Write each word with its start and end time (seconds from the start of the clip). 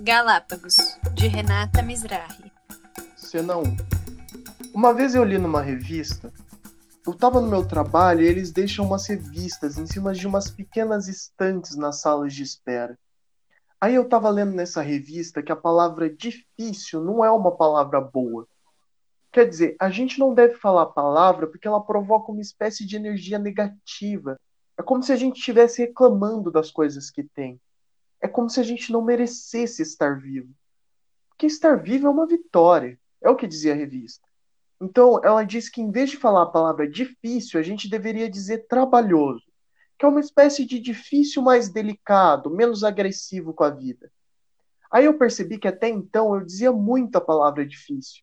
Galápagos, 0.00 0.76
de 1.12 1.26
Renata 1.26 1.82
Misrahi. 1.82 2.52
Cena 3.16 3.56
1. 3.56 3.62
Uma 4.72 4.94
vez 4.94 5.16
eu 5.16 5.24
li 5.24 5.38
numa 5.38 5.60
revista, 5.60 6.32
eu 7.04 7.12
estava 7.12 7.40
no 7.40 7.48
meu 7.48 7.66
trabalho 7.66 8.22
e 8.22 8.26
eles 8.26 8.52
deixam 8.52 8.86
umas 8.86 9.08
revistas 9.08 9.76
em 9.76 9.86
cima 9.86 10.14
de 10.14 10.24
umas 10.24 10.50
pequenas 10.50 11.08
estantes 11.08 11.74
nas 11.74 12.00
salas 12.00 12.32
de 12.32 12.44
espera. 12.44 12.96
Aí 13.80 13.96
eu 13.96 14.02
estava 14.02 14.30
lendo 14.30 14.52
nessa 14.52 14.82
revista 14.82 15.42
que 15.42 15.50
a 15.50 15.56
palavra 15.56 16.08
difícil 16.08 17.02
não 17.02 17.24
é 17.24 17.30
uma 17.30 17.56
palavra 17.56 18.00
boa. 18.00 18.46
Quer 19.32 19.48
dizer, 19.48 19.76
a 19.80 19.90
gente 19.90 20.20
não 20.20 20.32
deve 20.32 20.54
falar 20.54 20.82
a 20.82 20.86
palavra 20.86 21.48
porque 21.48 21.66
ela 21.66 21.84
provoca 21.84 22.30
uma 22.30 22.40
espécie 22.40 22.86
de 22.86 22.94
energia 22.94 23.38
negativa. 23.38 24.38
É 24.78 24.82
como 24.82 25.02
se 25.02 25.12
a 25.12 25.16
gente 25.16 25.38
estivesse 25.38 25.82
reclamando 25.82 26.52
das 26.52 26.70
coisas 26.70 27.10
que 27.10 27.24
tem 27.24 27.60
é 28.20 28.28
como 28.28 28.50
se 28.50 28.60
a 28.60 28.62
gente 28.62 28.92
não 28.92 29.02
merecesse 29.02 29.82
estar 29.82 30.18
vivo. 30.18 30.52
Porque 31.28 31.46
estar 31.46 31.76
vivo 31.76 32.06
é 32.06 32.10
uma 32.10 32.26
vitória, 32.26 32.98
é 33.22 33.30
o 33.30 33.36
que 33.36 33.46
dizia 33.46 33.72
a 33.72 33.76
revista. 33.76 34.26
Então, 34.80 35.20
ela 35.24 35.44
diz 35.44 35.68
que 35.68 35.80
em 35.80 35.90
vez 35.90 36.10
de 36.10 36.16
falar 36.16 36.42
a 36.42 36.50
palavra 36.50 36.88
difícil, 36.88 37.58
a 37.58 37.62
gente 37.62 37.88
deveria 37.88 38.30
dizer 38.30 38.66
trabalhoso, 38.68 39.44
que 39.98 40.04
é 40.04 40.08
uma 40.08 40.20
espécie 40.20 40.64
de 40.64 40.78
difícil 40.78 41.42
mais 41.42 41.68
delicado, 41.68 42.50
menos 42.50 42.84
agressivo 42.84 43.52
com 43.52 43.64
a 43.64 43.70
vida. 43.70 44.10
Aí 44.90 45.04
eu 45.04 45.18
percebi 45.18 45.58
que 45.58 45.68
até 45.68 45.88
então 45.88 46.34
eu 46.34 46.44
dizia 46.44 46.72
muito 46.72 47.16
a 47.16 47.20
palavra 47.20 47.66
difícil. 47.66 48.22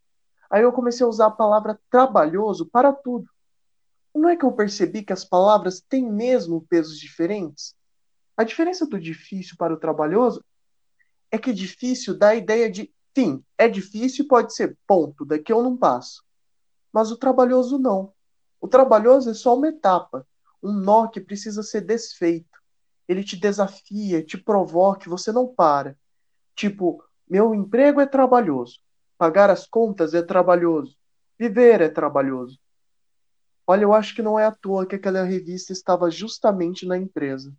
Aí 0.50 0.64
eu 0.64 0.72
comecei 0.72 1.06
a 1.06 1.10
usar 1.10 1.28
a 1.28 1.32
palavra 1.32 1.80
trabalhoso 1.90 2.66
para 2.66 2.94
tudo. 2.94 3.30
Não 4.14 4.30
é 4.30 4.38
que 4.38 4.46
eu 4.46 4.52
percebi 4.52 5.04
que 5.04 5.12
as 5.12 5.26
palavras 5.26 5.82
têm 5.82 6.10
mesmo 6.10 6.66
pesos 6.70 6.98
diferentes? 6.98 7.76
A 8.38 8.44
diferença 8.44 8.86
do 8.86 9.00
difícil 9.00 9.56
para 9.58 9.74
o 9.74 9.78
trabalhoso 9.78 10.44
é 11.32 11.38
que 11.38 11.54
difícil 11.54 12.18
dá 12.18 12.30
a 12.30 12.36
ideia 12.36 12.70
de 12.70 12.94
sim, 13.18 13.44
é 13.58 13.68
difícil 13.68 14.26
e 14.26 14.28
pode 14.28 14.54
ser 14.54 14.78
ponto, 14.86 15.26
daqui 15.26 15.52
eu 15.52 15.64
não 15.64 15.78
passo. 15.78 16.24
Mas 16.92 17.12
o 17.12 17.18
trabalhoso 17.18 17.80
não. 17.80 18.14
O 18.60 18.68
trabalhoso 18.68 19.30
é 19.30 19.34
só 19.34 19.56
uma 19.56 19.68
etapa, 19.68 20.28
um 20.62 20.74
nó 20.74 21.08
que 21.08 21.22
precisa 21.22 21.64
ser 21.64 21.82
desfeito. 21.82 22.60
Ele 23.08 23.24
te 23.24 23.38
desafia, 23.38 24.24
te 24.24 24.38
provoca, 24.38 25.10
você 25.10 25.32
não 25.32 25.48
para. 25.48 25.98
Tipo, 26.56 27.04
meu 27.30 27.54
emprego 27.54 28.02
é 28.02 28.06
trabalhoso, 28.06 28.80
pagar 29.18 29.50
as 29.50 29.66
contas 29.66 30.14
é 30.14 30.22
trabalhoso, 30.22 30.98
viver 31.38 31.82
é 31.82 31.90
trabalhoso. 31.90 32.60
Olha, 33.68 33.84
eu 33.84 33.94
acho 33.94 34.16
que 34.16 34.22
não 34.22 34.38
é 34.38 34.46
à 34.46 34.52
toa 34.52 34.86
que 34.86 34.96
aquela 34.96 35.24
revista 35.24 35.74
estava 35.74 36.10
justamente 36.12 36.86
na 36.86 36.98
empresa. 36.98 37.54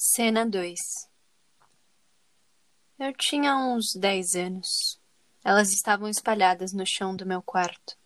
Cena 0.00 0.46
2 0.46 0.78
Eu 3.00 3.12
tinha 3.14 3.56
uns 3.56 3.96
dez 3.96 4.36
anos. 4.36 4.96
Elas 5.44 5.72
estavam 5.72 6.08
espalhadas 6.08 6.72
no 6.72 6.86
chão 6.86 7.16
do 7.16 7.26
meu 7.26 7.42
quarto. 7.42 7.96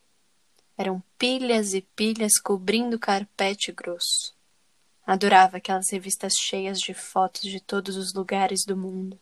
Eram 0.75 1.03
pilhas 1.19 1.75
e 1.75 1.83
pilhas 1.83 2.41
cobrindo 2.43 2.99
carpete 2.99 3.71
grosso. 3.73 4.35
Adorava 5.07 5.59
aquelas 5.59 5.91
revistas 5.91 6.33
cheias 6.33 6.79
de 6.81 6.95
fotos 6.95 7.43
de 7.43 7.61
todos 7.61 7.95
os 7.95 8.15
lugares 8.15 8.65
do 8.65 8.75
mundo. 8.75 9.21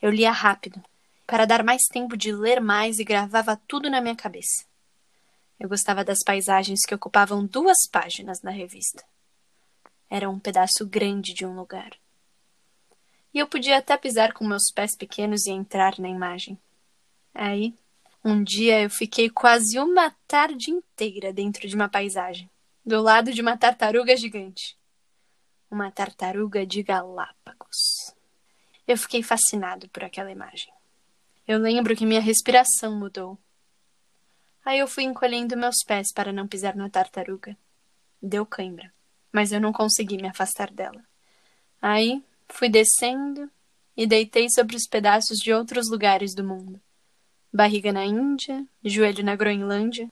Eu 0.00 0.12
lia 0.12 0.30
rápido, 0.30 0.80
para 1.26 1.46
dar 1.46 1.64
mais 1.64 1.82
tempo 1.90 2.16
de 2.16 2.30
ler 2.30 2.60
mais 2.60 3.00
e 3.00 3.04
gravava 3.04 3.60
tudo 3.66 3.90
na 3.90 4.00
minha 4.00 4.14
cabeça. 4.14 4.64
Eu 5.58 5.68
gostava 5.68 6.04
das 6.04 6.22
paisagens 6.24 6.82
que 6.86 6.94
ocupavam 6.94 7.44
duas 7.44 7.88
páginas 7.90 8.40
na 8.40 8.52
revista. 8.52 9.04
Era 10.08 10.30
um 10.30 10.38
pedaço 10.38 10.86
grande 10.86 11.34
de 11.34 11.44
um 11.44 11.56
lugar. 11.56 11.90
E 13.34 13.38
eu 13.38 13.46
podia 13.46 13.78
até 13.78 13.96
pisar 13.96 14.32
com 14.32 14.46
meus 14.46 14.70
pés 14.74 14.96
pequenos 14.96 15.46
e 15.46 15.50
entrar 15.50 15.98
na 15.98 16.08
imagem. 16.08 16.58
Aí, 17.34 17.74
um 18.24 18.42
dia 18.42 18.82
eu 18.82 18.90
fiquei 18.90 19.28
quase 19.28 19.78
uma 19.78 20.10
tarde 20.26 20.70
inteira 20.70 21.32
dentro 21.32 21.68
de 21.68 21.74
uma 21.74 21.88
paisagem, 21.88 22.48
do 22.84 23.02
lado 23.02 23.32
de 23.32 23.42
uma 23.42 23.56
tartaruga 23.56 24.16
gigante. 24.16 24.76
Uma 25.70 25.90
tartaruga 25.90 26.64
de 26.64 26.82
Galápagos. 26.82 28.14
Eu 28.86 28.96
fiquei 28.96 29.22
fascinado 29.22 29.88
por 29.88 30.04
aquela 30.04 30.30
imagem. 30.30 30.72
Eu 31.46 31.58
lembro 31.58 31.96
que 31.96 32.06
minha 32.06 32.20
respiração 32.20 32.98
mudou. 32.98 33.36
Aí 34.64 34.78
eu 34.78 34.86
fui 34.86 35.04
encolhendo 35.04 35.56
meus 35.56 35.84
pés 35.84 36.12
para 36.14 36.32
não 36.32 36.46
pisar 36.46 36.74
na 36.76 36.88
tartaruga. 36.88 37.56
Deu 38.22 38.46
cãibra 38.46 38.95
mas 39.36 39.52
eu 39.52 39.60
não 39.60 39.70
consegui 39.70 40.16
me 40.16 40.28
afastar 40.28 40.70
dela. 40.70 41.04
Aí 41.82 42.24
fui 42.48 42.70
descendo 42.70 43.50
e 43.94 44.06
deitei 44.06 44.48
sobre 44.48 44.74
os 44.74 44.86
pedaços 44.88 45.36
de 45.36 45.52
outros 45.52 45.90
lugares 45.90 46.34
do 46.34 46.42
mundo. 46.42 46.80
Barriga 47.52 47.92
na 47.92 48.06
Índia, 48.06 48.66
joelho 48.82 49.22
na 49.22 49.36
Groenlândia, 49.36 50.10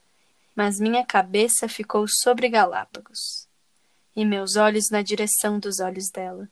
mas 0.55 0.79
minha 0.79 1.03
cabeça 1.03 1.67
ficou 1.67 2.05
sobre 2.07 2.47
Galápagos 2.49 3.47
e 4.15 4.23
meus 4.23 4.57
olhos 4.57 4.91
na 4.91 5.01
direção 5.01 5.57
dos 5.57 5.79
olhos 5.79 6.11
dela. 6.11 6.47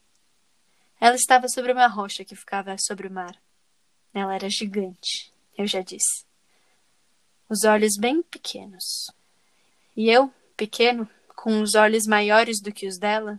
Ela 0.99 1.15
estava 1.15 1.47
sobre 1.47 1.73
uma 1.73 1.85
rocha 1.85 2.25
que 2.25 2.35
ficava 2.35 2.75
sobre 2.79 3.07
o 3.07 3.11
mar. 3.11 3.39
Ela 4.11 4.33
era 4.33 4.49
gigante, 4.49 5.31
eu 5.55 5.67
já 5.67 5.83
disse. 5.83 6.25
Os 7.47 7.65
olhos 7.65 7.97
bem 7.99 8.23
pequenos. 8.23 9.11
E 9.95 10.09
eu, 10.09 10.33
pequeno, 10.57 11.07
com 11.43 11.59
os 11.59 11.75
olhos 11.75 12.07
maiores 12.07 12.61
do 12.61 12.71
que 12.71 12.87
os 12.87 12.97
dela, 12.97 13.37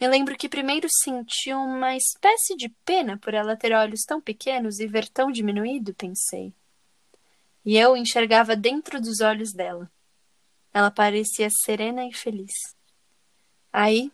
me 0.00 0.08
lembro 0.08 0.34
que 0.34 0.48
primeiro 0.48 0.88
senti 0.90 1.52
uma 1.52 1.94
espécie 1.94 2.56
de 2.56 2.70
pena 2.86 3.18
por 3.18 3.34
ela 3.34 3.54
ter 3.54 3.74
olhos 3.74 4.00
tão 4.00 4.18
pequenos 4.18 4.80
e 4.80 4.86
ver 4.86 5.06
tão 5.10 5.30
diminuído, 5.30 5.92
pensei. 5.92 6.54
E 7.62 7.76
eu 7.76 7.98
enxergava 7.98 8.56
dentro 8.56 8.98
dos 8.98 9.20
olhos 9.20 9.52
dela. 9.52 9.92
Ela 10.72 10.90
parecia 10.90 11.50
serena 11.50 12.06
e 12.06 12.14
feliz. 12.14 12.54
Aí, 13.70 14.10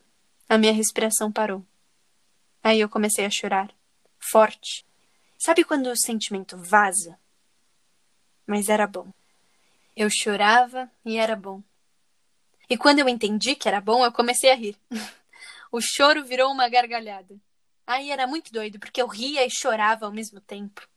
a 0.48 0.58
minha 0.58 0.72
respiração 0.72 1.30
parou. 1.30 1.64
Aí 2.64 2.80
eu 2.80 2.88
comecei 2.88 3.24
a 3.24 3.30
chorar, 3.30 3.72
forte. 4.18 4.84
Sabe 5.38 5.62
quando 5.62 5.86
o 5.86 5.96
sentimento 5.96 6.56
vaza? 6.58 7.16
Mas 8.44 8.68
era 8.68 8.88
bom. 8.88 9.06
Eu 9.94 10.08
chorava 10.10 10.90
e 11.04 11.16
era 11.16 11.36
bom. 11.36 11.62
E 12.70 12.78
quando 12.78 13.00
eu 13.00 13.08
entendi 13.08 13.56
que 13.56 13.66
era 13.66 13.80
bom, 13.80 14.04
eu 14.04 14.12
comecei 14.12 14.48
a 14.48 14.54
rir. 14.54 14.78
o 15.72 15.80
choro 15.80 16.24
virou 16.24 16.52
uma 16.52 16.68
gargalhada. 16.68 17.36
Aí 17.84 18.12
era 18.12 18.28
muito 18.28 18.52
doido, 18.52 18.78
porque 18.78 19.02
eu 19.02 19.08
ria 19.08 19.44
e 19.44 19.50
chorava 19.50 20.06
ao 20.06 20.12
mesmo 20.12 20.40
tempo. 20.40 20.88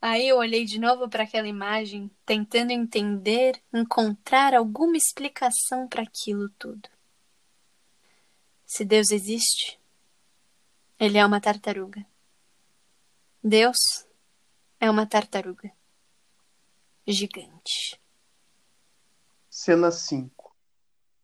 Aí 0.00 0.28
eu 0.28 0.36
olhei 0.36 0.64
de 0.64 0.78
novo 0.78 1.08
para 1.08 1.24
aquela 1.24 1.48
imagem, 1.48 2.08
tentando 2.24 2.70
entender, 2.70 3.60
encontrar 3.74 4.54
alguma 4.54 4.96
explicação 4.96 5.88
para 5.88 6.04
aquilo 6.04 6.48
tudo. 6.50 6.88
Se 8.64 8.84
Deus 8.84 9.10
existe, 9.10 9.80
ele 11.00 11.18
é 11.18 11.26
uma 11.26 11.40
tartaruga. 11.40 12.06
Deus 13.42 14.06
é 14.78 14.88
uma 14.88 15.04
tartaruga 15.04 15.72
gigante. 17.06 18.00
Cena 19.50 19.90
5 19.90 20.35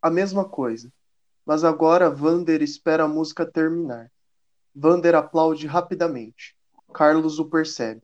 a 0.03 0.11
mesma 0.11 0.45
coisa. 0.45 0.93
Mas 1.47 1.65
agora 1.65 2.11
Vander 2.11 2.61
espera 2.61 3.05
a 3.05 3.09
música 3.09 3.47
terminar. 3.47 4.11
Vander 4.75 5.15
aplaude 5.15 5.67
rapidamente. 5.67 6.57
Carlos 6.93 7.39
o 7.39 7.49
percebe. 7.49 8.03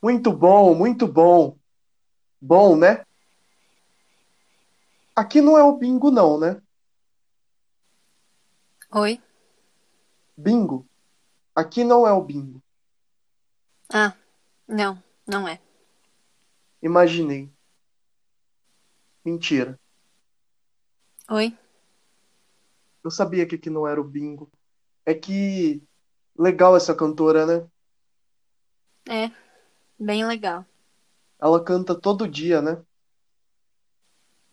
Muito 0.00 0.32
bom, 0.32 0.74
muito 0.74 1.06
bom. 1.06 1.58
Bom, 2.40 2.76
né? 2.76 3.04
Aqui 5.14 5.40
não 5.40 5.58
é 5.58 5.64
o 5.64 5.76
bingo, 5.76 6.10
não, 6.10 6.38
né? 6.38 6.60
Oi? 8.92 9.20
Bingo. 10.36 10.86
Aqui 11.54 11.82
não 11.82 12.06
é 12.06 12.12
o 12.12 12.22
bingo. 12.22 12.62
Ah, 13.92 14.14
não, 14.68 15.02
não 15.26 15.48
é. 15.48 15.60
Imaginei. 16.82 17.50
Mentira. 19.24 19.80
Oi? 21.28 21.58
Eu 23.02 23.10
sabia 23.10 23.46
que 23.46 23.56
aqui 23.56 23.68
não 23.68 23.86
era 23.86 24.00
o 24.00 24.04
bingo. 24.04 24.50
É 25.04 25.12
que. 25.12 25.82
Legal 26.38 26.76
essa 26.76 26.94
cantora, 26.94 27.46
né? 27.46 27.68
É, 29.08 29.30
bem 29.98 30.26
legal. 30.26 30.66
Ela 31.40 31.64
canta 31.64 31.98
todo 31.98 32.28
dia, 32.28 32.60
né? 32.60 32.84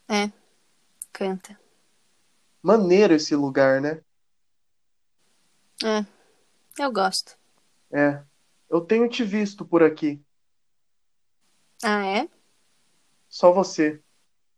É, 0.08 0.32
canta. 1.12 1.60
Maneiro 2.62 3.14
esse 3.14 3.36
lugar, 3.36 3.82
né? 3.82 4.02
É, 5.84 6.06
eu 6.82 6.92
gosto. 6.92 7.38
É, 7.92 8.24
eu 8.70 8.82
tenho 8.82 9.10
te 9.10 9.24
visto 9.24 9.66
por 9.66 9.84
aqui. 9.84 10.24
Ah, 11.84 12.06
é? 12.06 12.30
Só 13.28 13.52
você. 13.52 14.02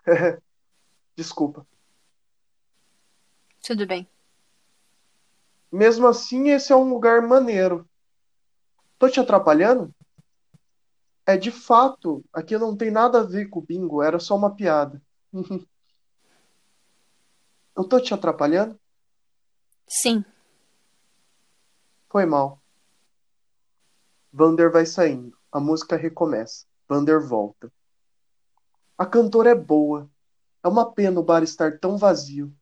Desculpa. 1.15 1.65
Tudo 3.65 3.87
bem. 3.87 4.07
Mesmo 5.71 6.05
assim, 6.07 6.49
esse 6.49 6.71
é 6.71 6.75
um 6.75 6.87
lugar 6.87 7.23
maneiro. 7.23 7.89
Tô 8.99 9.09
te 9.09 9.19
atrapalhando? 9.19 9.91
É, 11.25 11.35
de 11.35 11.49
fato, 11.49 12.23
aqui 12.31 12.55
não 12.59 12.77
tem 12.77 12.91
nada 12.91 13.21
a 13.21 13.23
ver 13.23 13.49
com 13.49 13.57
o 13.57 13.63
bingo, 13.63 14.03
era 14.03 14.19
só 14.19 14.35
uma 14.35 14.55
piada. 14.55 15.01
Eu 17.75 17.83
tô 17.83 17.99
te 17.99 18.13
atrapalhando? 18.13 18.79
Sim. 19.87 20.23
Foi 22.07 22.25
mal. 22.27 22.61
Vander 24.31 24.71
vai 24.71 24.85
saindo. 24.85 25.35
A 25.51 25.59
música 25.59 25.97
recomeça. 25.97 26.67
Vander 26.87 27.19
volta. 27.19 27.73
A 28.95 29.07
cantora 29.07 29.49
é 29.49 29.55
boa. 29.55 30.07
É 30.63 30.67
uma 30.67 30.93
pena 30.93 31.19
o 31.19 31.23
bar 31.23 31.41
estar 31.43 31.79
tão 31.79 31.97
vazio. 31.97 32.55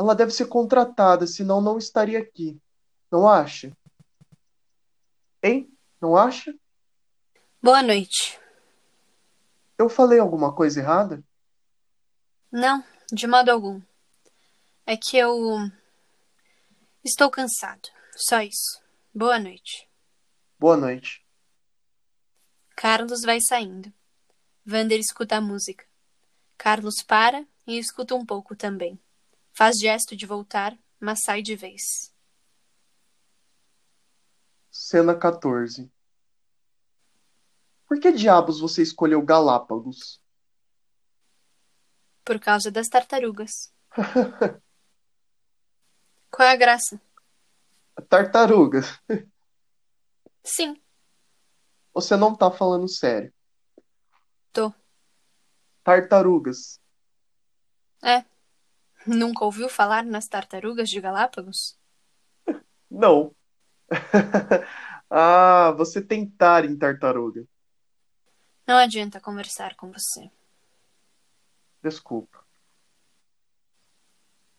Ela 0.00 0.14
deve 0.14 0.30
ser 0.32 0.46
contratada, 0.46 1.26
senão 1.26 1.60
não 1.60 1.76
estaria 1.76 2.18
aqui. 2.18 2.58
Não 3.12 3.28
acha? 3.28 3.70
Hein? 5.42 5.70
Não 6.00 6.16
acha? 6.16 6.54
Boa 7.62 7.82
noite. 7.82 8.40
Eu 9.76 9.90
falei 9.90 10.18
alguma 10.18 10.54
coisa 10.54 10.80
errada? 10.80 11.22
Não, 12.50 12.82
de 13.12 13.26
modo 13.26 13.50
algum. 13.50 13.78
É 14.86 14.96
que 14.96 15.18
eu. 15.18 15.38
Estou 17.04 17.30
cansado. 17.30 17.90
Só 18.16 18.40
isso. 18.40 18.82
Boa 19.14 19.38
noite. 19.38 19.86
Boa 20.58 20.78
noite. 20.78 21.22
Carlos 22.74 23.20
vai 23.20 23.38
saindo. 23.38 23.92
Vander 24.64 24.98
escuta 24.98 25.36
a 25.36 25.42
música. 25.42 25.84
Carlos 26.56 27.02
para 27.02 27.46
e 27.66 27.78
escuta 27.78 28.14
um 28.14 28.24
pouco 28.24 28.56
também. 28.56 28.98
Faz 29.60 29.76
gesto 29.76 30.16
de 30.16 30.24
voltar, 30.24 30.74
mas 30.98 31.18
sai 31.22 31.42
de 31.42 31.54
vez. 31.54 32.14
Cena 34.70 35.14
14 35.14 35.92
Por 37.86 38.00
que 38.00 38.10
diabos 38.10 38.58
você 38.58 38.80
escolheu 38.80 39.20
Galápagos? 39.22 40.18
Por 42.24 42.40
causa 42.40 42.70
das 42.70 42.88
tartarugas. 42.88 43.70
Qual 46.30 46.48
é 46.48 46.52
a 46.52 46.56
graça? 46.56 46.98
Tartarugas. 48.08 48.86
Sim, 50.42 50.80
Você 51.92 52.16
não 52.16 52.34
tá 52.34 52.50
falando 52.50 52.88
sério. 52.88 53.30
tô. 54.54 54.72
Tartarugas. 55.84 56.80
É. 58.02 58.24
Nunca 59.06 59.44
ouviu 59.44 59.68
falar 59.68 60.04
nas 60.04 60.28
tartarugas 60.28 60.88
de 60.88 61.00
Galápagos? 61.00 61.78
Não. 62.90 63.34
ah, 65.10 65.72
você 65.76 66.02
tentar 66.02 66.64
em 66.64 66.76
tartaruga. 66.76 67.46
Não 68.66 68.76
adianta 68.76 69.20
conversar 69.20 69.74
com 69.74 69.90
você. 69.90 70.30
Desculpa. 71.82 72.44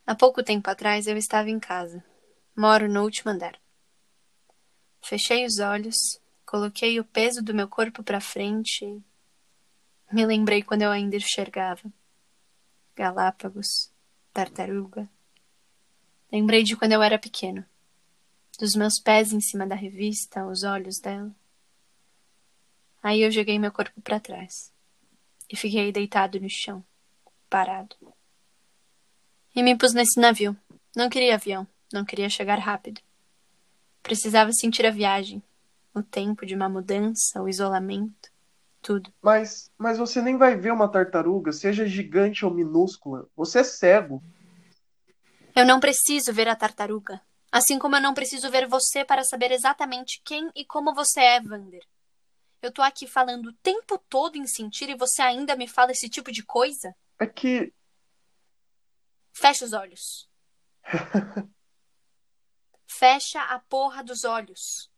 Há 0.05 0.15
pouco 0.15 0.43
tempo 0.43 0.69
atrás 0.69 1.07
eu 1.07 1.15
estava 1.15 1.49
em 1.49 1.59
casa. 1.59 2.03
Moro 2.55 2.89
no 2.89 3.03
último 3.03 3.31
andar. 3.31 3.59
Fechei 5.03 5.45
os 5.45 5.59
olhos, 5.59 6.19
coloquei 6.45 6.99
o 6.99 7.05
peso 7.05 7.43
do 7.43 7.53
meu 7.53 7.67
corpo 7.67 8.03
para 8.03 8.19
frente 8.19 8.83
e 8.85 9.01
me 10.13 10.25
lembrei 10.25 10.63
quando 10.63 10.81
eu 10.81 10.91
ainda 10.91 11.15
enxergava. 11.15 11.91
Galápagos, 12.95 13.90
tartaruga. 14.33 15.09
Lembrei 16.31 16.63
de 16.63 16.75
quando 16.75 16.93
eu 16.93 17.01
era 17.01 17.19
pequeno. 17.19 17.65
Dos 18.59 18.75
meus 18.75 18.99
pés 18.99 19.33
em 19.33 19.41
cima 19.41 19.65
da 19.65 19.75
revista, 19.75 20.45
os 20.45 20.63
olhos 20.63 20.99
dela. 20.99 21.33
Aí 23.03 23.21
eu 23.21 23.31
joguei 23.31 23.57
meu 23.57 23.71
corpo 23.71 23.99
para 24.01 24.19
trás 24.19 24.71
e 25.51 25.55
fiquei 25.55 25.91
deitado 25.91 26.39
no 26.39 26.49
chão, 26.49 26.83
parado. 27.49 27.95
E 29.55 29.61
me 29.61 29.75
pus 29.75 29.93
nesse 29.93 30.19
navio. 30.19 30.55
Não 30.95 31.09
queria 31.09 31.35
avião, 31.35 31.67
não 31.91 32.05
queria 32.05 32.29
chegar 32.29 32.59
rápido. 32.59 33.01
Precisava 34.03 34.51
sentir 34.53 34.85
a 34.85 34.91
viagem, 34.91 35.41
o 35.93 36.01
tempo 36.01 36.45
de 36.45 36.55
uma 36.55 36.69
mudança, 36.69 37.41
o 37.41 37.49
isolamento, 37.49 38.31
tudo. 38.81 39.13
Mas, 39.21 39.71
mas 39.77 39.97
você 39.97 40.21
nem 40.21 40.37
vai 40.37 40.55
ver 40.55 40.71
uma 40.71 40.91
tartaruga, 40.91 41.51
seja 41.51 41.85
gigante 41.85 42.45
ou 42.45 42.53
minúscula. 42.53 43.27
Você 43.35 43.59
é 43.59 43.63
cego. 43.63 44.21
Eu 45.55 45.65
não 45.65 45.79
preciso 45.79 46.33
ver 46.33 46.47
a 46.47 46.55
tartaruga. 46.55 47.21
Assim 47.51 47.77
como 47.77 47.97
eu 47.97 48.01
não 48.01 48.13
preciso 48.13 48.49
ver 48.49 48.67
você 48.67 49.03
para 49.03 49.23
saber 49.23 49.51
exatamente 49.51 50.21
quem 50.23 50.49
e 50.55 50.63
como 50.65 50.93
você 50.93 51.19
é, 51.19 51.41
Vander. 51.41 51.85
Eu 52.61 52.71
tô 52.71 52.81
aqui 52.81 53.07
falando 53.07 53.47
o 53.47 53.53
tempo 53.53 53.97
todo 53.97 54.37
em 54.37 54.47
sentir 54.47 54.89
e 54.89 54.95
você 54.95 55.21
ainda 55.21 55.55
me 55.55 55.67
fala 55.67 55.91
esse 55.91 56.07
tipo 56.07 56.31
de 56.31 56.43
coisa? 56.43 56.95
É 57.19 57.25
que. 57.25 57.73
Fecha 59.33 59.65
os 59.65 59.73
olhos. 59.73 60.29
Fecha 62.87 63.41
a 63.41 63.59
porra 63.59 64.03
dos 64.03 64.23
olhos. 64.23 64.89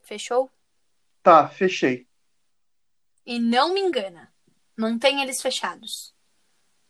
Fechou? 0.00 0.50
Tá, 1.22 1.48
fechei. 1.48 2.09
E 3.24 3.38
não 3.38 3.72
me 3.74 3.80
engana. 3.80 4.32
Mantenha 4.76 5.22
eles 5.22 5.40
fechados. 5.42 6.14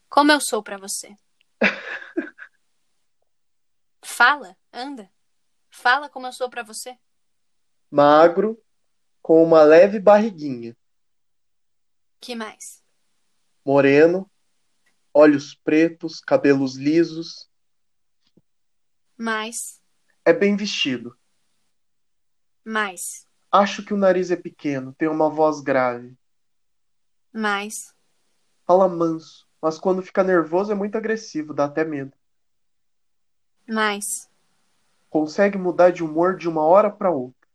Como 0.08 0.30
eu 0.32 0.40
sou 0.40 0.62
pra 0.62 0.76
você. 0.76 1.16
Fala, 4.04 4.56
anda. 4.72 5.10
Fala 5.70 6.08
como 6.08 6.26
eu 6.26 6.32
sou 6.32 6.48
pra 6.50 6.62
você. 6.62 6.98
Magro, 7.90 8.62
com 9.22 9.42
uma 9.42 9.62
leve 9.62 9.98
barriguinha. 9.98 10.76
Que 12.20 12.34
mais? 12.34 12.82
Moreno, 13.64 14.30
olhos 15.12 15.54
pretos, 15.54 16.20
cabelos 16.20 16.76
lisos. 16.76 17.48
Mais, 19.16 19.80
É 20.24 20.32
bem 20.32 20.56
vestido. 20.56 21.16
mais, 22.64 23.26
Acho 23.52 23.84
que 23.84 23.92
o 23.92 23.96
nariz 23.96 24.30
é 24.30 24.36
pequeno, 24.36 24.94
tem 24.94 25.08
uma 25.08 25.28
voz 25.28 25.60
grave. 25.60 26.16
Mais, 27.32 27.92
Fala 28.66 28.88
manso, 28.88 29.46
mas 29.60 29.78
quando 29.78 30.02
fica 30.02 30.24
nervoso 30.24 30.72
é 30.72 30.74
muito 30.74 30.96
agressivo, 30.96 31.52
dá 31.52 31.66
até 31.66 31.84
medo. 31.84 32.16
mais, 33.66 34.28
Consegue 35.08 35.56
mudar 35.56 35.90
de 35.92 36.02
humor 36.02 36.36
de 36.36 36.48
uma 36.48 36.62
hora 36.64 36.90
para 36.90 37.10
outra. 37.12 37.46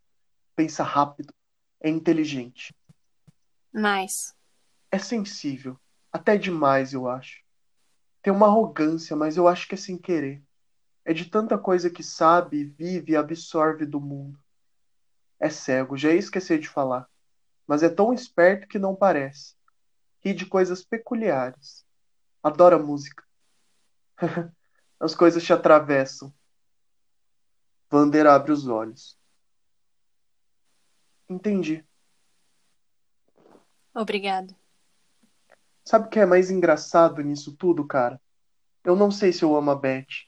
Pensa 0.56 0.84
rápido, 0.84 1.34
é 1.80 1.90
inteligente. 1.90 2.74
mais, 3.72 4.34
É 4.90 4.98
sensível, 4.98 5.78
até 6.12 6.36
demais, 6.36 6.92
eu 6.92 7.08
acho. 7.08 7.40
Tem 8.22 8.32
uma 8.32 8.46
arrogância, 8.46 9.16
mas 9.16 9.36
eu 9.36 9.48
acho 9.48 9.68
que 9.68 9.74
é 9.74 9.78
sem 9.78 9.98
querer. 9.98 10.42
É 11.04 11.12
de 11.14 11.26
tanta 11.30 11.58
coisa 11.58 11.90
que 11.90 12.02
sabe, 12.02 12.64
vive 12.64 13.12
e 13.12 13.16
absorve 13.16 13.86
do 13.86 14.00
mundo. 14.00 14.38
É 15.40 15.48
cego, 15.48 15.96
já 15.96 16.10
ia 16.12 16.18
esquecer 16.18 16.58
de 16.58 16.68
falar. 16.68 17.08
Mas 17.66 17.82
é 17.84 17.90
tão 17.90 18.14
esperto 18.14 18.68
que 18.68 18.78
não 18.78 18.96
parece. 18.96 19.55
Ri 20.26 20.34
de 20.34 20.44
coisas 20.44 20.84
peculiares. 20.84 21.86
Adora 22.42 22.80
música. 22.80 23.24
As 24.98 25.14
coisas 25.14 25.44
te 25.44 25.52
atravessam. 25.52 26.34
Vander 27.88 28.26
abre 28.26 28.50
os 28.50 28.66
olhos. 28.66 29.16
Entendi. 31.28 31.86
obrigado. 33.94 34.52
Sabe 35.84 36.06
o 36.06 36.10
que 36.10 36.18
é 36.18 36.26
mais 36.26 36.50
engraçado 36.50 37.22
nisso 37.22 37.56
tudo, 37.56 37.86
cara? 37.86 38.20
Eu 38.82 38.96
não 38.96 39.12
sei 39.12 39.32
se 39.32 39.44
eu 39.44 39.54
amo 39.54 39.70
a 39.70 39.76
Beth. 39.76 40.26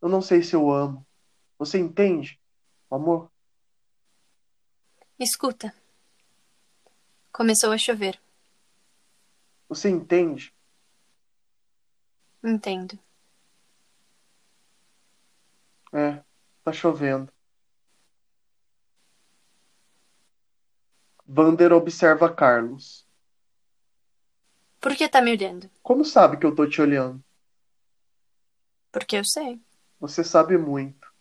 Eu 0.00 0.08
não 0.08 0.22
sei 0.22 0.44
se 0.44 0.54
eu 0.54 0.70
amo. 0.70 1.04
Você 1.58 1.76
entende? 1.76 2.40
Amor? 2.88 3.32
Escuta. 5.18 5.74
Começou 7.32 7.72
a 7.72 7.78
chover. 7.78 8.23
Você 9.74 9.88
entende? 9.88 10.54
Entendo. 12.44 12.96
É, 15.92 16.22
tá 16.62 16.72
chovendo. 16.72 17.32
Vander 21.26 21.72
observa 21.72 22.32
Carlos. 22.32 23.04
Por 24.80 24.94
que 24.94 25.08
tá 25.08 25.20
me 25.20 25.32
olhando? 25.32 25.68
Como 25.82 26.04
sabe 26.04 26.36
que 26.36 26.46
eu 26.46 26.54
tô 26.54 26.68
te 26.68 26.80
olhando? 26.80 27.20
Porque 28.92 29.16
eu 29.16 29.24
sei. 29.24 29.60
Você 29.98 30.22
sabe 30.22 30.56
muito. 30.56 31.12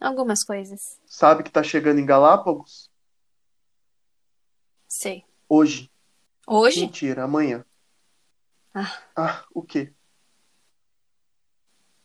Algumas 0.00 0.42
coisas. 0.42 0.98
Sabe 1.06 1.44
que 1.44 1.52
tá 1.52 1.62
chegando 1.62 2.00
em 2.00 2.06
Galápagos? 2.06 2.90
Sei. 4.88 5.24
Hoje. 5.48 5.88
Hoje? 6.50 6.80
Mentira, 6.80 7.24
amanhã. 7.24 7.62
Ah, 8.74 8.98
Ah, 9.14 9.44
o 9.52 9.62
quê? 9.62 9.92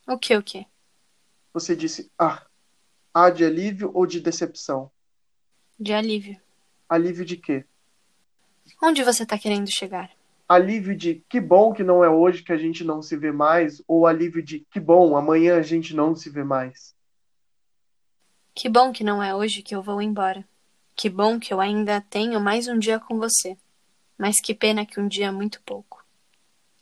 o 0.05 0.17
que, 0.17 0.35
o 0.35 0.43
que? 0.43 0.67
Você 1.53 1.77
disse 1.77 2.11
ah. 2.19 2.45
Ah 3.13 3.29
de 3.29 3.45
alívio 3.45 3.89
ou 3.93 4.05
de 4.05 4.19
decepção? 4.19 4.91
De 5.79 5.93
alívio. 5.93 6.41
Alívio 6.89 7.23
de 7.23 7.37
quê? 7.37 7.63
Onde 8.81 9.01
você 9.01 9.23
está 9.23 9.37
querendo 9.37 9.71
chegar? 9.71 10.11
Alívio 10.49 10.93
de 10.93 11.23
que 11.29 11.39
bom 11.39 11.71
que 11.71 11.83
não 11.83 12.03
é 12.03 12.09
hoje 12.09 12.43
que 12.43 12.51
a 12.51 12.57
gente 12.57 12.83
não 12.83 13.01
se 13.01 13.15
vê 13.15 13.31
mais, 13.31 13.81
ou 13.87 14.05
alívio 14.05 14.43
de 14.43 14.59
que 14.69 14.79
bom, 14.79 15.15
amanhã 15.15 15.57
a 15.57 15.61
gente 15.61 15.95
não 15.95 16.13
se 16.13 16.29
vê 16.29 16.43
mais? 16.43 16.93
Que 18.53 18.67
bom 18.67 18.91
que 18.91 19.05
não 19.05 19.23
é 19.23 19.33
hoje 19.33 19.61
que 19.61 19.73
eu 19.73 19.81
vou 19.81 20.01
embora. 20.01 20.45
Que 20.97 21.09
bom 21.09 21.39
que 21.39 21.53
eu 21.53 21.61
ainda 21.61 22.01
tenho 22.01 22.41
mais 22.41 22.67
um 22.67 22.77
dia 22.77 22.99
com 22.99 23.17
você. 23.17 23.57
Mas 24.17 24.39
que 24.39 24.53
pena 24.53 24.85
que 24.85 24.99
um 24.99 25.07
dia 25.07 25.27
é 25.27 25.31
muito 25.31 25.61
pouco. 25.63 26.03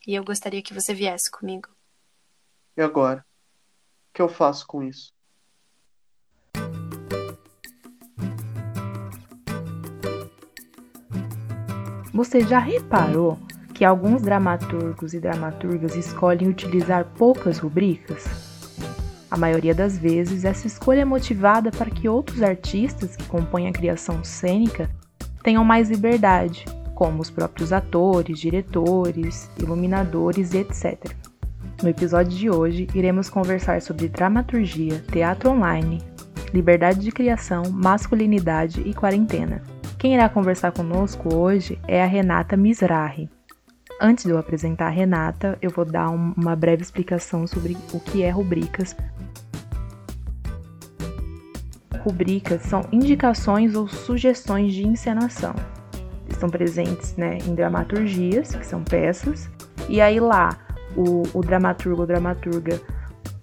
E 0.05 0.15
eu 0.15 0.23
gostaria 0.23 0.61
que 0.61 0.73
você 0.73 0.93
viesse 0.93 1.29
comigo. 1.29 1.69
E 2.75 2.81
agora? 2.81 3.25
O 4.09 4.13
que 4.13 4.21
eu 4.21 4.27
faço 4.27 4.65
com 4.65 4.83
isso? 4.83 5.13
Você 12.13 12.41
já 12.41 12.59
reparou 12.59 13.39
que 13.73 13.85
alguns 13.85 14.21
dramaturgos 14.21 15.13
e 15.13 15.19
dramaturgas 15.19 15.95
escolhem 15.95 16.49
utilizar 16.49 17.05
poucas 17.15 17.57
rubricas? 17.57 18.25
A 19.29 19.37
maioria 19.37 19.73
das 19.73 19.97
vezes, 19.97 20.43
essa 20.43 20.67
escolha 20.67 21.01
é 21.01 21.05
motivada 21.05 21.71
para 21.71 21.89
que 21.89 22.09
outros 22.09 22.43
artistas 22.43 23.15
que 23.15 23.23
compõem 23.25 23.69
a 23.69 23.71
criação 23.71 24.23
cênica 24.25 24.89
tenham 25.41 25.63
mais 25.63 25.89
liberdade, 25.89 26.65
como 27.01 27.19
os 27.19 27.31
próprios 27.31 27.73
atores, 27.73 28.37
diretores, 28.37 29.49
iluminadores 29.57 30.53
e 30.53 30.59
etc. 30.59 31.15
No 31.81 31.89
episódio 31.89 32.37
de 32.37 32.47
hoje, 32.47 32.87
iremos 32.93 33.27
conversar 33.27 33.81
sobre 33.81 34.07
dramaturgia, 34.07 35.03
teatro 35.11 35.49
online, 35.49 35.99
liberdade 36.53 36.99
de 36.99 37.11
criação, 37.11 37.63
masculinidade 37.71 38.81
e 38.85 38.93
quarentena. 38.93 39.63
Quem 39.97 40.13
irá 40.13 40.29
conversar 40.29 40.73
conosco 40.73 41.35
hoje 41.35 41.79
é 41.87 42.03
a 42.03 42.05
Renata 42.05 42.55
Misrahi. 42.55 43.27
Antes 43.99 44.25
de 44.25 44.29
eu 44.29 44.37
apresentar 44.37 44.85
a 44.85 44.91
Renata, 44.91 45.57
eu 45.59 45.71
vou 45.71 45.85
dar 45.85 46.07
uma 46.07 46.55
breve 46.55 46.83
explicação 46.83 47.47
sobre 47.47 47.75
o 47.91 47.99
que 47.99 48.21
é 48.21 48.29
rubricas. 48.29 48.95
Rubricas 52.03 52.61
são 52.61 52.81
indicações 52.91 53.73
ou 53.73 53.87
sugestões 53.87 54.71
de 54.71 54.87
encenação. 54.87 55.55
Estão 56.41 56.49
presentes 56.49 57.15
né, 57.15 57.37
em 57.45 57.53
dramaturgias, 57.53 58.55
que 58.55 58.65
são 58.65 58.83
peças, 58.83 59.47
e 59.87 60.01
aí 60.01 60.19
lá 60.19 60.57
o, 60.95 61.21
o 61.35 61.41
dramaturgo 61.41 62.01
ou 62.01 62.07
dramaturga 62.07 62.81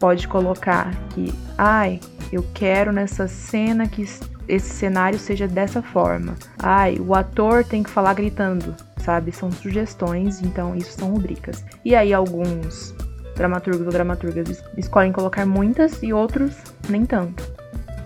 pode 0.00 0.26
colocar 0.26 0.92
que, 1.10 1.32
ai, 1.56 2.00
eu 2.32 2.44
quero 2.52 2.90
nessa 2.90 3.28
cena 3.28 3.86
que 3.86 4.02
esse 4.48 4.68
cenário 4.68 5.16
seja 5.16 5.46
dessa 5.46 5.80
forma. 5.80 6.34
Ai, 6.60 6.98
o 6.98 7.14
ator 7.14 7.62
tem 7.62 7.84
que 7.84 7.90
falar 7.90 8.14
gritando, 8.14 8.74
sabe? 8.96 9.30
São 9.30 9.52
sugestões, 9.52 10.42
então 10.42 10.74
isso 10.74 10.98
são 10.98 11.12
rubricas. 11.12 11.64
E 11.84 11.94
aí 11.94 12.12
alguns 12.12 12.92
dramaturgos 13.36 13.86
ou 13.86 13.92
dramaturgas 13.92 14.60
escolhem 14.76 15.12
colocar 15.12 15.46
muitas 15.46 16.02
e 16.02 16.12
outros 16.12 16.56
nem 16.88 17.06
tanto. 17.06 17.44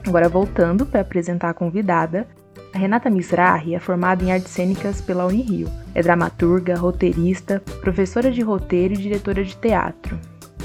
Agora 0.07 0.29
voltando 0.29 0.85
para 0.85 1.01
apresentar 1.01 1.49
a 1.49 1.55
convidada, 1.55 2.27
a 2.73 2.79
Renata 2.79 3.11
Misrahi 3.11 3.75
é 3.75 3.79
formada 3.79 4.25
em 4.25 4.33
artes 4.33 4.51
cênicas 4.51 5.01
pela 5.01 5.27
Unirio. 5.27 5.69
É 5.95 6.03
dramaturga, 6.03 6.75
roteirista, 6.77 7.61
professora 7.81 8.31
de 8.31 8.41
roteiro 8.41 8.95
e 8.95 8.97
diretora 8.97 9.45
de 9.45 9.57
teatro. 9.57 10.19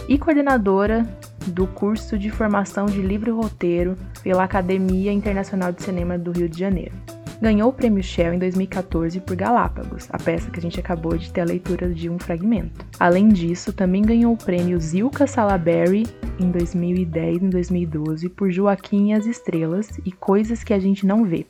E 0.08 0.18
coordenadora 0.18 1.06
do 1.48 1.68
curso 1.68 2.18
de 2.18 2.30
formação 2.30 2.86
de 2.86 3.02
livro 3.02 3.30
e 3.30 3.34
roteiro 3.34 3.96
pela 4.24 4.44
Academia 4.44 5.12
Internacional 5.12 5.72
de 5.72 5.84
Cinema 5.84 6.18
do 6.18 6.32
Rio 6.32 6.48
de 6.48 6.58
Janeiro. 6.58 6.94
Ganhou 7.42 7.70
o 7.70 7.74
prêmio 7.74 8.02
Shell 8.02 8.34
em 8.34 8.40
2014 8.40 9.20
por 9.20 9.36
Galápagos, 9.36 10.08
a 10.12 10.18
peça 10.18 10.50
que 10.50 10.60
a 10.60 10.62
gente 10.62 10.80
acabou 10.80 11.16
de 11.18 11.32
ter 11.32 11.42
a 11.42 11.46
leitura 11.46 11.90
de 11.90 12.10
um 12.10 12.18
fragmento. 12.18 12.84
Além 13.00 13.28
disso, 13.28 13.72
também 13.72 14.02
ganhou 14.02 14.34
o 14.34 14.38
prêmio 14.38 14.80
Zilka 14.80 15.28
Salaberry 15.28 16.08
em 16.40 16.50
2010 16.50 17.42
e 17.42 17.46
em 17.46 17.50
2012 17.50 18.30
por 18.30 18.50
Joaquim 18.50 19.10
e 19.10 19.14
as 19.14 19.26
Estrelas 19.28 20.00
e 20.04 20.12
Coisas 20.12 20.64
que 20.64 20.74
a 20.74 20.80
gente 20.80 21.06
não 21.06 21.24
vê. 21.24 21.46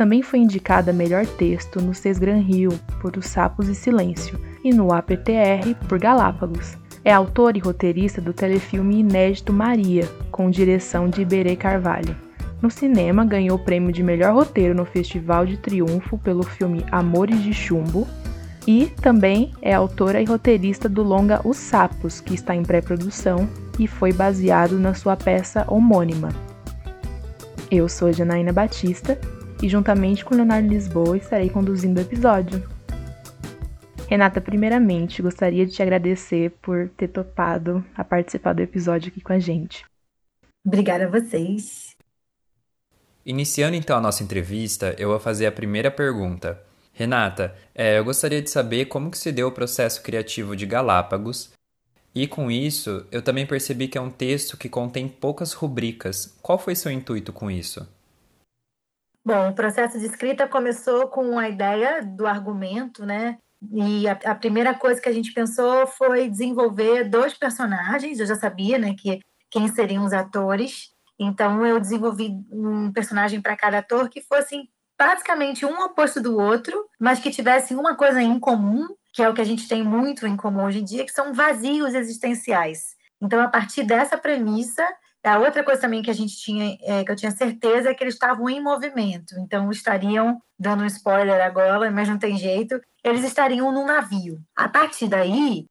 Também 0.00 0.22
foi 0.22 0.38
indicada 0.38 0.94
melhor 0.94 1.26
texto 1.26 1.78
no 1.78 1.92
Sesgran 1.92 2.38
Rio 2.38 2.70
por 3.02 3.18
Os 3.18 3.26
Sapos 3.26 3.68
e 3.68 3.74
Silêncio 3.74 4.40
e 4.64 4.72
no 4.72 4.94
APTR 4.94 5.74
por 5.86 5.98
Galápagos. 5.98 6.78
É 7.04 7.12
autor 7.12 7.54
e 7.54 7.60
roteirista 7.60 8.18
do 8.18 8.32
telefilme 8.32 9.00
inédito 9.00 9.52
Maria, 9.52 10.08
com 10.30 10.48
direção 10.50 11.06
de 11.06 11.20
Iberê 11.20 11.54
Carvalho. 11.54 12.16
No 12.62 12.70
cinema, 12.70 13.26
ganhou 13.26 13.58
o 13.58 13.62
prêmio 13.62 13.92
de 13.92 14.02
melhor 14.02 14.32
roteiro 14.32 14.74
no 14.74 14.86
Festival 14.86 15.44
de 15.44 15.58
Triunfo 15.58 16.16
pelo 16.16 16.44
filme 16.44 16.82
Amores 16.90 17.42
de 17.42 17.52
Chumbo. 17.52 18.08
E 18.66 18.86
também 19.02 19.52
é 19.60 19.74
autora 19.74 20.22
e 20.22 20.24
roteirista 20.24 20.88
do 20.88 21.02
longa 21.02 21.46
Os 21.46 21.58
Sapos, 21.58 22.22
que 22.22 22.32
está 22.32 22.56
em 22.56 22.62
pré-produção 22.62 23.46
e 23.78 23.86
foi 23.86 24.14
baseado 24.14 24.78
na 24.78 24.94
sua 24.94 25.14
peça 25.14 25.66
homônima. 25.68 26.30
Eu 27.70 27.86
sou 27.86 28.10
Janaína 28.10 28.50
Batista 28.50 29.18
e, 29.62 29.68
juntamente 29.68 30.24
com 30.24 30.34
Leonardo 30.34 30.68
Lisboa, 30.68 31.16
estarei 31.16 31.50
conduzindo 31.50 31.98
o 31.98 32.00
episódio. 32.00 32.66
Renata, 34.08 34.40
primeiramente, 34.40 35.22
gostaria 35.22 35.64
de 35.64 35.72
te 35.72 35.82
agradecer 35.82 36.50
por 36.62 36.88
ter 36.96 37.08
topado 37.08 37.84
a 37.94 38.02
participar 38.02 38.54
do 38.54 38.62
episódio 38.62 39.10
aqui 39.10 39.20
com 39.20 39.32
a 39.32 39.38
gente. 39.38 39.84
Obrigada 40.66 41.04
a 41.04 41.08
vocês. 41.08 41.96
Iniciando 43.24 43.76
então 43.76 43.96
a 43.96 44.00
nossa 44.00 44.24
entrevista, 44.24 44.96
eu 44.98 45.10
vou 45.10 45.20
fazer 45.20 45.46
a 45.46 45.52
primeira 45.52 45.90
pergunta. 45.90 46.60
Renata, 46.92 47.54
é, 47.74 47.98
eu 47.98 48.04
gostaria 48.04 48.42
de 48.42 48.50
saber 48.50 48.86
como 48.86 49.10
que 49.10 49.18
se 49.18 49.30
deu 49.30 49.48
o 49.48 49.52
processo 49.52 50.02
criativo 50.02 50.56
de 50.56 50.66
Galápagos 50.66 51.52
e 52.14 52.26
com 52.26 52.50
isso 52.50 53.06
eu 53.12 53.22
também 53.22 53.46
percebi 53.46 53.86
que 53.86 53.96
é 53.96 54.00
um 54.00 54.10
texto 54.10 54.56
que 54.56 54.68
contém 54.68 55.08
poucas 55.08 55.52
rubricas. 55.52 56.36
Qual 56.42 56.58
foi 56.58 56.74
seu 56.74 56.90
intuito 56.90 57.32
com 57.32 57.50
isso? 57.50 57.86
Bom, 59.24 59.50
o 59.50 59.54
processo 59.54 59.98
de 59.98 60.06
escrita 60.06 60.48
começou 60.48 61.08
com 61.08 61.38
a 61.38 61.48
ideia 61.48 62.02
do 62.02 62.26
argumento, 62.26 63.04
né? 63.04 63.38
E 63.72 64.08
a, 64.08 64.12
a, 64.24 64.34
primeira 64.34 64.74
coisa 64.74 65.00
que 65.00 65.08
a 65.08 65.12
gente 65.12 65.34
pensou 65.34 65.86
foi 65.86 66.28
desenvolver 66.28 67.04
dois 67.04 67.34
personagens. 67.34 68.18
Eu 68.18 68.26
já 68.26 68.34
sabia, 68.34 68.78
né, 68.78 68.94
que 68.98 69.20
quem 69.50 69.68
seriam 69.68 70.04
os 70.04 70.14
atores. 70.14 70.90
Então 71.18 71.66
eu 71.66 71.78
desenvolvi 71.78 72.30
um 72.50 72.90
personagem 72.90 73.42
para 73.42 73.56
cada 73.56 73.78
ator 73.78 74.08
que 74.08 74.22
fosse 74.22 74.68
basicamente 74.98 75.66
um 75.66 75.82
oposto 75.82 76.20
do 76.20 76.38
outro, 76.38 76.86
mas 76.98 77.20
que 77.20 77.30
tivessem 77.30 77.76
uma 77.76 77.94
coisa 77.94 78.22
em 78.22 78.38
comum, 78.38 78.86
que 79.12 79.22
é 79.22 79.28
o 79.28 79.34
que 79.34 79.40
a 79.40 79.44
gente 79.44 79.68
tem 79.68 79.82
muito 79.82 80.26
em 80.26 80.36
comum 80.36 80.64
hoje 80.64 80.80
em 80.80 80.84
dia, 80.84 81.04
que 81.04 81.12
são 81.12 81.34
vazios 81.34 81.94
existenciais. 81.94 82.96
Então, 83.20 83.40
a 83.40 83.48
partir 83.48 83.82
dessa 83.82 84.16
premissa, 84.16 84.86
a 85.22 85.38
outra 85.38 85.62
coisa 85.62 85.80
também 85.80 86.02
que 86.02 86.10
a 86.10 86.14
gente 86.14 86.36
tinha, 86.36 86.78
é, 86.82 87.04
que 87.04 87.10
eu 87.10 87.16
tinha 87.16 87.30
certeza, 87.30 87.90
é 87.90 87.94
que 87.94 88.02
eles 88.02 88.14
estavam 88.14 88.48
em 88.48 88.62
movimento. 88.62 89.34
Então, 89.38 89.70
estariam, 89.70 90.40
dando 90.58 90.82
um 90.82 90.86
spoiler 90.86 91.44
agora, 91.44 91.90
mas 91.90 92.08
não 92.08 92.18
tem 92.18 92.36
jeito, 92.36 92.80
eles 93.04 93.24
estariam 93.24 93.70
num 93.72 93.86
navio. 93.86 94.40
A 94.56 94.68
partir 94.68 95.08
daí, 95.08 95.66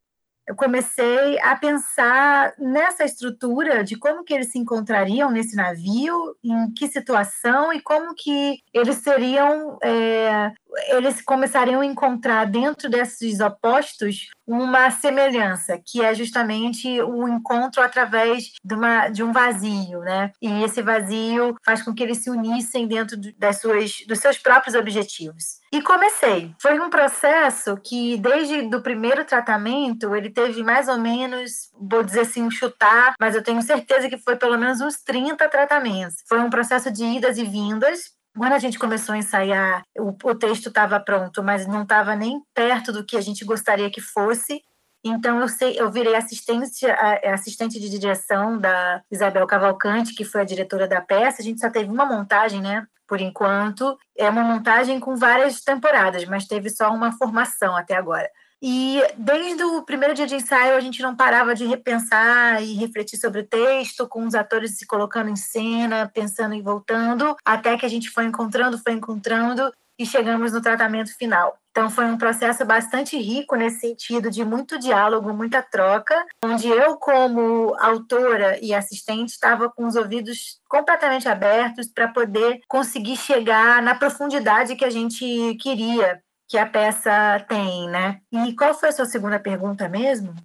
eu 0.50 0.56
comecei 0.56 1.40
a 1.42 1.56
pensar 1.56 2.56
nessa 2.58 3.06
estrutura 3.06 3.84
de 3.84 3.96
como 3.96 4.24
que 4.24 4.34
eles 4.34 4.52
se 4.52 4.58
encontrariam 4.58 5.30
nesse 5.30 5.56
navio, 5.56 6.36
em 6.44 6.74
que 6.74 6.88
situação 6.88 7.72
e 7.72 7.80
como 7.80 8.16
que 8.16 8.58
eles 8.74 8.96
seriam, 8.98 9.78
é, 9.84 10.52
eles 10.90 11.22
começariam 11.22 11.82
a 11.82 11.86
encontrar 11.86 12.46
dentro 12.46 12.90
desses 12.90 13.40
opostos 13.40 14.30
uma 14.48 14.90
semelhança, 14.90 15.80
que 15.86 16.02
é 16.02 16.14
justamente 16.16 17.00
o 17.02 17.28
encontro 17.28 17.84
através 17.84 18.54
de, 18.64 18.74
uma, 18.74 19.08
de 19.08 19.22
um 19.22 19.32
vazio, 19.32 20.00
né? 20.00 20.32
E 20.42 20.64
esse 20.64 20.82
vazio 20.82 21.56
faz 21.64 21.84
com 21.84 21.94
que 21.94 22.02
eles 22.02 22.18
se 22.18 22.32
unissem 22.32 22.88
dentro 22.88 23.16
das 23.38 23.62
suas, 23.62 24.04
dos 24.08 24.18
seus 24.20 24.40
próprios 24.40 24.76
objetivos. 24.76 25.60
E 25.72 25.84
comecei. 25.84 26.56
Foi 26.60 26.80
um 26.80 26.90
processo 26.90 27.78
que, 27.78 28.18
desde 28.18 28.76
o 28.76 28.82
primeiro 28.82 29.24
tratamento, 29.24 30.16
ele 30.16 30.32
teve 30.32 30.64
mais 30.64 30.88
ou 30.88 30.98
menos, 30.98 31.70
vou 31.80 32.04
dizer 32.04 32.22
assim, 32.22 32.50
chutar, 32.50 33.14
mas 33.20 33.36
eu 33.36 33.44
tenho 33.44 33.62
certeza 33.62 34.10
que 34.10 34.18
foi 34.18 34.36
pelo 34.36 34.58
menos 34.58 34.82
uns 34.82 35.04
30 35.04 35.48
tratamentos. 35.48 36.16
Foi 36.28 36.40
um 36.40 36.50
processo 36.50 36.92
de 36.92 37.04
idas 37.04 37.38
e 37.38 37.44
vindas, 37.44 38.18
quando 38.38 38.54
a 38.54 38.60
gente 38.60 38.80
começou 38.80 39.14
a 39.14 39.18
ensaiar, 39.18 39.84
o, 39.98 40.10
o 40.24 40.36
texto 40.36 40.68
estava 40.68 41.00
pronto, 41.00 41.44
mas 41.44 41.68
não 41.68 41.84
estava 41.84 42.16
nem 42.16 42.42
perto 42.54 42.92
do 42.92 43.06
que 43.06 43.18
a 43.18 43.22
gente 43.22 43.44
gostaria 43.44 43.90
que 43.90 44.02
fosse. 44.02 44.62
Então 45.04 45.40
eu 45.40 45.48
sei, 45.48 45.80
eu 45.80 45.90
virei 45.90 46.16
assistente, 46.16 46.86
assistente 47.26 47.80
de 47.80 47.90
direção 47.90 48.58
da 48.58 49.02
Isabel 49.10 49.48
Cavalcante, 49.48 50.14
que 50.14 50.26
foi 50.26 50.42
a 50.42 50.46
diretora 50.46 50.88
da 50.88 51.02
peça. 51.02 51.42
A 51.42 51.46
gente 51.46 51.60
só 51.60 51.70
teve 51.70 51.90
uma 51.90 52.06
montagem, 52.06 52.62
né? 52.62 52.86
Por 53.08 53.22
enquanto, 53.22 53.98
é 54.18 54.30
uma 54.30 54.44
montagem 54.44 55.00
com 55.00 55.16
várias 55.16 55.62
temporadas, 55.62 56.26
mas 56.26 56.46
teve 56.46 56.70
só 56.70 56.94
uma 56.94 57.12
formação 57.14 57.76
até 57.76 57.96
agora. 57.96 58.30
E 58.62 59.02
desde 59.18 59.64
o 59.64 59.84
primeiro 59.84 60.14
dia 60.14 60.28
de 60.28 60.36
ensaio, 60.36 60.76
a 60.76 60.80
gente 60.80 61.02
não 61.02 61.16
parava 61.16 61.56
de 61.56 61.66
repensar 61.66 62.62
e 62.62 62.74
refletir 62.74 63.18
sobre 63.18 63.42
o 63.42 63.48
texto, 63.48 64.08
com 64.08 64.26
os 64.26 64.36
atores 64.36 64.78
se 64.78 64.86
colocando 64.86 65.30
em 65.30 65.36
cena, 65.36 66.12
pensando 66.14 66.54
e 66.54 66.62
voltando, 66.62 67.36
até 67.46 67.78
que 67.78 67.86
a 67.86 67.90
gente 67.90 68.10
foi 68.10 68.26
encontrando, 68.26 68.78
foi 68.78 68.94
encontrando 68.94 69.72
e 69.98 70.06
chegamos 70.06 70.54
no 70.54 70.62
tratamento 70.62 71.16
final. 71.18 71.58
Então 71.72 71.90
foi 71.90 72.06
um 72.06 72.18
processo 72.18 72.66
bastante 72.66 73.18
rico 73.18 73.56
nesse 73.56 73.82
sentido 73.82 74.30
de 74.30 74.44
muito 74.44 74.80
diálogo, 74.80 75.34
muita 75.34 75.62
troca, 75.62 76.26
onde 76.44 76.68
eu 76.68 76.98
como 76.98 77.76
autora 77.80 78.58
e 78.62 78.74
assistente 78.74 79.30
estava 79.30 79.70
com 79.70 79.86
os 79.86 79.96
ouvidos 79.96 80.60
completamente 80.68 81.28
abertos 81.30 81.88
para 81.88 82.08
poder 82.08 82.60
conseguir 82.68 83.18
chegar 83.18 83.82
na 83.82 83.94
profundidade 83.96 84.76
que 84.76 84.86
a 84.86 84.90
gente 84.90 85.56
queria 85.62 86.22
que 86.50 86.58
a 86.58 86.66
peça 86.66 87.46
tem, 87.48 87.88
né? 87.88 88.20
E 88.32 88.56
qual 88.56 88.74
foi 88.74 88.90
a 88.90 88.92
sua 88.92 89.06
segunda 89.06 89.40
pergunta 89.40 89.88
mesmo? 89.88 90.36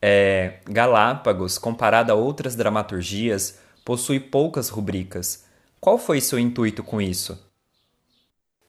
É, 0.00 0.60
Galápagos, 0.64 1.58
comparada 1.58 2.14
a 2.14 2.16
outras 2.16 2.56
dramaturgias, 2.56 3.60
possui 3.84 4.18
poucas 4.18 4.70
rubricas. 4.70 5.44
Qual 5.78 5.98
foi 5.98 6.18
seu 6.22 6.38
intuito 6.38 6.82
com 6.82 6.98
isso? 6.98 7.50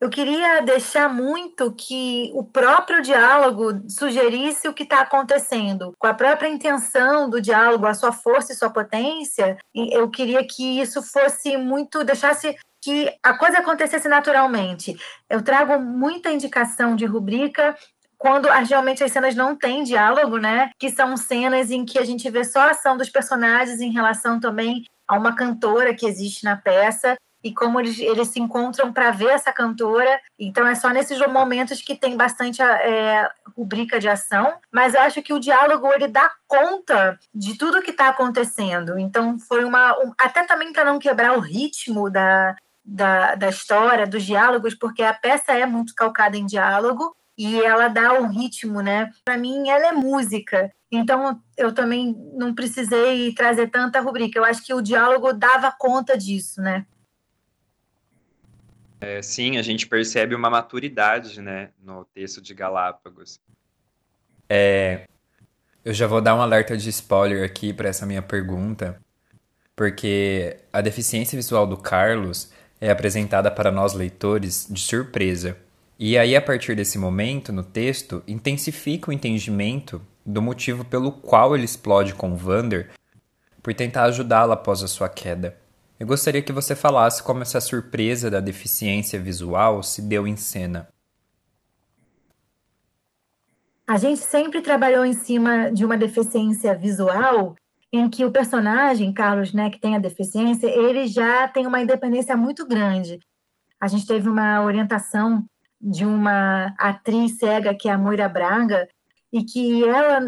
Eu 0.02 0.10
queria 0.10 0.62
deixar 0.62 1.08
muito 1.08 1.72
que 1.74 2.32
o 2.34 2.44
próprio 2.44 3.02
diálogo 3.02 3.88
sugerisse 3.88 4.68
o 4.68 4.74
que 4.74 4.84
está 4.84 5.02
acontecendo, 5.02 5.94
com 5.98 6.08
a 6.08 6.14
própria 6.14 6.50
intenção 6.50 7.30
do 7.30 7.40
diálogo, 7.40 7.86
a 7.86 7.94
sua 7.94 8.12
força 8.12 8.52
e 8.52 8.56
sua 8.56 8.72
potência. 8.72 9.58
Eu 9.74 10.10
queria 10.10 10.46
que 10.46 10.82
isso 10.82 11.04
fosse 11.04 11.56
muito, 11.56 12.04
deixasse 12.04 12.58
que 12.82 13.14
a 13.22 13.34
coisa 13.34 13.60
acontecesse 13.60 14.08
naturalmente. 14.08 14.98
Eu 15.30 15.42
trago 15.42 15.80
muita 15.80 16.32
indicação 16.32 16.96
de 16.96 17.06
rubrica 17.06 17.76
quando 18.18 18.48
geralmente 18.66 19.04
as 19.04 19.12
cenas 19.12 19.36
não 19.36 19.56
têm 19.56 19.84
diálogo, 19.84 20.38
né? 20.38 20.70
Que 20.78 20.90
são 20.90 21.18
cenas 21.18 21.72
em 21.72 21.86
que 21.86 21.98
a 21.98 22.06
gente 22.06 22.30
vê 22.30 22.44
só 22.44 22.60
a 22.60 22.72
ação 22.72 22.96
dos 22.96 23.10
personagens 23.10 23.82
em 23.82 23.92
relação 23.92 24.40
também 24.40 24.84
a 25.08 25.18
uma 25.18 25.36
cantora 25.36 25.94
que 25.94 26.06
existe 26.06 26.44
na 26.44 26.56
peça 26.56 27.18
e 27.44 27.54
como 27.54 27.80
eles, 27.80 28.00
eles 28.00 28.28
se 28.28 28.40
encontram 28.40 28.94
para 28.94 29.12
ver 29.12 29.30
essa 29.30 29.52
cantora. 29.52 30.20
Então 30.38 30.68
é 30.68 30.76
só 30.76 30.90
nesses 30.90 31.20
momentos 31.28 31.82
que 31.82 31.96
tem 31.96 32.16
bastante 32.16 32.62
é, 32.62 33.28
rubrica 33.58 34.00
de 34.00 34.08
ação, 34.08 34.54
mas 34.72 34.94
eu 34.94 35.02
acho 35.02 35.22
que 35.22 35.34
o 35.34 35.40
diálogo 35.40 35.92
ele 35.92 36.08
dá 36.08 36.32
conta 36.48 37.20
de 37.34 37.58
tudo 37.58 37.82
que 37.82 37.92
está 37.92 38.10
acontecendo. 38.10 38.98
Então 39.00 39.40
foi 39.40 39.64
uma 39.64 39.98
um, 40.00 40.14
até 40.20 40.44
também 40.44 40.72
para 40.72 40.86
não 40.86 41.00
quebrar 41.00 41.36
o 41.36 41.42
ritmo 41.42 42.10
da, 42.10 42.56
da, 42.84 43.36
da 43.36 43.50
história, 43.50 44.08
dos 44.08 44.24
diálogos, 44.24 44.76
porque 44.76 45.04
a 45.04 45.14
peça 45.14 45.54
é 45.54 45.66
muito 45.66 45.94
calcada 45.96 46.38
em 46.38 46.46
diálogo 46.46 47.16
e 47.38 47.62
ela 47.62 47.88
dá 47.88 48.14
um 48.14 48.28
ritmo, 48.28 48.82
né? 48.82 49.10
Para 49.24 49.38
mim, 49.38 49.70
ela 49.70 49.88
é 49.88 49.92
música. 49.92 50.72
Então, 50.92 51.42
eu 51.58 51.74
também 51.74 52.16
não 52.34 52.54
precisei 52.54 53.34
trazer 53.34 53.70
tanta 53.70 54.00
rubrica. 54.02 54.38
Eu 54.38 54.44
acho 54.44 54.64
que 54.64 54.74
o 54.74 54.82
diálogo 54.82 55.32
dava 55.34 55.72
conta 55.72 56.18
disso, 56.18 56.62
né? 56.62 56.86
É, 59.00 59.22
sim, 59.22 59.58
a 59.58 59.64
gente 59.64 59.88
percebe 59.88 60.36
uma 60.36 60.50
maturidade, 60.50 61.42
né, 61.42 61.72
no 61.82 62.06
texto 62.06 62.40
de 62.40 62.54
Galápagos. 62.54 63.40
É, 64.48 65.08
eu 65.84 65.92
já 65.92 66.06
vou 66.06 66.22
dar 66.22 66.36
um 66.36 66.42
alerta 66.42 66.78
de 66.78 66.90
spoiler 66.90 67.44
aqui 67.44 67.74
para 67.74 67.90
essa 67.90 68.06
minha 68.06 68.22
pergunta, 68.22 69.02
porque 69.76 70.60
a 70.72 70.82
deficiência 70.82 71.36
visual 71.36 71.66
do 71.66 71.78
Carlos 71.78 72.52
é 72.82 72.90
apresentada 72.90 73.52
para 73.52 73.72
nós 73.72 73.94
leitores 73.94 74.68
de 74.68 74.82
surpresa. 74.82 75.56
E 76.00 76.18
aí, 76.18 76.36
a 76.36 76.42
partir 76.42 76.76
desse 76.76 76.98
momento, 76.98 77.54
no 77.54 77.64
texto, 77.64 78.24
intensifica 78.28 79.12
o 79.12 79.14
entendimento 79.14 80.02
do 80.26 80.42
motivo 80.42 80.84
pelo 80.84 81.12
qual 81.12 81.56
ele 81.56 81.64
explode 81.64 82.16
com 82.16 82.36
Vander 82.36 82.90
por 83.62 83.72
tentar 83.76 84.06
ajudá-la 84.06 84.56
após 84.56 84.82
a 84.82 84.88
sua 84.88 85.08
queda. 85.08 85.56
Eu 86.00 86.08
gostaria 86.08 86.42
que 86.42 86.52
você 86.52 86.76
falasse 86.76 87.22
como 87.22 87.44
essa 87.44 87.62
surpresa 87.62 88.32
da 88.32 88.40
deficiência 88.40 89.20
visual 89.20 89.84
se 89.84 90.02
deu 90.02 90.28
em 90.28 90.36
cena. 90.36 90.88
A 93.88 93.98
gente 93.98 94.22
sempre 94.22 94.62
trabalhou 94.62 95.06
em 95.06 95.14
cima 95.14 95.70
de 95.70 95.86
uma 95.86 95.98
deficiência 95.98 96.74
visual 96.74 97.56
em 97.92 98.10
que 98.10 98.24
o 98.24 98.32
personagem, 98.32 99.14
Carlos, 99.14 99.54
né, 99.54 99.70
que 99.70 99.80
tem 99.80 99.96
a 99.96 100.00
deficiência, 100.00 100.68
ele 100.68 101.08
já 101.08 101.48
tem 101.48 101.68
uma 101.68 101.82
independência 101.82 102.38
muito 102.38 102.66
grande. 102.66 103.20
A 103.80 103.88
gente 103.88 104.08
teve 104.08 104.30
uma 104.30 104.64
orientação 104.64 105.46
de 105.80 106.06
uma 106.06 106.74
atriz 106.78 107.38
cega, 107.38 107.76
que 107.76 107.90
é 107.90 107.92
a 107.92 107.98
Moira 107.98 108.30
Braga, 108.30 108.88
e 109.34 109.44
que 109.44 109.84
ela 109.84 110.22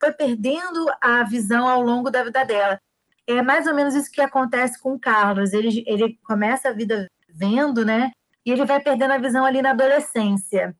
foi 0.00 0.12
perdendo 0.12 0.86
a 1.00 1.22
visão 1.22 1.68
ao 1.68 1.80
longo 1.80 2.10
da 2.10 2.22
vida 2.24 2.44
dela. 2.44 2.78
É 3.26 3.42
mais 3.42 3.66
ou 3.66 3.74
menos 3.74 3.94
isso 3.94 4.10
que 4.10 4.20
acontece 4.20 4.80
com 4.80 4.94
o 4.94 5.00
Carlos. 5.00 5.52
Ele, 5.52 5.84
ele 5.86 6.18
começa 6.24 6.68
a 6.68 6.72
vida 6.72 7.08
vendo, 7.28 7.84
né? 7.84 8.10
E 8.44 8.52
ele 8.52 8.64
vai 8.64 8.80
perdendo 8.80 9.12
a 9.12 9.18
visão 9.18 9.44
ali 9.44 9.62
na 9.62 9.70
adolescência. 9.70 10.76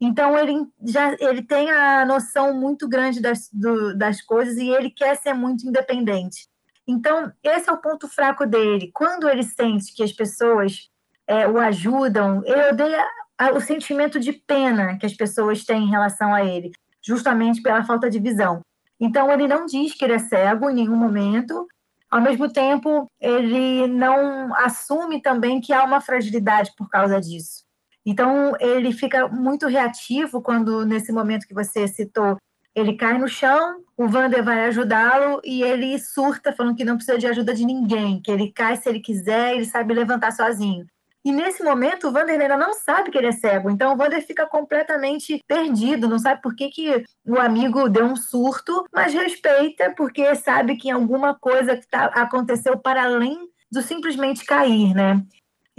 Então 0.00 0.38
ele 0.38 0.64
já 0.84 1.16
ele 1.18 1.42
tem 1.42 1.70
a 1.70 2.04
noção 2.06 2.54
muito 2.54 2.88
grande 2.88 3.20
das, 3.20 3.48
do, 3.52 3.96
das 3.96 4.22
coisas 4.22 4.56
e 4.56 4.68
ele 4.68 4.90
quer 4.90 5.16
ser 5.16 5.34
muito 5.34 5.66
independente. 5.66 6.48
Então 6.86 7.32
esse 7.42 7.68
é 7.68 7.72
o 7.72 7.80
ponto 7.80 8.08
fraco 8.08 8.46
dele. 8.46 8.90
Quando 8.94 9.28
ele 9.28 9.42
sente 9.42 9.94
que 9.94 10.02
as 10.02 10.12
pessoas 10.12 10.88
é, 11.26 11.48
o 11.48 11.58
ajudam, 11.58 12.42
ele 12.44 12.68
odeia 12.68 13.06
o 13.54 13.60
sentimento 13.60 14.18
de 14.18 14.32
pena 14.32 14.96
que 14.98 15.06
as 15.06 15.14
pessoas 15.14 15.64
têm 15.64 15.84
em 15.84 15.90
relação 15.90 16.34
a 16.34 16.44
ele, 16.44 16.72
justamente 17.02 17.62
pela 17.62 17.84
falta 17.84 18.08
de 18.08 18.18
visão. 18.18 18.60
Então 19.00 19.30
ele 19.30 19.46
não 19.46 19.66
diz 19.66 19.94
que 19.94 20.04
ele 20.04 20.14
é 20.14 20.18
cego 20.18 20.70
em 20.70 20.74
nenhum 20.74 20.96
momento. 20.96 21.66
Ao 22.10 22.20
mesmo 22.20 22.50
tempo, 22.50 23.06
ele 23.20 23.86
não 23.86 24.54
assume 24.54 25.20
também 25.20 25.60
que 25.60 25.72
há 25.72 25.84
uma 25.84 26.00
fragilidade 26.00 26.72
por 26.76 26.88
causa 26.88 27.20
disso. 27.20 27.67
Então, 28.10 28.56
ele 28.58 28.90
fica 28.90 29.28
muito 29.28 29.66
reativo 29.66 30.40
quando, 30.40 30.86
nesse 30.86 31.12
momento 31.12 31.46
que 31.46 31.52
você 31.52 31.86
citou, 31.86 32.38
ele 32.74 32.96
cai 32.96 33.18
no 33.18 33.28
chão, 33.28 33.84
o 33.98 34.08
Vander 34.08 34.42
vai 34.42 34.64
ajudá-lo 34.64 35.42
e 35.44 35.62
ele 35.62 35.98
surta, 35.98 36.50
falando 36.50 36.74
que 36.74 36.86
não 36.86 36.96
precisa 36.96 37.18
de 37.18 37.26
ajuda 37.26 37.52
de 37.52 37.66
ninguém, 37.66 38.18
que 38.22 38.30
ele 38.30 38.50
cai 38.50 38.78
se 38.78 38.88
ele 38.88 39.00
quiser, 39.00 39.54
ele 39.54 39.66
sabe 39.66 39.92
levantar 39.92 40.32
sozinho. 40.32 40.86
E 41.22 41.30
nesse 41.30 41.62
momento, 41.62 42.08
o 42.08 42.10
Vander 42.10 42.40
ainda 42.40 42.56
não 42.56 42.72
sabe 42.72 43.10
que 43.10 43.18
ele 43.18 43.26
é 43.26 43.32
cego. 43.32 43.68
Então, 43.68 43.92
o 43.92 43.96
Vander 43.98 44.26
fica 44.26 44.46
completamente 44.46 45.44
perdido, 45.46 46.08
não 46.08 46.18
sabe 46.18 46.40
por 46.40 46.56
que, 46.56 46.70
que 46.70 47.04
o 47.26 47.38
amigo 47.38 47.90
deu 47.90 48.06
um 48.06 48.16
surto, 48.16 48.86
mas 48.90 49.12
respeita, 49.12 49.92
porque 49.94 50.34
sabe 50.34 50.76
que 50.76 50.90
alguma 50.90 51.34
coisa 51.34 51.76
que 51.76 51.86
tá, 51.86 52.06
aconteceu 52.06 52.78
para 52.78 53.04
além 53.04 53.36
do 53.70 53.82
simplesmente 53.82 54.46
cair, 54.46 54.94
né? 54.94 55.22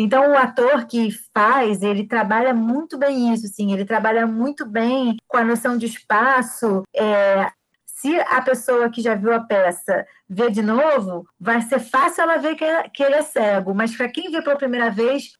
Então, 0.02 0.32
o 0.32 0.38
ator 0.38 0.86
que 0.86 1.10
faz, 1.34 1.82
ele 1.82 2.08
trabalha 2.08 2.54
muito 2.54 2.98
bem 2.98 3.34
isso, 3.34 3.48
sim. 3.50 3.74
Ele 3.74 3.84
trabalha 3.84 4.26
muito 4.26 4.66
bem 4.66 5.18
com 5.28 5.36
a 5.36 5.44
noção 5.44 5.78
de 5.78 5.88
espaço. 5.88 6.84
É, 6.96 7.52
se 7.86 8.18
a 8.18 8.42
pessoa 8.42 8.90
que 8.90 9.02
já 9.02 9.14
viu 9.14 9.34
a 9.34 9.42
peça 9.42 10.08
vê 10.30 10.50
de 10.50 10.62
novo, 10.62 11.28
vai 11.38 11.62
ser 11.64 11.80
fácil 11.80 12.22
ela 12.22 12.38
ver 12.38 12.56
que, 12.56 12.66
que 12.94 13.04
ele 13.04 13.16
é 13.16 13.22
cego. 13.22 13.76
Mas 13.76 13.94
para 13.94 14.08
quem 14.08 14.32
vê 14.32 14.42
pela 14.42 14.56
primeira 14.56 14.90
vez, 14.90 15.34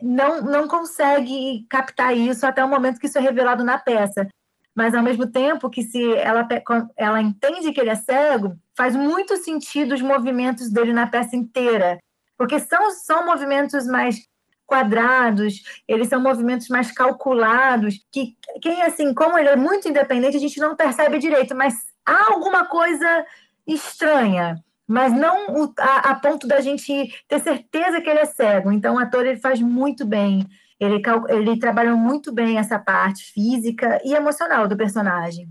não, 0.00 0.40
não 0.40 0.66
consegue 0.66 1.66
captar 1.68 2.16
isso 2.16 2.46
até 2.46 2.64
o 2.64 2.68
momento 2.68 2.98
que 2.98 3.08
isso 3.08 3.18
é 3.18 3.20
revelado 3.20 3.62
na 3.62 3.76
peça. 3.76 4.26
Mas, 4.74 4.94
ao 4.94 5.02
mesmo 5.02 5.26
tempo 5.26 5.68
que 5.68 5.82
se 5.82 6.14
ela, 6.14 6.48
ela 6.96 7.20
entende 7.20 7.72
que 7.72 7.80
ele 7.80 7.90
é 7.90 7.94
cego, 7.94 8.56
faz 8.74 8.96
muito 8.96 9.36
sentido 9.36 9.94
os 9.94 10.00
movimentos 10.00 10.70
dele 10.70 10.94
na 10.94 11.06
peça 11.06 11.36
inteira 11.36 11.98
porque 12.38 12.60
são, 12.60 12.90
são 12.92 13.26
movimentos 13.26 13.86
mais 13.86 14.16
quadrados, 14.64 15.62
eles 15.88 16.08
são 16.08 16.20
movimentos 16.20 16.68
mais 16.68 16.92
calculados, 16.92 18.06
que 18.12 18.36
quem 18.62 18.82
assim, 18.82 19.12
como 19.14 19.36
ele 19.38 19.48
é 19.48 19.56
muito 19.56 19.88
independente, 19.88 20.36
a 20.36 20.40
gente 20.40 20.60
não 20.60 20.76
percebe 20.76 21.18
direito, 21.18 21.54
mas 21.54 21.74
há 22.06 22.32
alguma 22.32 22.66
coisa 22.66 23.26
estranha, 23.66 24.62
mas 24.86 25.12
não 25.12 25.72
a, 25.78 26.10
a 26.10 26.14
ponto 26.14 26.46
da 26.46 26.60
gente 26.60 27.10
ter 27.26 27.40
certeza 27.40 28.00
que 28.00 28.08
ele 28.08 28.20
é 28.20 28.26
cego. 28.26 28.70
Então 28.70 28.96
o 28.96 28.98
ator 28.98 29.26
ele 29.26 29.40
faz 29.40 29.60
muito 29.60 30.06
bem, 30.06 30.46
ele, 30.78 31.02
ele 31.30 31.58
trabalha 31.58 31.94
muito 31.96 32.30
bem 32.30 32.58
essa 32.58 32.78
parte 32.78 33.24
física 33.32 34.00
e 34.04 34.14
emocional 34.14 34.68
do 34.68 34.76
personagem. 34.76 35.48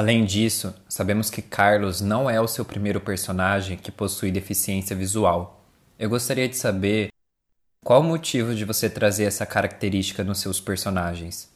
Além 0.00 0.24
disso, 0.24 0.74
sabemos 0.88 1.28
que 1.28 1.42
Carlos 1.42 2.00
não 2.00 2.30
é 2.30 2.40
o 2.40 2.48
seu 2.48 2.64
primeiro 2.64 3.02
personagem 3.02 3.76
que 3.76 3.92
possui 3.92 4.32
deficiência 4.32 4.96
visual. 4.96 5.62
Eu 5.98 6.08
gostaria 6.08 6.48
de 6.48 6.56
saber 6.56 7.08
qual 7.84 8.00
o 8.00 8.04
motivo 8.04 8.54
de 8.54 8.64
você 8.64 8.88
trazer 8.88 9.24
essa 9.24 9.44
característica 9.44 10.24
nos 10.24 10.40
seus 10.40 10.58
personagens. 10.58 11.54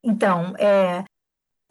Então, 0.00 0.54
é, 0.58 1.02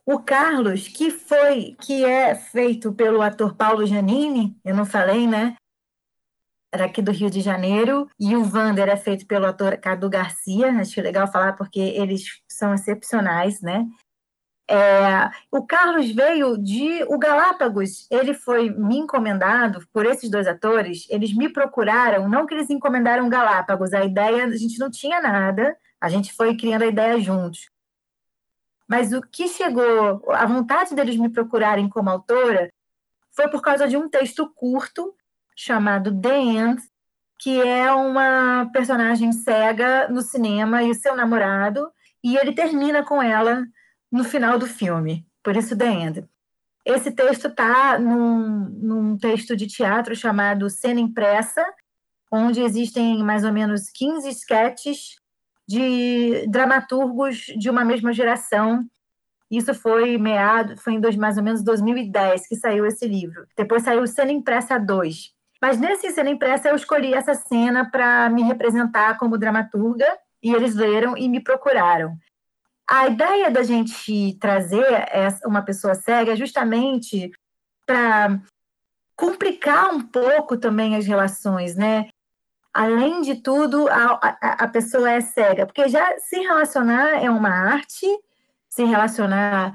o 0.05 0.19
Carlos, 0.19 0.89
que 0.89 1.09
foi, 1.09 1.77
que 1.79 2.03
é 2.03 2.35
feito 2.35 2.91
pelo 2.91 3.21
ator 3.21 3.55
Paulo 3.55 3.85
Janini, 3.85 4.53
eu 4.65 4.75
não 4.75 4.85
falei, 4.85 5.25
né? 5.25 5.55
Era 6.75 6.85
aqui 6.85 7.01
do 7.01 7.11
Rio 7.11 7.29
de 7.29 7.39
Janeiro, 7.41 8.09
e 8.19 8.35
o 8.35 8.43
Vander 8.43 8.89
é 8.89 8.97
feito 8.97 9.25
pelo 9.25 9.45
ator 9.45 9.77
Cadu 9.77 10.09
Garcia, 10.09 10.69
acho 10.79 11.01
legal 11.01 11.31
falar 11.31 11.53
porque 11.53 11.79
eles 11.79 12.41
são 12.47 12.73
excepcionais, 12.73 13.61
né? 13.61 13.87
É, 14.67 15.29
o 15.51 15.65
Carlos 15.65 16.11
veio 16.11 16.57
de 16.57 17.03
o 17.03 17.17
Galápagos, 17.17 18.07
ele 18.09 18.33
foi 18.33 18.69
me 18.71 18.97
encomendado 18.97 19.87
por 19.93 20.05
esses 20.05 20.29
dois 20.29 20.47
atores, 20.47 21.07
eles 21.09 21.35
me 21.35 21.47
procuraram, 21.47 22.27
não 22.27 22.45
que 22.45 22.53
eles 22.53 22.69
encomendaram 22.69 23.29
Galápagos, 23.29 23.93
a 23.93 24.03
ideia, 24.03 24.45
a 24.45 24.57
gente 24.57 24.79
não 24.79 24.89
tinha 24.89 25.21
nada, 25.21 25.77
a 26.01 26.09
gente 26.09 26.33
foi 26.33 26.57
criando 26.57 26.81
a 26.81 26.87
ideia 26.87 27.19
juntos. 27.19 27.69
Mas 28.87 29.13
o 29.13 29.21
que 29.21 29.47
chegou, 29.47 30.31
a 30.31 30.45
vontade 30.45 30.93
deles 30.93 31.15
me 31.15 31.29
procurarem 31.29 31.87
como 31.87 32.09
autora, 32.09 32.69
foi 33.31 33.47
por 33.47 33.61
causa 33.61 33.87
de 33.87 33.95
um 33.95 34.09
texto 34.09 34.51
curto 34.55 35.15
chamado 35.55 36.19
The 36.19 36.37
End, 36.37 36.81
que 37.39 37.61
é 37.61 37.91
uma 37.91 38.69
personagem 38.73 39.31
cega 39.31 40.07
no 40.07 40.21
cinema 40.21 40.83
e 40.83 40.91
o 40.91 40.95
seu 40.95 41.15
namorado, 41.15 41.91
e 42.23 42.37
ele 42.37 42.53
termina 42.53 43.03
com 43.03 43.21
ela 43.21 43.65
no 44.11 44.23
final 44.23 44.57
do 44.57 44.65
filme, 44.65 45.25
por 45.43 45.55
isso 45.55 45.77
The 45.77 45.87
End. 45.87 46.25
Esse 46.85 47.11
texto 47.11 47.47
está 47.47 47.97
num, 47.97 48.69
num 48.69 49.17
texto 49.17 49.55
de 49.55 49.67
teatro 49.67 50.15
chamado 50.15 50.69
Cena 50.69 50.99
Impressa, 50.99 51.65
onde 52.31 52.61
existem 52.61 53.23
mais 53.23 53.43
ou 53.43 53.51
menos 53.51 53.89
15 53.89 54.29
sketches 54.29 55.15
de 55.67 56.45
dramaturgos 56.47 57.45
de 57.57 57.69
uma 57.69 57.83
mesma 57.83 58.13
geração. 58.13 58.85
Isso 59.49 59.73
foi 59.73 60.17
meado, 60.17 60.77
foi 60.77 60.93
em 60.93 60.99
dois, 60.99 61.15
mais 61.15 61.37
ou 61.37 61.43
menos 61.43 61.63
2010 61.63 62.47
que 62.47 62.55
saiu 62.55 62.85
esse 62.85 63.07
livro. 63.07 63.47
Depois 63.57 63.83
saiu 63.83 64.05
Cena 64.05 64.31
Impressa 64.31 64.79
2. 64.79 65.34
Mas 65.65 65.79
nesse 65.79 66.11
Cena 66.11 66.29
Impressa 66.29 66.69
eu 66.69 66.75
escolhi 66.75 67.15
essa 67.15 67.33
cena 67.33 67.89
para 67.89 68.29
me 68.29 68.43
representar 68.43 69.17
como 69.17 69.35
dramaturga 69.35 70.05
e 70.43 70.53
eles 70.53 70.75
leram 70.75 71.17
e 71.17 71.27
me 71.27 71.39
procuraram. 71.39 72.15
A 72.87 73.07
ideia 73.07 73.49
da 73.49 73.63
gente 73.63 74.37
trazer 74.39 74.85
uma 75.43 75.63
pessoa 75.63 75.95
cega 75.95 76.33
é 76.33 76.35
justamente 76.35 77.31
para 77.83 78.39
complicar 79.15 79.91
um 79.91 80.01
pouco 80.01 80.55
também 80.55 80.95
as 80.95 81.07
relações, 81.07 81.75
né? 81.75 82.09
Além 82.71 83.23
de 83.23 83.41
tudo, 83.41 83.89
a, 83.89 84.19
a, 84.21 84.65
a, 84.65 84.67
pessoa 84.67 85.09
é 85.09 85.19
cega, 85.19 85.65
porque 85.65 85.89
já 85.89 86.15
se 86.19 86.41
relacionar 86.41 87.23
é 87.23 87.29
uma 87.31 87.49
arte, 87.49 88.05
se 88.69 88.83
relacionar 88.83 89.73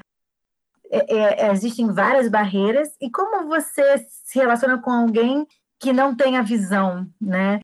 é, 0.88 1.46
é, 1.46 1.50
existem 1.50 1.92
várias 1.92 2.28
barreiras, 2.28 2.94
e 3.00 3.10
como 3.10 3.48
você 3.48 3.98
se 4.08 4.38
relaciona 4.38 4.78
com 4.78 4.92
alguém 4.92 5.48
que 5.80 5.92
não 5.92 6.14
tem 6.14 6.36
a 6.36 6.42
visão, 6.42 7.08
né? 7.20 7.60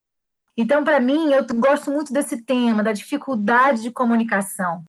Então, 0.57 0.83
para 0.83 0.99
mim, 0.99 1.33
eu 1.33 1.47
gosto 1.57 1.91
muito 1.91 2.13
desse 2.13 2.43
tema, 2.43 2.83
da 2.83 2.93
dificuldade 2.93 3.83
de 3.83 3.91
comunicação 3.91 4.83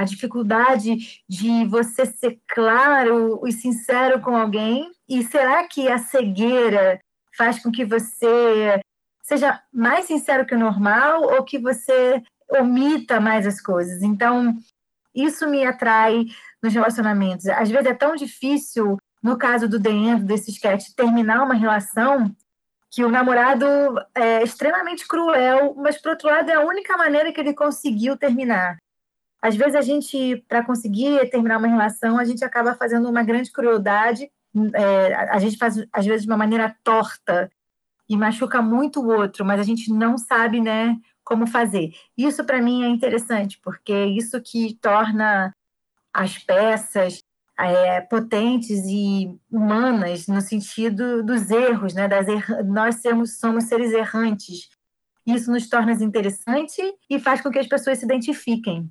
a 0.00 0.04
dificuldade 0.04 1.22
de 1.28 1.64
você 1.66 2.06
ser 2.06 2.40
claro 2.48 3.46
e 3.46 3.52
sincero 3.52 4.20
com 4.20 4.34
alguém? 4.34 4.90
E 5.08 5.22
será 5.22 5.66
que 5.68 5.88
a 5.88 5.98
cegueira 5.98 6.98
faz 7.36 7.62
com 7.62 7.70
que 7.70 7.84
você 7.84 8.80
seja 9.22 9.60
mais 9.72 10.06
sincero 10.06 10.46
que 10.46 10.54
o 10.54 10.58
normal 10.58 11.22
ou 11.22 11.44
que 11.44 11.58
você 11.58 12.22
omita 12.48 13.20
mais 13.20 13.46
as 13.46 13.60
coisas? 13.60 14.02
Então, 14.02 14.56
isso 15.14 15.46
me 15.48 15.66
atrai 15.66 16.24
nos 16.62 16.72
relacionamentos. 16.72 17.46
Às 17.48 17.70
vezes 17.70 17.86
é 17.86 17.94
tão 17.94 18.14
difícil, 18.14 18.96
no 19.22 19.36
caso 19.36 19.68
do 19.68 19.78
dentro 19.78 20.24
desse 20.24 20.50
sketch, 20.50 20.90
terminar 20.96 21.42
uma 21.42 21.54
relação 21.54 22.34
que 22.90 23.04
o 23.04 23.08
namorado 23.08 23.66
é 24.14 24.42
extremamente 24.42 25.06
cruel, 25.06 25.74
mas, 25.76 26.00
por 26.00 26.10
outro 26.10 26.28
lado, 26.28 26.50
é 26.50 26.54
a 26.54 26.64
única 26.64 26.96
maneira 26.96 27.32
que 27.32 27.40
ele 27.40 27.54
conseguiu 27.54 28.16
terminar. 28.16 28.78
Às 29.40 29.54
vezes 29.54 29.74
a 29.74 29.80
gente, 29.80 30.44
para 30.48 30.64
conseguir 30.64 31.30
terminar 31.30 31.58
uma 31.58 31.68
relação, 31.68 32.18
a 32.18 32.24
gente 32.24 32.44
acaba 32.44 32.74
fazendo 32.74 33.08
uma 33.08 33.22
grande 33.22 33.52
crueldade, 33.52 34.30
é, 34.74 35.14
a 35.14 35.38
gente 35.38 35.56
faz 35.56 35.76
às 35.92 36.04
vezes 36.04 36.22
de 36.22 36.28
uma 36.28 36.36
maneira 36.36 36.76
torta 36.82 37.50
e 38.08 38.16
machuca 38.16 38.60
muito 38.60 39.00
o 39.00 39.08
outro, 39.08 39.44
mas 39.44 39.60
a 39.60 39.62
gente 39.62 39.92
não 39.92 40.18
sabe, 40.18 40.60
né, 40.60 40.96
como 41.22 41.46
fazer. 41.46 41.92
Isso 42.18 42.44
para 42.44 42.60
mim 42.60 42.82
é 42.82 42.88
interessante, 42.88 43.58
porque 43.62 43.92
é 43.92 44.06
isso 44.06 44.40
que 44.42 44.74
torna 44.82 45.54
as 46.12 46.36
peças 46.36 47.22
é, 47.60 48.00
potentes 48.00 48.80
e 48.86 49.38
humanas 49.50 50.26
no 50.26 50.40
sentido 50.40 51.22
dos 51.22 51.50
erros, 51.50 51.94
né? 51.94 52.08
Das 52.08 52.26
er... 52.28 52.64
Nós 52.64 53.02
somos, 53.02 53.38
somos 53.38 53.64
seres 53.64 53.92
errantes. 53.92 54.68
Isso 55.26 55.50
nos 55.50 55.68
torna 55.68 55.92
interessante 55.92 56.80
e 57.08 57.18
faz 57.18 57.40
com 57.40 57.50
que 57.50 57.58
as 57.58 57.66
pessoas 57.66 57.98
se 57.98 58.04
identifiquem. 58.04 58.90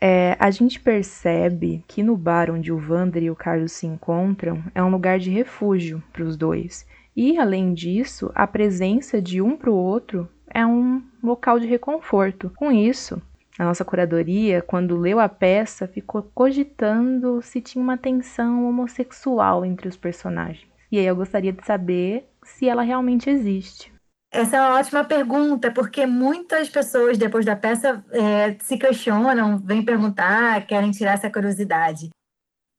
É, 0.00 0.36
a 0.38 0.50
gente 0.50 0.78
percebe 0.78 1.82
que 1.88 2.02
no 2.02 2.16
bar 2.16 2.50
onde 2.50 2.70
o 2.70 2.78
Vander 2.78 3.22
e 3.22 3.30
o 3.30 3.36
Carlos 3.36 3.72
se 3.72 3.86
encontram 3.86 4.62
é 4.74 4.82
um 4.82 4.90
lugar 4.90 5.18
de 5.18 5.30
refúgio 5.30 6.02
para 6.12 6.24
os 6.24 6.36
dois. 6.36 6.86
E, 7.16 7.38
além 7.38 7.72
disso, 7.72 8.30
a 8.34 8.46
presença 8.46 9.22
de 9.22 9.40
um 9.40 9.56
para 9.56 9.70
o 9.70 9.76
outro 9.76 10.28
é 10.48 10.66
um 10.66 11.02
local 11.22 11.58
de 11.58 11.66
reconforto. 11.66 12.52
Com 12.56 12.70
isso, 12.70 13.22
a 13.58 13.64
nossa 13.64 13.84
curadoria, 13.84 14.60
quando 14.60 14.96
leu 14.96 15.20
a 15.20 15.28
peça, 15.28 15.86
ficou 15.86 16.22
cogitando 16.34 17.40
se 17.40 17.60
tinha 17.60 17.82
uma 17.82 17.96
tensão 17.96 18.68
homossexual 18.68 19.64
entre 19.64 19.88
os 19.88 19.96
personagens. 19.96 20.66
E 20.90 20.98
aí 20.98 21.06
eu 21.06 21.16
gostaria 21.16 21.52
de 21.52 21.64
saber 21.64 22.28
se 22.42 22.68
ela 22.68 22.82
realmente 22.82 23.30
existe. 23.30 23.92
Essa 24.32 24.56
é 24.56 24.60
uma 24.60 24.78
ótima 24.78 25.04
pergunta, 25.04 25.70
porque 25.70 26.04
muitas 26.06 26.68
pessoas, 26.68 27.16
depois 27.16 27.44
da 27.46 27.54
peça, 27.54 28.04
é, 28.10 28.56
se 28.60 28.76
questionam, 28.76 29.58
vêm 29.58 29.84
perguntar, 29.84 30.66
querem 30.66 30.90
tirar 30.90 31.12
essa 31.12 31.30
curiosidade. 31.30 32.10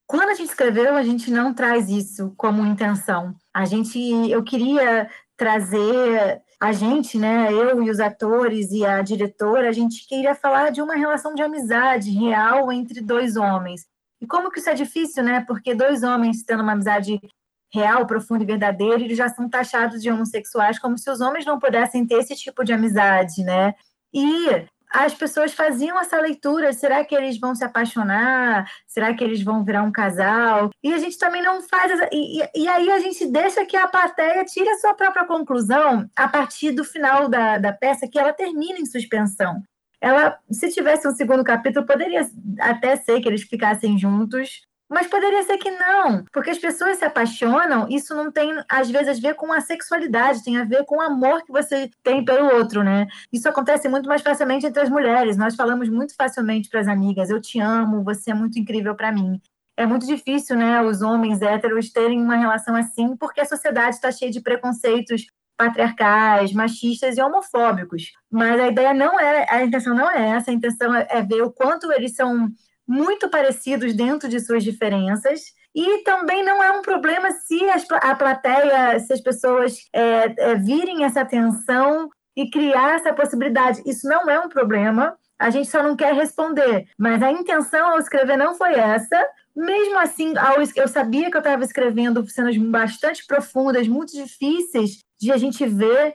Quando 0.05 0.29
a 0.29 0.33
gente 0.33 0.49
escreveu, 0.49 0.95
a 0.95 1.03
gente 1.03 1.31
não 1.31 1.53
traz 1.53 1.89
isso 1.89 2.33
como 2.37 2.65
intenção. 2.65 3.33
A 3.53 3.63
gente, 3.63 3.97
eu 4.29 4.43
queria 4.43 5.09
trazer 5.37 6.41
a 6.59 6.71
gente, 6.71 7.17
né, 7.17 7.51
eu 7.51 7.83
e 7.83 7.89
os 7.89 7.99
atores 7.99 8.71
e 8.71 8.85
a 8.85 9.01
diretora, 9.01 9.69
a 9.69 9.71
gente 9.71 10.07
queria 10.07 10.33
falar 10.33 10.71
de 10.71 10.81
uma 10.81 10.95
relação 10.95 11.35
de 11.35 11.41
amizade 11.41 12.11
real 12.11 12.71
entre 12.71 13.01
dois 13.01 13.35
homens. 13.35 13.85
E 14.21 14.25
como 14.27 14.49
que 14.49 14.59
isso 14.59 14.69
é 14.69 14.73
difícil, 14.73 15.23
né? 15.23 15.43
Porque 15.45 15.75
dois 15.75 16.01
homens 16.01 16.43
tendo 16.43 16.63
uma 16.63 16.71
amizade 16.71 17.19
real, 17.71 18.07
profundo 18.07 18.43
e 18.43 18.47
verdadeiro, 18.47 19.03
eles 19.03 19.17
já 19.17 19.27
são 19.27 19.49
taxados 19.49 20.01
de 20.01 20.09
homossexuais 20.09 20.79
como 20.79 20.97
se 20.97 21.09
os 21.09 21.19
homens 21.19 21.45
não 21.45 21.59
pudessem 21.59 22.05
ter 22.07 22.15
esse 22.15 22.35
tipo 22.35 22.63
de 22.63 22.71
amizade, 22.71 23.43
né? 23.43 23.75
E 24.13 24.65
as 24.91 25.13
pessoas 25.13 25.53
faziam 25.53 25.99
essa 25.99 26.19
leitura: 26.19 26.73
será 26.73 27.03
que 27.03 27.15
eles 27.15 27.39
vão 27.39 27.55
se 27.55 27.63
apaixonar? 27.63 28.69
Será 28.87 29.13
que 29.13 29.23
eles 29.23 29.41
vão 29.41 29.63
virar 29.63 29.83
um 29.83 29.91
casal? 29.91 30.69
E 30.83 30.93
a 30.93 30.97
gente 30.97 31.17
também 31.17 31.41
não 31.41 31.61
faz. 31.61 31.91
Essa, 31.91 32.09
e, 32.11 32.41
e, 32.55 32.67
aí 32.67 32.91
a 32.91 32.99
gente 32.99 33.25
deixa 33.27 33.65
que 33.65 33.75
a 33.75 33.87
plateia 33.87 34.45
tire 34.45 34.69
a 34.69 34.77
sua 34.77 34.93
própria 34.93 35.25
conclusão 35.25 36.09
a 36.15 36.27
partir 36.27 36.71
do 36.71 36.83
final 36.83 37.27
da, 37.27 37.57
da 37.57 37.73
peça, 37.73 38.07
que 38.07 38.19
ela 38.19 38.33
termina 38.33 38.79
em 38.79 38.85
suspensão. 38.85 39.61
Ela, 40.01 40.37
se 40.51 40.69
tivesse 40.71 41.07
um 41.07 41.15
segundo 41.15 41.43
capítulo, 41.43 41.85
poderia 41.85 42.29
até 42.59 42.95
ser 42.95 43.21
que 43.21 43.27
eles 43.27 43.43
ficassem 43.43 43.97
juntos, 43.97 44.61
mas 44.89 45.07
poderia 45.07 45.41
ser 45.43 45.57
que 45.57 45.71
não, 45.71 46.23
porque 46.31 46.51
as 46.51 46.59
pessoas 46.59 46.97
se 46.97 47.05
apaixonam, 47.05 47.87
isso 47.89 48.13
não 48.13 48.31
tem, 48.31 48.51
às 48.69 48.89
vezes, 48.89 49.17
a 49.17 49.21
ver 49.21 49.33
com 49.33 49.51
a 49.51 49.59
sexualidade, 49.59 50.43
tem 50.43 50.57
a 50.57 50.63
ver 50.63 50.85
com 50.85 50.97
o 50.97 51.01
amor 51.01 51.43
que 51.43 51.51
você 51.51 51.89
tem 52.03 52.23
pelo 52.23 52.53
outro, 52.55 52.83
né? 52.83 53.07
Isso 53.33 53.49
acontece 53.49 53.89
muito 53.89 54.07
mais 54.07 54.21
facilmente 54.21 54.65
entre 54.65 54.81
as 54.81 54.89
mulheres. 54.89 55.37
Nós 55.37 55.55
falamos 55.55 55.89
muito 55.89 56.15
facilmente 56.15 56.69
para 56.69 56.81
as 56.81 56.87
amigas: 56.87 57.29
eu 57.29 57.41
te 57.41 57.59
amo, 57.59 58.03
você 58.03 58.31
é 58.31 58.33
muito 58.33 58.59
incrível 58.59 58.95
para 58.95 59.11
mim. 59.11 59.41
É 59.77 59.85
muito 59.85 60.05
difícil, 60.05 60.55
né, 60.55 60.81
os 60.81 61.01
homens 61.01 61.41
héteros 61.41 61.91
terem 61.91 62.21
uma 62.21 62.37
relação 62.37 62.75
assim, 62.75 63.15
porque 63.17 63.41
a 63.41 63.45
sociedade 63.45 63.95
está 63.95 64.09
cheia 64.09 64.31
de 64.31 64.39
preconceitos 64.41 65.25
patriarcais, 65.57 66.53
machistas 66.53 67.17
e 67.17 67.21
homofóbicos. 67.21 68.11
Mas 68.31 68.59
a 68.59 68.67
ideia 68.67 68.93
não 68.93 69.19
é, 69.19 69.45
a 69.49 69.63
intenção 69.63 69.95
não 69.95 70.09
é 70.09 70.29
essa, 70.29 70.51
a 70.51 70.53
intenção 70.53 70.93
é, 70.93 71.07
é 71.09 71.21
ver 71.21 71.41
o 71.41 71.51
quanto 71.51 71.91
eles 71.91 72.15
são 72.15 72.49
muito 72.87 73.29
parecidos 73.29 73.93
dentro 73.93 74.29
de 74.29 74.39
suas 74.39 74.63
diferenças. 74.63 75.41
E 75.73 76.03
também 76.03 76.43
não 76.43 76.63
é 76.63 76.71
um 76.71 76.81
problema 76.81 77.31
se 77.31 77.69
as, 77.69 77.85
a 77.91 78.15
plateia, 78.15 78.99
se 78.99 79.11
as 79.11 79.21
pessoas 79.21 79.77
é, 79.93 80.51
é, 80.51 80.55
virem 80.55 81.03
essa 81.03 81.21
atenção 81.21 82.09
e 82.35 82.49
criar 82.49 82.95
essa 82.95 83.13
possibilidade. 83.13 83.81
Isso 83.85 84.07
não 84.07 84.29
é 84.29 84.39
um 84.39 84.49
problema, 84.49 85.17
a 85.37 85.49
gente 85.49 85.69
só 85.69 85.83
não 85.83 85.95
quer 85.95 86.13
responder. 86.13 86.85
Mas 86.97 87.21
a 87.21 87.31
intenção 87.31 87.91
ao 87.91 87.99
escrever 87.99 88.37
não 88.37 88.55
foi 88.55 88.73
essa. 88.73 89.27
Mesmo 89.55 89.97
assim, 89.99 90.33
eu 90.75 90.87
sabia 90.87 91.29
que 91.29 91.37
eu 91.37 91.39
estava 91.39 91.63
escrevendo 91.63 92.27
cenas 92.29 92.57
bastante 92.57 93.25
profundas, 93.25 93.87
muito 93.87 94.13
difíceis 94.13 94.99
de 95.19 95.31
a 95.31 95.37
gente 95.37 95.65
ver 95.65 96.13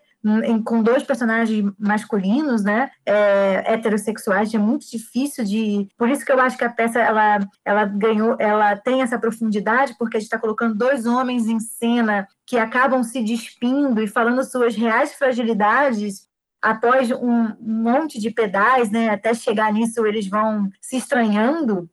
com 0.65 0.83
dois 0.83 1.03
personagens 1.03 1.73
masculinos, 1.79 2.63
né, 2.63 2.91
é, 3.07 3.73
heterossexuais, 3.73 4.53
é 4.53 4.59
muito 4.59 4.89
difícil 4.91 5.45
de, 5.45 5.89
por 5.97 6.09
isso 6.09 6.25
que 6.25 6.33
eu 6.33 6.41
acho 6.41 6.59
que 6.59 6.65
a 6.65 6.71
peça 6.71 7.01
ela, 7.01 7.41
ela 7.65 7.85
ganhou, 7.87 8.37
ela 8.39 8.77
tem 8.77 9.03
essa 9.03 9.19
profundidade, 9.19 9.95
porque 9.99 10.17
a 10.17 10.21
gente 10.21 10.27
está 10.27 10.39
colocando 10.39 10.75
dois 10.75 11.07
homens 11.07 11.47
em 11.47 11.59
cena 11.59 12.29
que 12.47 12.59
acabam 12.59 13.03
se 13.03 13.23
despindo 13.23 14.03
e 14.03 14.07
falando 14.07 14.45
suas 14.45 14.77
reais 14.77 15.15
fragilidades 15.15 16.29
após 16.61 17.11
um 17.11 17.55
monte 17.59 18.21
de 18.21 18.31
pedais, 18.31 18.91
né, 18.91 19.09
até 19.09 19.33
chegar 19.33 19.73
nisso 19.73 20.05
eles 20.07 20.29
vão 20.29 20.69
se 20.81 20.97
estranhando. 20.97 21.89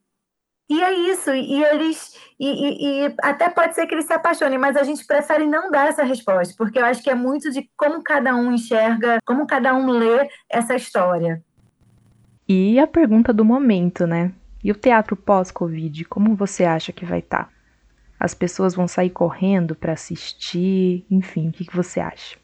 E 0.70 0.84
é 0.84 0.94
isso, 0.94 1.34
e 1.34 1.64
eles 1.64 2.14
e, 2.40 2.46
e, 2.48 3.06
e, 3.08 3.16
até 3.22 3.50
pode 3.50 3.74
ser 3.74 3.88
que 3.88 3.96
eles 3.96 4.06
se 4.06 4.14
apaixonem, 4.14 4.60
mas 4.60 4.76
a 4.76 4.84
gente 4.84 5.06
prefere 5.06 5.48
não 5.48 5.72
dar 5.72 5.88
essa 5.88 6.04
resposta, 6.04 6.54
porque 6.58 6.78
eu 6.78 6.86
acho 6.86 7.02
que 7.02 7.10
é 7.10 7.16
muito 7.16 7.50
de 7.52 7.70
como 7.78 8.04
cada 8.04 8.36
um 8.36 8.52
enxerga, 8.52 9.20
como 9.26 9.48
cada 9.48 9.74
um 9.74 9.90
lê 9.90 10.30
essa 10.50 10.76
história. 10.76 11.42
E 12.48 12.80
a 12.80 12.88
pergunta 12.88 13.34
do 13.34 13.46
momento, 13.46 14.06
né? 14.06 14.32
E 14.64 14.72
o 14.72 14.76
teatro 14.76 15.16
pós-Covid, 15.16 16.06
como 16.06 16.36
você 16.36 16.66
acha 16.66 16.92
que 16.92 17.06
vai 17.06 17.20
estar? 17.20 17.46
Tá? 17.46 17.50
As 18.20 18.34
pessoas 18.34 18.76
vão 18.76 18.88
sair 18.88 19.10
correndo 19.10 19.76
para 19.76 19.94
assistir, 19.94 21.06
enfim, 21.10 21.50
o 21.50 21.52
que, 21.52 21.66
que 21.66 21.76
você 21.76 22.00
acha? 22.00 22.38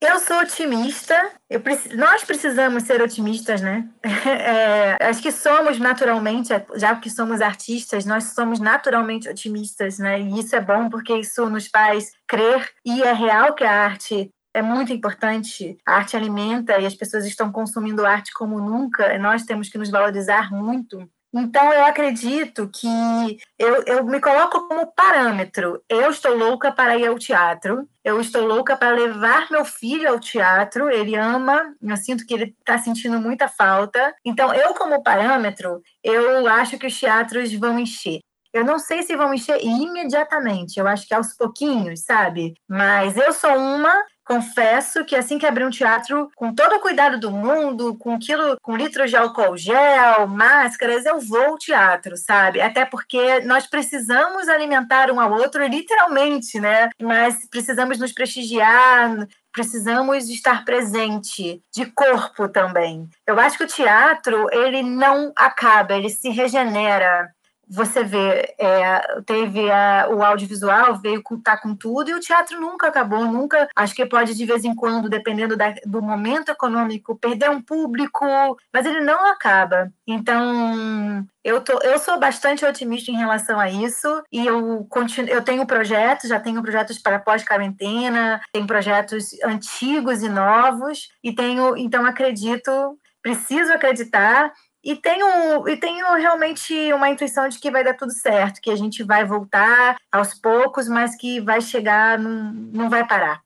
Eu 0.00 0.18
sou 0.18 0.40
otimista. 0.40 1.30
Eu, 1.48 1.60
nós 1.94 2.24
precisamos 2.24 2.84
ser 2.84 3.02
otimistas, 3.02 3.60
né? 3.60 3.88
É, 4.30 4.96
acho 5.08 5.20
que 5.20 5.30
somos 5.30 5.78
naturalmente, 5.78 6.48
já 6.76 6.96
que 6.96 7.10
somos 7.10 7.40
artistas, 7.40 8.06
nós 8.06 8.32
somos 8.34 8.58
naturalmente 8.58 9.28
otimistas, 9.28 9.98
né? 9.98 10.20
E 10.20 10.38
isso 10.40 10.56
é 10.56 10.60
bom 10.60 10.88
porque 10.88 11.14
isso 11.14 11.48
nos 11.50 11.66
faz 11.66 12.12
crer 12.26 12.68
e 12.84 13.02
é 13.02 13.12
real 13.12 13.54
que 13.54 13.64
a 13.64 13.84
arte 13.84 14.30
é 14.54 14.62
muito 14.62 14.92
importante. 14.92 15.76
A 15.86 15.96
arte 15.96 16.16
alimenta 16.16 16.78
e 16.78 16.86
as 16.86 16.94
pessoas 16.94 17.26
estão 17.26 17.52
consumindo 17.52 18.06
arte 18.06 18.32
como 18.32 18.60
nunca. 18.60 19.18
Nós 19.18 19.44
temos 19.44 19.68
que 19.68 19.78
nos 19.78 19.90
valorizar 19.90 20.50
muito. 20.50 21.08
Então, 21.32 21.72
eu 21.72 21.84
acredito 21.84 22.68
que 22.68 23.38
eu, 23.58 23.84
eu 23.86 24.04
me 24.04 24.20
coloco 24.20 24.66
como 24.68 24.92
parâmetro. 24.92 25.80
Eu 25.88 26.10
estou 26.10 26.34
louca 26.36 26.72
para 26.72 26.96
ir 26.98 27.06
ao 27.06 27.18
teatro, 27.18 27.88
eu 28.04 28.20
estou 28.20 28.44
louca 28.44 28.76
para 28.76 28.90
levar 28.90 29.48
meu 29.50 29.64
filho 29.64 30.08
ao 30.08 30.18
teatro. 30.18 30.90
Ele 30.90 31.14
ama, 31.14 31.74
eu 31.80 31.96
sinto 31.96 32.26
que 32.26 32.34
ele 32.34 32.54
está 32.58 32.78
sentindo 32.78 33.20
muita 33.20 33.46
falta. 33.48 34.14
Então, 34.24 34.52
eu, 34.52 34.74
como 34.74 35.02
parâmetro, 35.02 35.80
eu 36.02 36.48
acho 36.48 36.78
que 36.78 36.86
os 36.86 36.98
teatros 36.98 37.52
vão 37.52 37.78
encher. 37.78 38.20
Eu 38.52 38.64
não 38.64 38.80
sei 38.80 39.04
se 39.04 39.16
vão 39.16 39.32
encher 39.32 39.62
imediatamente, 39.62 40.80
eu 40.80 40.86
acho 40.88 41.06
que 41.06 41.14
aos 41.14 41.34
pouquinhos, 41.36 42.00
sabe? 42.00 42.54
Mas 42.68 43.16
eu 43.16 43.32
sou 43.32 43.56
uma 43.56 43.94
confesso 44.30 45.04
que 45.04 45.16
assim 45.16 45.40
que 45.40 45.46
abrir 45.46 45.64
um 45.64 45.70
teatro, 45.70 46.30
com 46.36 46.54
todo 46.54 46.76
o 46.76 46.80
cuidado 46.80 47.18
do 47.18 47.32
mundo, 47.32 47.96
com 47.96 48.16
quilo, 48.16 48.56
com 48.62 48.76
litros 48.76 49.10
de 49.10 49.16
álcool 49.16 49.56
gel, 49.56 50.28
máscaras, 50.28 51.04
eu 51.04 51.18
vou 51.18 51.46
ao 51.46 51.58
teatro, 51.58 52.16
sabe? 52.16 52.60
Até 52.60 52.84
porque 52.84 53.40
nós 53.40 53.66
precisamos 53.66 54.48
alimentar 54.48 55.10
um 55.10 55.18
ao 55.18 55.32
outro, 55.32 55.66
literalmente, 55.66 56.60
né? 56.60 56.90
Mas 57.02 57.44
precisamos 57.50 57.98
nos 57.98 58.12
prestigiar, 58.12 59.26
precisamos 59.52 60.28
estar 60.28 60.64
presente 60.64 61.60
de 61.74 61.86
corpo 61.86 62.48
também. 62.48 63.08
Eu 63.26 63.36
acho 63.40 63.58
que 63.58 63.64
o 63.64 63.66
teatro 63.66 64.46
ele 64.52 64.80
não 64.80 65.32
acaba, 65.34 65.94
ele 65.94 66.08
se 66.08 66.30
regenera 66.30 67.28
você 67.70 68.02
vê, 68.02 68.52
é, 68.58 69.22
teve 69.24 69.70
a, 69.70 70.08
o 70.10 70.24
audiovisual, 70.24 70.98
veio 70.98 71.22
tá 71.44 71.56
com 71.56 71.76
tudo, 71.76 72.10
e 72.10 72.14
o 72.14 72.20
teatro 72.20 72.60
nunca 72.60 72.88
acabou, 72.88 73.24
nunca. 73.26 73.68
Acho 73.76 73.94
que 73.94 74.04
pode, 74.04 74.34
de 74.34 74.44
vez 74.44 74.64
em 74.64 74.74
quando, 74.74 75.08
dependendo 75.08 75.56
da, 75.56 75.72
do 75.86 76.02
momento 76.02 76.50
econômico, 76.50 77.16
perder 77.16 77.48
um 77.48 77.62
público, 77.62 78.26
mas 78.72 78.84
ele 78.84 79.00
não 79.00 79.30
acaba. 79.30 79.92
Então, 80.04 81.24
eu, 81.44 81.60
tô, 81.60 81.78
eu 81.82 81.96
sou 82.00 82.18
bastante 82.18 82.64
otimista 82.64 83.12
em 83.12 83.16
relação 83.16 83.60
a 83.60 83.70
isso, 83.70 84.22
e 84.32 84.44
eu, 84.44 84.84
continuo, 84.90 85.30
eu 85.30 85.42
tenho 85.42 85.64
projetos, 85.64 86.28
já 86.28 86.40
tenho 86.40 86.60
projetos 86.62 86.98
para 86.98 87.20
pós-quarentena, 87.20 88.40
tenho 88.52 88.66
projetos 88.66 89.30
antigos 89.44 90.24
e 90.24 90.28
novos, 90.28 91.08
e 91.22 91.32
tenho, 91.32 91.76
então 91.76 92.04
acredito, 92.04 92.98
preciso 93.22 93.72
acreditar 93.72 94.52
e 94.82 94.96
tenho, 94.96 95.68
e 95.68 95.76
tenho 95.76 96.14
realmente 96.16 96.92
uma 96.92 97.10
intuição 97.10 97.48
de 97.48 97.58
que 97.58 97.70
vai 97.70 97.84
dar 97.84 97.94
tudo 97.94 98.12
certo, 98.12 98.60
que 98.60 98.70
a 98.70 98.76
gente 98.76 99.02
vai 99.02 99.24
voltar 99.24 99.96
aos 100.10 100.34
poucos, 100.34 100.88
mas 100.88 101.14
que 101.14 101.40
vai 101.40 101.60
chegar, 101.60 102.18
não, 102.18 102.52
não 102.52 102.90
vai 102.90 103.06
parar. 103.06 103.42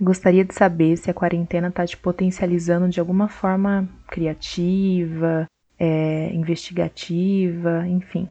Gostaria 0.00 0.44
de 0.44 0.54
saber 0.54 0.96
se 0.96 1.10
a 1.10 1.14
quarentena 1.14 1.68
está 1.68 1.86
te 1.86 1.96
potencializando 1.96 2.88
de 2.88 2.98
alguma 2.98 3.28
forma 3.28 3.88
criativa, 4.08 5.46
é, 5.78 6.32
investigativa, 6.34 7.86
enfim. 7.86 8.28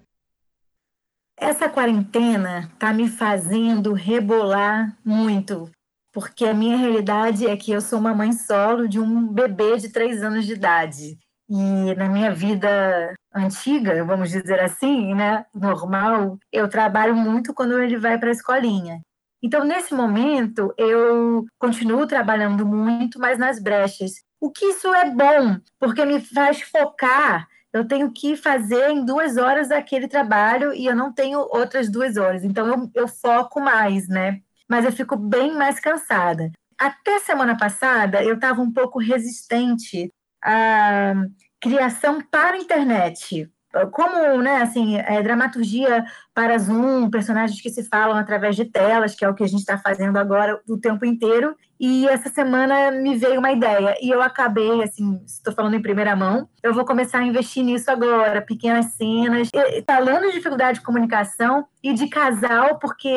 Essa 1.37 1.69
quarentena 1.69 2.69
está 2.73 2.91
me 2.93 3.07
fazendo 3.07 3.93
rebolar 3.93 4.97
muito, 5.03 5.71
porque 6.11 6.45
a 6.45 6.53
minha 6.53 6.77
realidade 6.77 7.47
é 7.47 7.55
que 7.55 7.71
eu 7.71 7.81
sou 7.81 7.99
uma 7.99 8.13
mãe 8.13 8.33
solo 8.33 8.87
de 8.87 8.99
um 8.99 9.27
bebê 9.27 9.77
de 9.77 9.89
três 9.89 10.21
anos 10.21 10.45
de 10.45 10.53
idade. 10.53 11.17
E 11.53 11.93
na 11.95 12.07
minha 12.07 12.33
vida 12.33 13.13
antiga, 13.35 14.05
vamos 14.05 14.29
dizer 14.29 14.61
assim, 14.61 15.13
né, 15.13 15.45
normal, 15.53 16.39
eu 16.49 16.69
trabalho 16.69 17.13
muito 17.13 17.53
quando 17.53 17.77
ele 17.77 17.97
vai 17.97 18.17
para 18.17 18.29
a 18.29 18.31
escolinha. 18.31 19.01
Então, 19.43 19.65
nesse 19.65 19.93
momento, 19.93 20.73
eu 20.77 21.45
continuo 21.59 22.07
trabalhando 22.07 22.65
muito, 22.65 23.19
mas 23.19 23.37
nas 23.37 23.61
brechas. 23.61 24.13
O 24.39 24.49
que 24.49 24.63
isso 24.63 24.93
é 24.95 25.09
bom, 25.09 25.57
porque 25.77 26.05
me 26.05 26.21
faz 26.21 26.61
focar. 26.61 27.45
Eu 27.73 27.85
tenho 27.85 28.13
que 28.13 28.37
fazer 28.37 28.89
em 28.89 29.03
duas 29.03 29.35
horas 29.35 29.71
aquele 29.71 30.07
trabalho 30.07 30.73
e 30.73 30.85
eu 30.85 30.95
não 30.95 31.11
tenho 31.11 31.39
outras 31.39 31.91
duas 31.91 32.15
horas. 32.15 32.45
Então, 32.45 32.65
eu, 32.65 32.91
eu 32.93 33.07
foco 33.09 33.59
mais, 33.59 34.07
né? 34.07 34.39
Mas 34.69 34.85
eu 34.85 34.91
fico 34.93 35.17
bem 35.17 35.53
mais 35.53 35.81
cansada. 35.81 36.49
Até 36.79 37.19
semana 37.19 37.57
passada, 37.57 38.23
eu 38.23 38.35
estava 38.35 38.61
um 38.61 38.71
pouco 38.71 38.99
resistente 38.99 40.09
a 40.43 41.13
criação 41.59 42.21
para 42.21 42.55
a 42.55 42.59
internet. 42.59 43.49
Como, 43.93 44.41
né, 44.41 44.57
assim, 44.57 44.97
é, 44.97 45.23
dramaturgia 45.23 46.03
para 46.33 46.57
Zoom, 46.57 47.09
personagens 47.09 47.61
que 47.61 47.69
se 47.69 47.87
falam 47.87 48.17
através 48.17 48.53
de 48.55 48.65
telas, 48.65 49.15
que 49.15 49.23
é 49.23 49.29
o 49.29 49.33
que 49.33 49.43
a 49.43 49.47
gente 49.47 49.61
está 49.61 49.77
fazendo 49.77 50.17
agora 50.17 50.59
o 50.67 50.77
tempo 50.77 51.05
inteiro. 51.05 51.55
E 51.79 52.05
essa 52.09 52.29
semana 52.29 52.91
me 52.91 53.15
veio 53.15 53.39
uma 53.39 53.51
ideia 53.51 53.95
e 54.01 54.09
eu 54.09 54.21
acabei, 54.21 54.83
assim, 54.83 55.21
estou 55.25 55.53
falando 55.53 55.75
em 55.75 55.81
primeira 55.81 56.15
mão, 56.15 56.49
eu 56.61 56.73
vou 56.73 56.85
começar 56.85 57.19
a 57.19 57.23
investir 57.23 57.63
nisso 57.63 57.89
agora, 57.89 58.41
pequenas 58.41 58.87
cenas, 58.93 59.49
e, 59.53 59.83
falando 59.83 60.27
de 60.27 60.33
dificuldade 60.33 60.79
de 60.79 60.85
comunicação 60.85 61.65
e 61.81 61.93
de 61.93 62.07
casal, 62.07 62.77
porque 62.77 63.09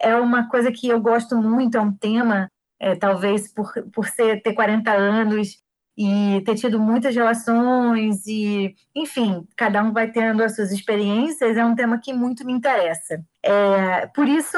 é 0.00 0.14
uma 0.14 0.48
coisa 0.48 0.70
que 0.70 0.88
eu 0.88 1.00
gosto 1.00 1.36
muito, 1.36 1.76
é 1.76 1.80
um 1.80 1.92
tema 1.92 2.48
é, 2.80 2.94
talvez 2.94 3.52
por, 3.52 3.72
por 3.92 4.06
ser, 4.06 4.40
ter 4.42 4.54
40 4.54 4.90
anos 4.90 5.58
e 5.98 6.40
ter 6.42 6.54
tido 6.54 6.78
muitas 6.78 7.12
relações 7.12 8.24
e, 8.24 8.72
enfim, 8.94 9.44
cada 9.56 9.82
um 9.82 9.92
vai 9.92 10.08
tendo 10.08 10.44
as 10.44 10.54
suas 10.54 10.70
experiências, 10.70 11.56
é 11.56 11.64
um 11.64 11.74
tema 11.74 11.98
que 11.98 12.12
muito 12.12 12.46
me 12.46 12.52
interessa. 12.52 13.20
É, 13.42 14.06
por 14.06 14.28
isso, 14.28 14.56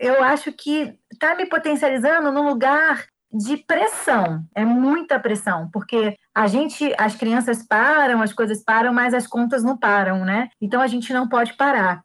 eu 0.00 0.20
acho 0.24 0.52
que 0.52 0.92
está 1.12 1.36
me 1.36 1.46
potencializando 1.46 2.32
num 2.32 2.48
lugar 2.48 3.06
de 3.32 3.56
pressão, 3.58 4.42
é 4.52 4.64
muita 4.64 5.20
pressão, 5.20 5.70
porque 5.72 6.16
a 6.34 6.48
gente, 6.48 6.92
as 6.98 7.14
crianças 7.14 7.64
param, 7.64 8.20
as 8.20 8.32
coisas 8.32 8.64
param, 8.64 8.92
mas 8.92 9.14
as 9.14 9.28
contas 9.28 9.62
não 9.62 9.76
param, 9.76 10.24
né? 10.24 10.48
Então 10.60 10.80
a 10.80 10.88
gente 10.88 11.12
não 11.12 11.28
pode 11.28 11.54
parar. 11.54 12.02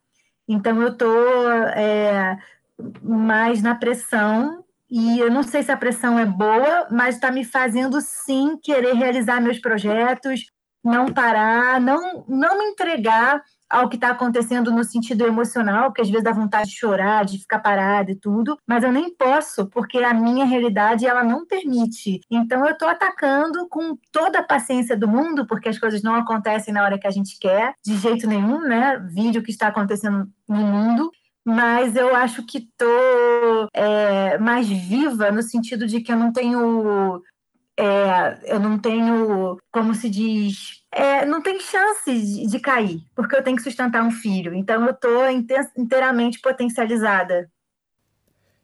Então 0.48 0.80
eu 0.80 0.90
estou 0.90 1.52
é, 1.74 2.38
mais 3.02 3.64
na 3.64 3.74
pressão 3.74 4.64
e 4.90 5.20
eu 5.20 5.32
não 5.32 5.44
sei 5.44 5.64
se 5.64 5.72
a 5.72 5.78
pressão 5.78 6.18
é 6.20 6.26
boa, 6.26 6.88
mas 6.92 7.16
está 7.16 7.32
me 7.32 7.44
fazendo 7.44 8.00
sim 8.02 8.58
querer 8.62 8.94
realizar 8.94 9.42
meus 9.42 9.60
projetos, 9.60 10.46
não 10.84 11.08
parar, 11.08 11.82
não, 11.82 12.24
não 12.28 12.60
me 12.60 12.66
entregar 12.66 13.42
ao 13.68 13.90
que 13.90 13.96
está 13.96 14.10
acontecendo 14.10 14.72
no 14.72 14.84
sentido 14.84 15.26
emocional, 15.26 15.92
que 15.92 16.00
às 16.00 16.08
vezes 16.08 16.24
dá 16.24 16.32
vontade 16.32 16.70
de 16.70 16.78
chorar, 16.78 17.26
de 17.26 17.40
ficar 17.40 17.60
parada 17.60 18.12
e 18.12 18.16
tudo, 18.16 18.58
mas 18.68 18.84
eu 18.84 18.92
nem 18.92 19.14
posso, 19.16 19.66
porque 19.68 19.98
a 19.98 20.14
minha 20.14 20.46
realidade 20.46 21.08
ela 21.08 21.24
não 21.24 21.48
permite. 21.48 22.22
Então 22.30 22.64
eu 22.64 22.74
estou 22.74 22.88
atacando 22.88 23.68
com 23.68 23.98
toda 24.12 24.40
a 24.40 24.44
paciência 24.44 24.96
do 24.96 25.08
mundo, 25.08 25.48
porque 25.48 25.68
as 25.68 25.80
coisas 25.80 26.04
não 26.04 26.14
acontecem 26.14 26.74
na 26.74 26.84
hora 26.84 27.00
que 27.00 27.08
a 27.08 27.12
gente 27.12 27.40
quer, 27.40 27.74
de 27.84 27.98
jeito 27.98 28.28
nenhum, 28.28 28.62
né? 28.62 29.00
Vídeo 29.12 29.42
que 29.42 29.52
está 29.52 29.68
acontecendo 29.68 30.30
no 30.48 30.58
mundo 30.58 31.12
mas 31.46 31.96
eu 31.96 32.16
acho 32.16 32.44
que 32.44 32.58
estou 32.58 33.70
é, 33.74 34.38
mais 34.40 34.68
viva 34.68 35.32
no 35.32 35.44
sentido 35.44 35.86
de 35.86 36.02
que 36.02 36.12
eu 36.12 36.18
não 36.18 36.34
tenho 36.34 37.22
é, 37.78 38.40
eu 38.46 38.60
não 38.60 38.80
tenho, 38.80 39.58
como 39.72 39.94
se 39.94 40.10
diz, 40.10 40.82
é, 40.92 41.26
não 41.26 41.42
tem 41.42 41.60
chance 41.60 42.10
de, 42.10 42.48
de, 42.48 42.60
cair, 42.60 43.02
porque 43.14 43.36
eu 43.36 43.44
tenho 43.44 43.58
que 43.58 43.64
sustentar 43.64 44.02
um 44.02 44.12
filho. 44.12 44.54
Então 44.54 44.86
eu 44.86 44.92
estou 44.92 45.30
inteiramente 45.30 46.40
potencializada. 46.40 47.50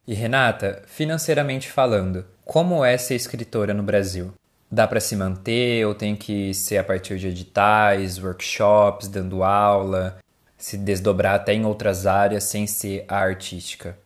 E 0.08 0.14
Renata, 0.14 0.84
financeiramente 0.88 1.70
falando, 1.70 2.26
como 2.46 2.84
é 2.84 2.98
ser 2.98 3.16
escritora 3.16 3.74
no 3.74 3.84
Brasil? 3.84 4.34
Dá 4.72 4.88
para 4.88 5.02
se 5.02 5.16
manter 5.16 5.86
ou 5.86 5.94
tem 5.94 6.16
que 6.16 6.54
ser 6.54 6.78
a 6.78 6.84
partir 6.84 7.18
de 7.18 7.28
editais, 7.28 8.18
workshops, 8.18 9.10
dando 9.10 9.44
aula, 9.44 10.18
se 10.64 10.78
desdobrar 10.78 11.36
até 11.36 11.54
em 11.54 11.66
outras 11.66 12.06
áreas 12.06 12.44
sem 12.44 12.68
ser 12.68 13.06
a 13.08 13.18
artística? 13.18 13.98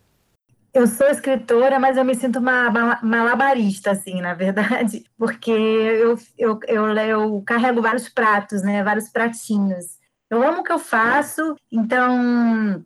Eu 0.74 0.88
sou 0.88 1.08
escritora, 1.08 1.80
mas 1.80 1.96
eu 1.96 2.04
me 2.04 2.16
sinto 2.16 2.40
uma 2.40 2.70
malabarista, 3.02 3.92
assim, 3.92 4.20
na 4.22 4.34
verdade, 4.34 5.06
porque 5.18 5.52
eu, 5.52 6.18
eu, 6.38 6.60
eu, 6.68 6.88
eu 6.98 7.44
carrego 7.46 7.82
vários 7.82 8.10
pratos, 8.10 8.62
né? 8.62 8.84
Vários 8.84 9.10
pratinhos. 9.10 9.98
Eu 10.30 10.44
amo 10.44 10.62
o 10.62 10.64
que 10.64 10.72
eu 10.72 10.80
faço, 10.80 11.56
então 11.72 12.84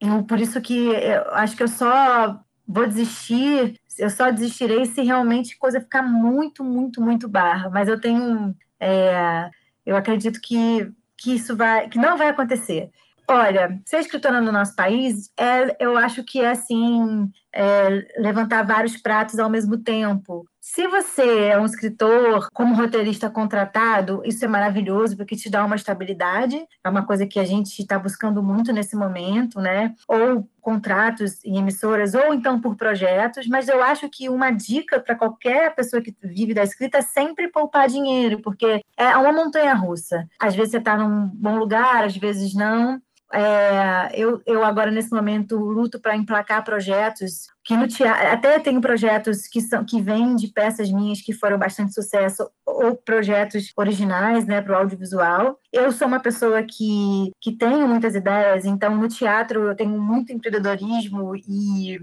eu, 0.00 0.24
por 0.24 0.40
isso 0.40 0.60
que 0.60 0.88
eu 0.88 1.34
acho 1.34 1.56
que 1.56 1.62
eu 1.62 1.68
só 1.68 2.40
vou 2.66 2.86
desistir, 2.86 3.80
eu 3.98 4.10
só 4.10 4.30
desistirei 4.30 4.84
se 4.86 5.02
realmente 5.02 5.56
coisa 5.58 5.80
ficar 5.80 6.02
muito, 6.02 6.64
muito, 6.64 7.00
muito 7.00 7.28
barra. 7.28 7.70
Mas 7.70 7.88
eu 7.88 8.00
tenho, 8.00 8.54
é, 8.80 9.50
eu 9.86 9.96
acredito 9.96 10.40
que, 10.40 10.90
que 11.22 11.34
isso 11.34 11.56
vai, 11.56 11.88
que 11.88 11.98
não 11.98 12.16
vai 12.16 12.28
acontecer. 12.28 12.90
Olha, 13.28 13.80
ser 13.86 13.98
escritora 13.98 14.40
no 14.40 14.50
nosso 14.50 14.74
país, 14.74 15.30
é, 15.38 15.76
eu 15.78 15.96
acho 15.96 16.24
que 16.24 16.40
é 16.40 16.50
assim, 16.50 17.30
é, 17.54 18.04
levantar 18.18 18.64
vários 18.64 18.96
pratos 18.96 19.38
ao 19.38 19.48
mesmo 19.48 19.78
tempo. 19.78 20.44
Se 20.64 20.86
você 20.86 21.48
é 21.48 21.58
um 21.58 21.66
escritor 21.66 22.48
como 22.54 22.76
roteirista 22.76 23.28
contratado, 23.28 24.22
isso 24.24 24.44
é 24.44 24.48
maravilhoso 24.48 25.16
porque 25.16 25.34
te 25.34 25.50
dá 25.50 25.64
uma 25.64 25.74
estabilidade, 25.74 26.56
é 26.84 26.88
uma 26.88 27.04
coisa 27.04 27.26
que 27.26 27.40
a 27.40 27.44
gente 27.44 27.80
está 27.80 27.98
buscando 27.98 28.40
muito 28.40 28.72
nesse 28.72 28.94
momento, 28.94 29.60
né? 29.60 29.92
Ou 30.06 30.48
contratos 30.60 31.44
em 31.44 31.58
emissoras, 31.58 32.14
ou 32.14 32.32
então 32.32 32.60
por 32.60 32.76
projetos, 32.76 33.48
mas 33.48 33.66
eu 33.66 33.82
acho 33.82 34.08
que 34.08 34.28
uma 34.28 34.52
dica 34.52 35.00
para 35.00 35.16
qualquer 35.16 35.74
pessoa 35.74 36.00
que 36.00 36.14
vive 36.22 36.54
da 36.54 36.62
escrita 36.62 36.98
é 36.98 37.02
sempre 37.02 37.48
poupar 37.48 37.88
dinheiro, 37.88 38.40
porque 38.40 38.84
é 38.96 39.16
uma 39.16 39.32
montanha 39.32 39.74
russa. 39.74 40.28
Às 40.38 40.54
vezes 40.54 40.70
você 40.70 40.78
está 40.78 40.96
num 40.96 41.26
bom 41.34 41.56
lugar, 41.56 42.04
às 42.04 42.16
vezes 42.16 42.54
não. 42.54 43.02
É, 43.32 44.10
eu, 44.14 44.42
eu 44.46 44.62
agora, 44.62 44.90
nesse 44.90 45.10
momento, 45.10 45.56
luto 45.56 45.98
para 45.98 46.16
emplacar 46.16 46.62
projetos 46.64 47.46
que 47.64 47.76
no 47.76 47.86
teatro, 47.86 48.28
até 48.28 48.58
tenho 48.58 48.80
projetos 48.80 49.46
que 49.46 49.60
são 49.60 49.84
que 49.84 50.00
vêm 50.02 50.34
de 50.34 50.48
peças 50.48 50.90
minhas 50.90 51.20
que 51.20 51.32
foram 51.32 51.58
bastante 51.58 51.94
sucesso 51.94 52.50
ou 52.66 52.96
projetos 52.96 53.72
originais, 53.76 54.46
né, 54.46 54.60
para 54.60 54.72
o 54.72 54.76
audiovisual. 54.76 55.58
Eu 55.72 55.92
sou 55.92 56.08
uma 56.08 56.20
pessoa 56.20 56.62
que, 56.62 57.30
que 57.40 57.52
tenho 57.52 57.86
muitas 57.86 58.14
ideias, 58.14 58.64
então 58.64 58.96
no 58.96 59.08
teatro 59.08 59.68
eu 59.68 59.76
tenho 59.76 60.00
muito 60.00 60.32
empreendedorismo 60.32 61.36
e 61.36 62.00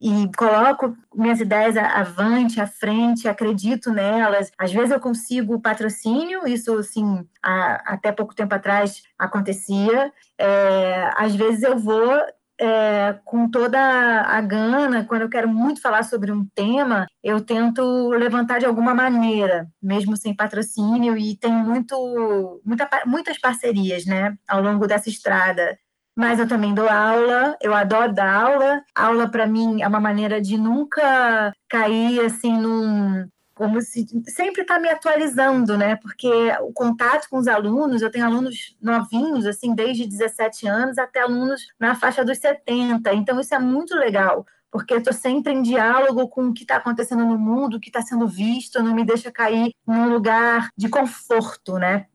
e 0.00 0.30
coloco 0.36 0.96
minhas 1.14 1.40
ideias 1.40 1.76
avante, 1.76 2.60
à 2.60 2.66
frente, 2.66 3.28
acredito 3.28 3.90
nelas. 3.90 4.50
Às 4.58 4.72
vezes 4.72 4.90
eu 4.90 5.00
consigo 5.00 5.60
patrocínio, 5.60 6.46
isso 6.46 6.76
assim, 6.78 7.26
até 7.42 8.12
pouco 8.12 8.34
tempo 8.34 8.54
atrás 8.54 9.02
acontecia. 9.18 10.12
É, 10.38 11.10
às 11.16 11.34
vezes 11.34 11.62
eu 11.62 11.78
vou 11.78 12.12
é, 12.58 13.18
com 13.24 13.50
toda 13.50 13.78
a 13.78 14.40
gana, 14.40 15.04
quando 15.04 15.22
eu 15.22 15.28
quero 15.28 15.48
muito 15.48 15.80
falar 15.80 16.02
sobre 16.02 16.32
um 16.32 16.46
tema, 16.54 17.06
eu 17.22 17.40
tento 17.40 18.08
levantar 18.10 18.58
de 18.58 18.66
alguma 18.66 18.94
maneira, 18.94 19.68
mesmo 19.82 20.16
sem 20.16 20.34
patrocínio, 20.34 21.16
e 21.16 21.36
tenho 21.36 21.58
muito, 21.58 22.60
muita, 22.64 22.88
muitas 23.06 23.38
parcerias 23.38 24.06
né, 24.06 24.36
ao 24.48 24.62
longo 24.62 24.86
dessa 24.86 25.08
estrada 25.08 25.78
mas 26.16 26.38
eu 26.38 26.48
também 26.48 26.74
dou 26.74 26.88
aula, 26.88 27.56
eu 27.60 27.74
adoro 27.74 28.12
dar 28.12 28.32
aula. 28.32 28.82
Aula 28.94 29.28
para 29.28 29.46
mim 29.46 29.82
é 29.82 29.86
uma 29.86 30.00
maneira 30.00 30.40
de 30.40 30.56
nunca 30.56 31.52
cair 31.68 32.20
assim 32.20 32.58
num 32.58 33.28
como 33.54 33.80
se 33.80 34.06
sempre 34.28 34.62
está 34.62 34.78
me 34.78 34.88
atualizando, 34.88 35.78
né? 35.78 35.96
Porque 35.96 36.28
o 36.60 36.72
contato 36.74 37.26
com 37.30 37.38
os 37.38 37.48
alunos, 37.48 38.02
eu 38.02 38.10
tenho 38.10 38.26
alunos 38.26 38.76
novinhos, 38.82 39.46
assim, 39.46 39.74
desde 39.74 40.06
17 40.06 40.68
anos 40.68 40.98
até 40.98 41.20
alunos 41.20 41.66
na 41.80 41.94
faixa 41.94 42.22
dos 42.22 42.36
70. 42.36 43.14
Então, 43.14 43.40
isso 43.40 43.54
é 43.54 43.58
muito 43.58 43.94
legal, 43.94 44.44
porque 44.70 44.92
eu 44.92 44.98
estou 44.98 45.14
sempre 45.14 45.54
em 45.54 45.62
diálogo 45.62 46.28
com 46.28 46.48
o 46.48 46.52
que 46.52 46.64
está 46.64 46.76
acontecendo 46.76 47.24
no 47.24 47.38
mundo, 47.38 47.78
o 47.78 47.80
que 47.80 47.88
está 47.88 48.02
sendo 48.02 48.28
visto, 48.28 48.82
não 48.82 48.94
me 48.94 49.06
deixa 49.06 49.32
cair 49.32 49.72
num 49.86 50.10
lugar 50.10 50.68
de 50.76 50.90
conforto, 50.90 51.78
né? 51.78 52.06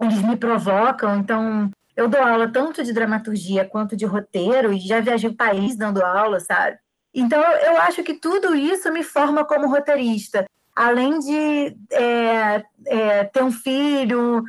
Eles 0.00 0.20
me 0.20 0.36
provocam, 0.36 1.16
então 1.16 1.70
eu 1.96 2.08
dou 2.08 2.22
aula 2.22 2.50
tanto 2.50 2.82
de 2.82 2.92
dramaturgia 2.92 3.64
quanto 3.64 3.96
de 3.96 4.04
roteiro 4.04 4.72
e 4.72 4.80
já 4.80 5.00
viajei 5.00 5.30
o 5.30 5.36
país 5.36 5.76
dando 5.76 6.04
aula, 6.04 6.40
sabe? 6.40 6.78
Então 7.14 7.40
eu 7.40 7.76
acho 7.78 8.02
que 8.02 8.14
tudo 8.14 8.54
isso 8.54 8.90
me 8.90 9.02
forma 9.02 9.44
como 9.44 9.68
roteirista. 9.68 10.46
Além 10.74 11.18
de 11.18 11.76
é, 11.90 12.64
é, 12.86 13.24
ter 13.24 13.42
um 13.42 13.52
filho. 13.52 14.42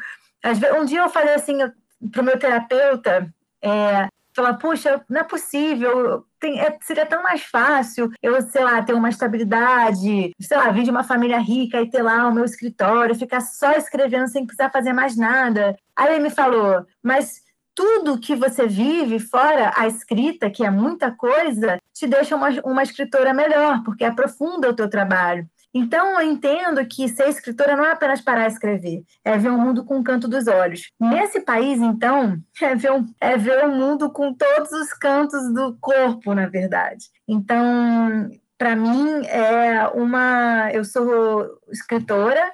Um 0.79 0.85
dia 0.85 1.01
eu 1.01 1.09
falei 1.09 1.33
assim 1.33 1.57
para 2.11 2.21
o 2.21 2.25
meu 2.25 2.37
terapeuta, 2.37 3.33
é, 3.61 4.07
falar, 4.35 4.55
puxa, 4.55 5.03
não 5.09 5.21
é 5.21 5.23
possível, 5.23 6.25
tem, 6.39 6.59
é, 6.59 6.77
seria 6.81 7.05
tão 7.05 7.21
mais 7.23 7.43
fácil 7.43 8.11
eu, 8.21 8.41
sei 8.41 8.63
lá, 8.63 8.81
ter 8.81 8.93
uma 8.93 9.09
estabilidade, 9.09 10.31
sei 10.41 10.57
lá, 10.57 10.69
vir 10.71 10.83
de 10.83 10.91
uma 10.91 11.03
família 11.03 11.39
rica 11.39 11.81
e 11.81 11.89
ter 11.89 12.01
lá 12.01 12.27
o 12.27 12.33
meu 12.33 12.45
escritório, 12.45 13.15
ficar 13.15 13.41
só 13.41 13.71
escrevendo 13.73 14.27
sem 14.27 14.45
precisar 14.45 14.69
fazer 14.69 14.93
mais 14.93 15.15
nada. 15.15 15.75
Aí 15.95 16.13
ele 16.13 16.23
me 16.23 16.29
falou, 16.29 16.85
mas 17.01 17.41
tudo 17.75 18.19
que 18.19 18.35
você 18.35 18.67
vive 18.67 19.19
fora 19.19 19.71
a 19.75 19.87
escrita, 19.87 20.49
que 20.49 20.63
é 20.63 20.69
muita 20.69 21.11
coisa, 21.11 21.79
te 21.93 22.07
deixa 22.07 22.35
uma, 22.35 22.49
uma 22.63 22.83
escritora 22.83 23.33
melhor, 23.33 23.83
porque 23.83 24.03
aprofunda 24.03 24.69
o 24.69 24.75
teu 24.75 24.89
trabalho. 24.89 25.47
Então, 25.73 26.19
eu 26.19 26.29
entendo 26.29 26.85
que 26.85 27.07
ser 27.07 27.27
escritora 27.29 27.75
não 27.75 27.85
é 27.85 27.91
apenas 27.91 28.21
parar 28.21 28.47
de 28.47 28.53
escrever, 28.53 29.03
é 29.25 29.37
ver 29.37 29.49
o 29.49 29.57
mundo 29.57 29.83
com 29.83 29.99
o 29.99 30.03
canto 30.03 30.27
dos 30.27 30.47
olhos. 30.47 30.91
Nesse 30.99 31.41
país, 31.41 31.81
então, 31.81 32.37
é 32.61 32.75
ver, 32.75 32.91
um, 32.91 33.05
é 33.19 33.37
ver 33.37 33.65
o 33.65 33.71
mundo 33.71 34.11
com 34.11 34.33
todos 34.33 34.71
os 34.71 34.93
cantos 34.93 35.51
do 35.53 35.75
corpo, 35.81 36.33
na 36.35 36.47
verdade. 36.47 37.05
Então, 37.27 38.29
para 38.57 38.75
mim, 38.75 39.25
é 39.25 39.87
uma. 39.95 40.71
Eu 40.71 40.85
sou 40.85 41.59
escritora, 41.71 42.51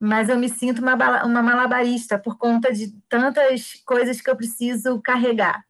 mas 0.00 0.28
eu 0.28 0.38
me 0.38 0.48
sinto 0.48 0.80
uma, 0.80 1.24
uma 1.24 1.42
malabarista 1.42 2.18
por 2.18 2.38
conta 2.38 2.72
de 2.72 2.92
tantas 3.08 3.72
coisas 3.84 4.20
que 4.20 4.30
eu 4.30 4.36
preciso 4.36 5.00
carregar. 5.02 5.62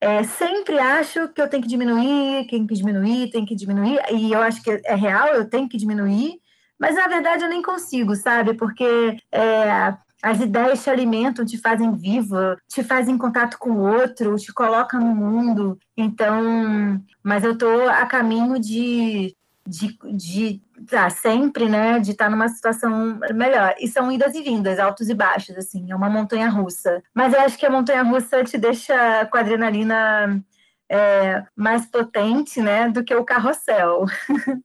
É, 0.00 0.22
sempre 0.22 0.78
acho 0.78 1.28
que 1.28 1.40
eu 1.42 1.48
tenho 1.48 1.62
que 1.62 1.68
diminuir, 1.68 2.46
tem 2.46 2.66
que 2.66 2.74
diminuir, 2.74 3.30
tem 3.30 3.44
que 3.44 3.54
diminuir, 3.54 4.00
e 4.12 4.32
eu 4.32 4.40
acho 4.40 4.62
que 4.62 4.70
é 4.84 4.94
real, 4.94 5.28
eu 5.28 5.48
tenho 5.48 5.68
que 5.68 5.76
diminuir, 5.76 6.40
mas 6.78 6.94
na 6.94 7.08
verdade 7.08 7.42
eu 7.42 7.48
nem 7.48 7.60
consigo, 7.60 8.14
sabe? 8.14 8.54
Porque 8.54 9.18
é, 9.32 9.94
as 10.22 10.40
ideias 10.40 10.84
te 10.84 10.90
alimentam, 10.90 11.44
te 11.44 11.58
fazem 11.58 11.92
vivo, 11.96 12.36
te 12.68 12.84
fazem 12.84 13.18
contato 13.18 13.58
com 13.58 13.70
o 13.70 13.80
outro, 13.80 14.36
te 14.36 14.52
colocam 14.52 15.00
no 15.00 15.14
mundo. 15.14 15.78
Então, 15.96 17.02
mas 17.22 17.42
eu 17.42 17.52
estou 17.52 17.88
a 17.88 18.06
caminho 18.06 18.58
de 18.60 19.36
de, 19.68 19.98
de 20.16 20.62
tá, 20.88 21.10
sempre, 21.10 21.68
né, 21.68 21.98
de 22.00 22.12
estar 22.12 22.24
tá 22.24 22.30
numa 22.30 22.48
situação 22.48 23.20
melhor. 23.34 23.74
E 23.78 23.88
são 23.88 24.10
idas 24.10 24.34
e 24.34 24.42
vindas, 24.42 24.78
altos 24.78 25.08
e 25.08 25.14
baixos, 25.14 25.56
assim, 25.56 25.90
é 25.90 25.96
uma 25.96 26.10
montanha 26.10 26.48
russa. 26.48 27.02
Mas 27.14 27.32
eu 27.32 27.40
acho 27.40 27.58
que 27.58 27.66
a 27.66 27.70
montanha 27.70 28.02
russa 28.02 28.42
te 28.44 28.58
deixa 28.58 29.26
com 29.26 29.36
a 29.36 29.40
adrenalina 29.40 30.42
é, 30.90 31.44
mais 31.54 31.86
potente, 31.86 32.60
né, 32.60 32.88
do 32.88 33.04
que 33.04 33.14
o 33.14 33.24
carrossel. 33.24 34.04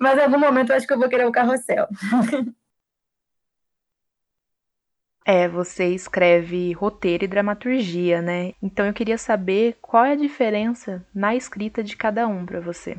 Mas 0.00 0.18
em 0.18 0.22
algum 0.22 0.38
momento 0.38 0.70
eu 0.70 0.76
acho 0.76 0.86
que 0.86 0.92
eu 0.92 0.98
vou 0.98 1.08
querer 1.08 1.26
o 1.26 1.32
carrossel. 1.32 1.88
É, 5.24 5.46
você 5.48 5.94
escreve 5.94 6.72
roteiro 6.72 7.24
e 7.24 7.28
dramaturgia, 7.28 8.20
né? 8.20 8.54
Então 8.60 8.84
eu 8.84 8.92
queria 8.92 9.16
saber 9.16 9.78
qual 9.80 10.04
é 10.04 10.12
a 10.12 10.16
diferença 10.16 11.06
na 11.14 11.36
escrita 11.36 11.80
de 11.82 11.96
cada 11.96 12.26
um 12.26 12.44
para 12.44 12.60
você. 12.60 12.98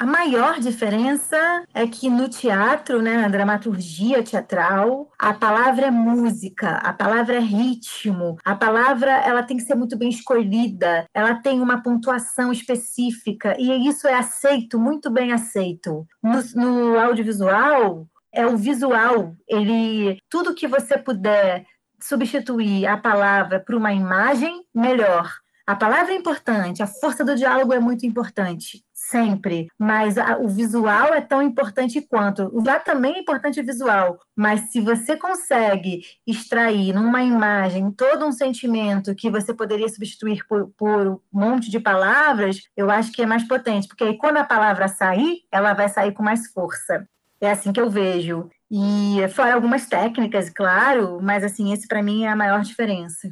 A 0.00 0.06
maior 0.06 0.60
diferença 0.60 1.64
é 1.74 1.84
que 1.84 2.08
no 2.08 2.28
teatro, 2.28 3.02
né, 3.02 3.16
na 3.16 3.26
dramaturgia 3.26 4.22
teatral, 4.22 5.10
a 5.18 5.34
palavra 5.34 5.86
é 5.86 5.90
música, 5.90 6.76
a 6.76 6.92
palavra 6.92 7.34
é 7.34 7.40
ritmo, 7.40 8.36
a 8.44 8.54
palavra 8.54 9.10
ela 9.10 9.42
tem 9.42 9.56
que 9.56 9.64
ser 9.64 9.74
muito 9.74 9.98
bem 9.98 10.08
escolhida, 10.08 11.04
ela 11.12 11.34
tem 11.34 11.60
uma 11.60 11.82
pontuação 11.82 12.52
específica 12.52 13.56
e 13.58 13.88
isso 13.88 14.06
é 14.06 14.14
aceito, 14.14 14.78
muito 14.78 15.10
bem 15.10 15.32
aceito. 15.32 16.06
No, 16.22 16.42
no 16.54 17.00
audiovisual, 17.00 18.06
é 18.32 18.46
o 18.46 18.56
visual, 18.56 19.34
ele 19.48 20.18
tudo 20.30 20.54
que 20.54 20.68
você 20.68 20.96
puder 20.96 21.66
substituir 22.00 22.86
a 22.86 22.96
palavra 22.96 23.58
por 23.58 23.74
uma 23.74 23.92
imagem, 23.92 24.62
melhor. 24.72 25.28
A 25.66 25.74
palavra 25.74 26.12
é 26.12 26.16
importante, 26.16 26.84
a 26.84 26.86
força 26.86 27.24
do 27.24 27.34
diálogo 27.34 27.74
é 27.74 27.80
muito 27.80 28.06
importante. 28.06 28.82
Sempre, 29.08 29.68
mas 29.78 30.18
a, 30.18 30.38
o 30.38 30.48
visual 30.48 31.14
é 31.14 31.20
tão 31.20 31.42
importante 31.42 32.00
quanto. 32.00 32.50
Lá 32.64 32.78
também 32.78 33.16
é 33.16 33.18
importante 33.20 33.60
o 33.60 33.64
visual, 33.64 34.18
mas 34.36 34.70
se 34.70 34.80
você 34.80 35.16
consegue 35.16 36.02
extrair 36.26 36.94
numa 36.94 37.22
imagem 37.22 37.90
todo 37.90 38.26
um 38.26 38.32
sentimento 38.32 39.14
que 39.14 39.30
você 39.30 39.54
poderia 39.54 39.88
substituir 39.88 40.46
por, 40.48 40.70
por 40.76 41.06
um 41.06 41.20
monte 41.32 41.70
de 41.70 41.80
palavras, 41.80 42.60
eu 42.76 42.90
acho 42.90 43.12
que 43.12 43.22
é 43.22 43.26
mais 43.26 43.46
potente, 43.46 43.88
porque 43.88 44.04
aí 44.04 44.18
quando 44.18 44.36
a 44.36 44.44
palavra 44.44 44.88
sair, 44.88 45.40
ela 45.50 45.72
vai 45.74 45.88
sair 45.88 46.12
com 46.12 46.22
mais 46.22 46.50
força. 46.52 47.06
É 47.40 47.50
assim 47.50 47.72
que 47.72 47.80
eu 47.80 47.88
vejo. 47.88 48.48
E 48.70 49.26
fora 49.28 49.54
algumas 49.54 49.86
técnicas, 49.86 50.50
claro, 50.50 51.20
mas 51.22 51.42
assim, 51.42 51.72
esse 51.72 51.86
para 51.86 52.02
mim 52.02 52.24
é 52.24 52.28
a 52.28 52.36
maior 52.36 52.60
diferença. 52.60 53.28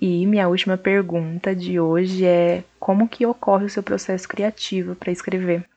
E 0.00 0.26
minha 0.26 0.48
última 0.48 0.78
pergunta 0.78 1.54
de 1.54 1.78
hoje 1.78 2.24
é 2.24 2.64
como 2.78 3.06
que 3.06 3.26
ocorre 3.26 3.66
o 3.66 3.70
seu 3.70 3.82
processo 3.82 4.26
criativo 4.26 4.96
para 4.96 5.12
escrever? 5.12 5.68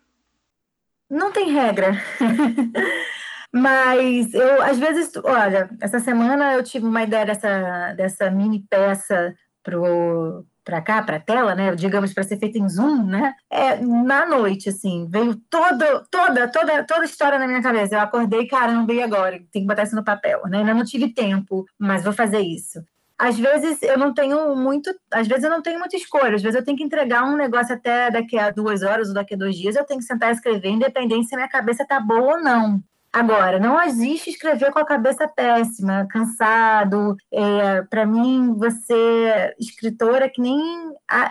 Não 1.09 1.29
tem 1.33 1.51
regra. 1.51 1.91
Mas 3.51 4.33
eu, 4.33 4.61
às 4.61 4.79
vezes, 4.79 5.11
olha, 5.17 5.69
essa 5.81 5.99
semana 5.99 6.53
eu 6.53 6.63
tive 6.63 6.85
uma 6.85 7.03
ideia 7.03 7.25
dessa, 7.25 7.93
dessa 7.93 8.31
mini 8.31 8.65
peça 8.67 9.35
para 9.61 10.81
cá, 10.81 11.03
para 11.03 11.17
a 11.17 11.19
tela, 11.19 11.53
né? 11.53 11.75
Digamos 11.75 12.13
para 12.13 12.23
ser 12.23 12.39
feita 12.39 12.57
em 12.57 12.67
Zoom, 12.69 13.05
né? 13.05 13.35
É 13.51 13.75
na 13.75 14.25
noite, 14.25 14.69
assim, 14.69 15.05
veio 15.11 15.35
toda, 15.49 16.01
toda, 16.09 16.47
toda, 16.47 16.83
toda 16.85 17.01
a 17.01 17.05
história 17.05 17.37
na 17.37 17.45
minha 17.45 17.61
cabeça. 17.61 17.95
Eu 17.95 17.99
acordei, 17.99 18.47
caramba, 18.47 18.93
e 18.93 19.03
agora? 19.03 19.37
Tem 19.51 19.63
que 19.63 19.67
botar 19.67 19.83
isso 19.83 19.95
no 19.95 20.03
papel, 20.03 20.43
né? 20.47 20.59
Ainda 20.59 20.73
não 20.73 20.85
tive 20.85 21.13
tempo, 21.13 21.65
mas 21.77 22.05
vou 22.05 22.13
fazer 22.13 22.39
isso 22.39 22.81
às 23.23 23.39
vezes 23.39 23.81
eu 23.81 23.97
não 23.97 24.13
tenho 24.13 24.53
muito, 24.53 24.93
às 25.09 25.25
vezes 25.25 25.45
eu 25.45 25.49
não 25.49 25.61
tenho 25.61 25.79
muita 25.79 25.95
escolha, 25.95 26.35
às 26.35 26.41
vezes 26.41 26.59
eu 26.59 26.65
tenho 26.65 26.77
que 26.77 26.83
entregar 26.83 27.23
um 27.23 27.37
negócio 27.37 27.73
até 27.73 28.11
daqui 28.11 28.37
a 28.37 28.51
duas 28.51 28.83
horas 28.83 29.07
ou 29.07 29.13
daqui 29.13 29.33
a 29.33 29.37
dois 29.37 29.55
dias, 29.55 29.77
eu 29.77 29.85
tenho 29.85 30.01
que 30.01 30.05
sentar 30.05 30.29
e 30.29 30.33
escrever, 30.33 30.69
independente 30.69 31.27
se 31.27 31.33
a 31.33 31.37
minha 31.37 31.47
cabeça 31.47 31.85
tá 31.87 32.01
boa 32.01 32.35
ou 32.35 32.43
não. 32.43 32.83
Agora, 33.13 33.59
não 33.59 33.81
existe 33.81 34.29
escrever 34.29 34.71
com 34.71 34.79
a 34.79 34.85
cabeça 34.85 35.25
péssima, 35.25 36.05
cansado. 36.09 37.15
É, 37.31 37.83
para 37.83 38.05
mim, 38.05 38.55
você, 38.55 39.53
escritora, 39.57 40.27
que 40.27 40.41
nem 40.41 40.59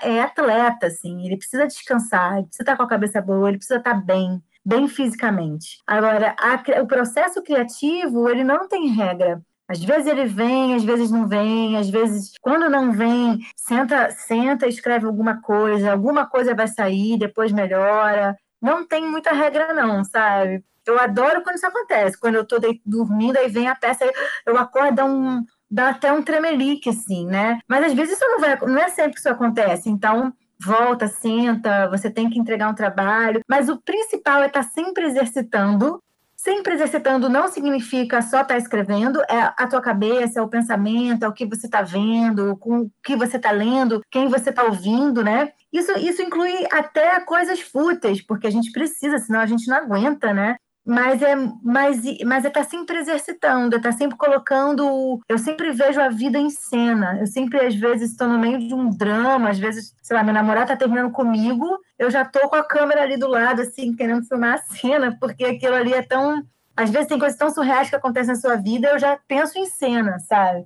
é 0.01 0.21
atleta, 0.23 0.87
assim. 0.87 1.27
Ele 1.27 1.37
precisa 1.37 1.67
descansar, 1.67 2.39
ele 2.39 2.47
precisa 2.47 2.63
estar 2.63 2.77
com 2.77 2.85
a 2.85 2.89
cabeça 2.89 3.21
boa, 3.21 3.49
ele 3.49 3.59
precisa 3.59 3.81
estar 3.81 3.95
bem, 3.95 4.41
bem 4.65 4.89
fisicamente. 4.89 5.83
Agora, 5.87 6.37
a, 6.39 6.81
o 6.81 6.87
processo 6.87 7.43
criativo, 7.43 8.31
ele 8.31 8.45
não 8.45 8.67
tem 8.67 8.89
regra. 8.89 9.43
Às 9.73 9.83
vezes 9.83 10.07
ele 10.07 10.27
vem, 10.27 10.75
às 10.75 10.85
vezes 10.85 11.11
não 11.11 11.27
vem, 11.27 11.79
às 11.79 11.89
vezes, 11.89 12.35
quando 12.43 12.69
não 12.69 12.93
vem, 12.93 13.39
senta, 13.57 14.11
senta, 14.11 14.67
escreve 14.67 15.07
alguma 15.07 15.41
coisa, 15.41 15.93
alguma 15.93 16.27
coisa 16.27 16.55
vai 16.55 16.69
sair, 16.69 17.19
depois 17.19 17.51
melhora. 17.53 18.37
Não 18.61 18.87
tem 18.87 19.09
muita 19.11 19.33
regra, 19.33 19.73
não, 19.73 20.05
sabe? 20.05 20.63
Eu 20.87 21.01
adoro 21.01 21.43
quando 21.43 21.57
isso 21.57 21.67
acontece. 21.67 22.21
Quando 22.21 22.35
eu 22.35 22.45
tô 22.45 22.57
dormindo, 22.85 23.39
aí 23.39 23.49
vem 23.49 23.67
a 23.67 23.75
peça, 23.75 24.05
eu 24.45 24.59
acordo, 24.59 25.05
um, 25.05 25.43
dá 25.71 25.89
até 25.89 26.13
um 26.13 26.23
tremelique, 26.23 26.91
assim, 26.91 27.27
né? 27.27 27.59
Mas 27.67 27.87
às 27.87 27.95
vezes 27.95 28.17
isso 28.17 28.29
não 28.29 28.41
vai, 28.41 28.59
não 28.61 28.79
é 28.79 28.91
sempre 28.91 29.13
que 29.15 29.21
isso 29.21 29.29
acontece. 29.31 29.89
Então, 29.89 30.35
volta, 30.63 31.09
senta, 31.09 31.89
você 31.89 32.11
tem 32.11 32.29
que 32.29 32.39
entregar 32.39 32.69
um 32.69 32.75
trabalho. 32.75 33.41
Mas 33.49 33.71
o 33.71 33.81
principal 33.81 34.43
é 34.43 34.49
estar 34.49 34.65
tá 34.65 34.69
sempre 34.69 35.07
exercitando 35.07 35.99
Sempre 36.43 36.75
exercitando 36.75 37.29
não 37.29 37.47
significa 37.47 38.21
só 38.21 38.41
estar 38.41 38.47
tá 38.47 38.59
escrevendo, 38.59 39.23
é 39.31 39.55
a 39.57 39.65
tua 39.69 39.81
cabeça, 39.81 40.41
é 40.41 40.43
o 40.43 40.49
pensamento, 40.49 41.23
é 41.23 41.29
o 41.29 41.33
que 41.33 41.47
você 41.47 41.67
está 41.67 41.83
vendo, 41.83 42.57
com 42.57 42.81
o 42.81 42.91
que 43.01 43.15
você 43.15 43.37
está 43.37 43.53
lendo, 43.53 44.03
quem 44.11 44.27
você 44.27 44.51
está 44.51 44.65
ouvindo, 44.65 45.23
né? 45.23 45.53
Isso, 45.73 45.93
isso 46.01 46.21
inclui 46.21 46.67
até 46.73 47.21
coisas 47.21 47.61
fúteis, 47.61 48.21
porque 48.21 48.49
a 48.49 48.51
gente 48.51 48.73
precisa, 48.73 49.19
senão 49.19 49.39
a 49.39 49.47
gente 49.47 49.69
não 49.69 49.77
aguenta, 49.77 50.35
né? 50.35 50.57
Mas 50.85 51.23
é 51.23 51.37
mas, 51.63 52.03
mas 52.25 52.45
é 52.45 52.51
tá 52.51 52.65
sempre 52.65 52.99
exercitando, 52.99 53.77
é 53.77 53.79
tá 53.79 53.93
sempre 53.93 54.17
colocando. 54.17 55.21
Eu 55.29 55.39
sempre 55.39 55.71
vejo 55.73 56.01
a 56.01 56.09
vida 56.09 56.39
em 56.39 56.51
cena. 56.51 57.19
Eu 57.21 57.27
sempre, 57.27 57.61
às 57.65 57.75
vezes, 57.75 58.11
estou 58.11 58.29
no 58.29 58.39
meio 58.39 58.59
de 58.59 58.75
um 58.75 58.91
drama, 58.91 59.51
às 59.51 59.59
vezes, 59.59 59.95
sei 60.03 60.17
lá, 60.17 60.25
meu 60.25 60.35
namorado 60.35 60.73
está 60.73 60.77
terminando 60.77 61.13
comigo, 61.13 61.79
eu 61.99 62.11
já 62.11 62.23
estou 62.23 62.49
com 62.49 62.57
a 62.57 62.65
câmera 62.65 63.03
ali 63.03 63.17
do 63.17 63.29
lado, 63.29 63.63
assim, 63.63 63.95
querendo 63.95 64.27
filmar 64.27 64.55
a 64.55 64.59
cena, 64.59 65.17
porque 65.21 65.45
aquilo 65.45 65.75
ali 65.75 65.93
é 65.93 66.03
tão. 66.03 66.43
Às 66.77 66.91
vezes 66.91 67.09
tem 67.09 67.19
coisas 67.19 67.39
tão 67.39 67.51
surreais 67.51 67.91
que 67.91 67.97
acontecem 67.97 68.35
na 68.35 68.41
sua 68.41 68.57
vida, 68.57 68.89
eu 68.89 68.99
já 68.99 69.19
penso 69.29 69.59
em 69.59 69.67
cena, 69.67 70.19
sabe? 70.21 70.65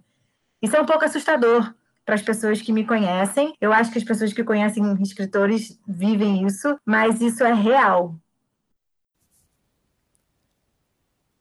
Isso 0.62 0.76
é 0.76 0.80
um 0.80 0.86
pouco 0.86 1.04
assustador 1.04 1.74
para 2.04 2.14
as 2.14 2.22
pessoas 2.22 2.62
que 2.62 2.72
me 2.72 2.86
conhecem. 2.86 3.54
Eu 3.60 3.72
acho 3.72 3.90
que 3.90 3.98
as 3.98 4.04
pessoas 4.04 4.32
que 4.32 4.44
conhecem 4.44 5.02
escritores 5.02 5.78
vivem 5.86 6.46
isso, 6.46 6.78
mas 6.86 7.20
isso 7.20 7.44
é 7.44 7.52
real. 7.52 8.14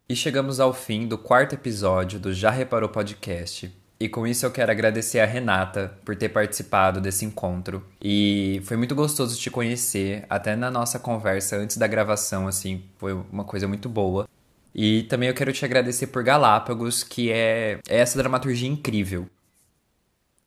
E 0.08 0.16
chegamos 0.16 0.60
ao 0.60 0.72
fim 0.72 1.08
do 1.08 1.18
quarto 1.18 1.56
episódio 1.56 2.20
do 2.20 2.32
Já 2.32 2.52
Reparou 2.52 2.88
Podcast. 2.88 3.76
E 4.00 4.08
com 4.08 4.28
isso 4.28 4.46
eu 4.46 4.52
quero 4.52 4.72
agradecer 4.72 5.20
a 5.20 5.26
Renata 5.26 5.98
por 6.06 6.16
ter 6.16 6.30
participado 6.30 7.02
desse 7.02 7.26
encontro. 7.26 7.84
E 8.00 8.62
foi 8.66 8.78
muito 8.78 8.94
gostoso 8.94 9.36
te 9.36 9.50
conhecer, 9.50 10.24
até 10.30 10.56
na 10.56 10.70
nossa 10.70 11.00
conversa 11.00 11.56
antes 11.58 11.78
da 11.78 11.88
gravação, 11.88 12.48
assim, 12.48 12.84
foi 13.00 13.14
uma 13.14 13.44
coisa 13.44 13.68
muito 13.68 13.90
boa. 13.90 14.28
E 14.76 15.04
também 15.04 15.28
eu 15.28 15.34
quero 15.34 15.52
te 15.52 15.66
agradecer 15.66 16.08
por 16.08 16.24
Galápagos, 16.24 17.04
que 17.04 17.32
é, 17.32 17.80
é 17.88 17.98
essa 17.98 18.20
dramaturgia 18.20 18.70
incrível. 18.70 19.28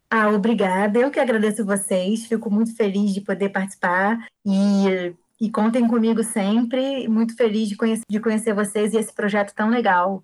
Ah, 0.08 0.28
obrigada. 0.28 1.00
Eu 1.00 1.10
que 1.10 1.18
agradeço 1.18 1.64
vocês. 1.64 2.26
Fico 2.26 2.48
muito 2.48 2.76
feliz 2.76 3.12
de 3.12 3.20
poder 3.20 3.48
participar 3.48 4.24
e 4.46 5.12
e 5.40 5.50
contem 5.50 5.86
comigo 5.86 6.22
sempre. 6.22 7.06
Muito 7.08 7.36
feliz 7.36 7.68
de 7.68 7.76
conhecer, 7.76 8.04
de 8.08 8.20
conhecer 8.20 8.54
vocês 8.54 8.92
e 8.92 8.96
esse 8.96 9.12
projeto 9.12 9.54
tão 9.54 9.70
legal. 9.70 10.22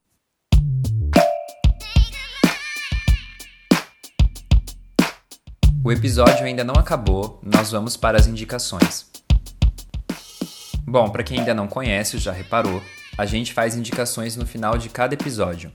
O 5.84 5.92
episódio 5.92 6.46
ainda 6.46 6.64
não 6.64 6.74
acabou, 6.74 7.38
nós 7.42 7.70
vamos 7.70 7.94
para 7.94 8.18
as 8.18 8.26
indicações. 8.26 9.10
Bom, 10.86 11.10
para 11.10 11.22
quem 11.22 11.40
ainda 11.40 11.52
não 11.52 11.66
conhece, 11.66 12.16
já 12.16 12.32
reparou, 12.32 12.82
a 13.18 13.26
gente 13.26 13.52
faz 13.52 13.76
indicações 13.76 14.34
no 14.34 14.46
final 14.46 14.78
de 14.78 14.88
cada 14.88 15.12
episódio. 15.12 15.70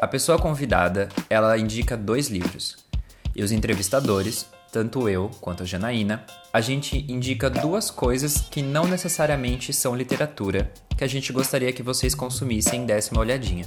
A 0.00 0.06
pessoa 0.06 0.38
convidada, 0.38 1.08
ela 1.28 1.58
indica 1.58 1.96
dois 1.96 2.28
livros, 2.28 2.76
e 3.34 3.42
os 3.42 3.50
entrevistadores 3.50 4.46
tanto 4.76 5.08
eu 5.08 5.30
quanto 5.40 5.62
a 5.62 5.66
Janaína, 5.66 6.22
a 6.52 6.60
gente 6.60 7.10
indica 7.10 7.48
duas 7.48 7.90
coisas 7.90 8.42
que 8.42 8.60
não 8.60 8.86
necessariamente 8.86 9.72
são 9.72 9.96
literatura, 9.96 10.70
que 10.94 11.02
a 11.02 11.06
gente 11.06 11.32
gostaria 11.32 11.72
que 11.72 11.82
vocês 11.82 12.14
consumissem 12.14 12.84
e 12.86 13.10
uma 13.10 13.22
olhadinha. 13.22 13.64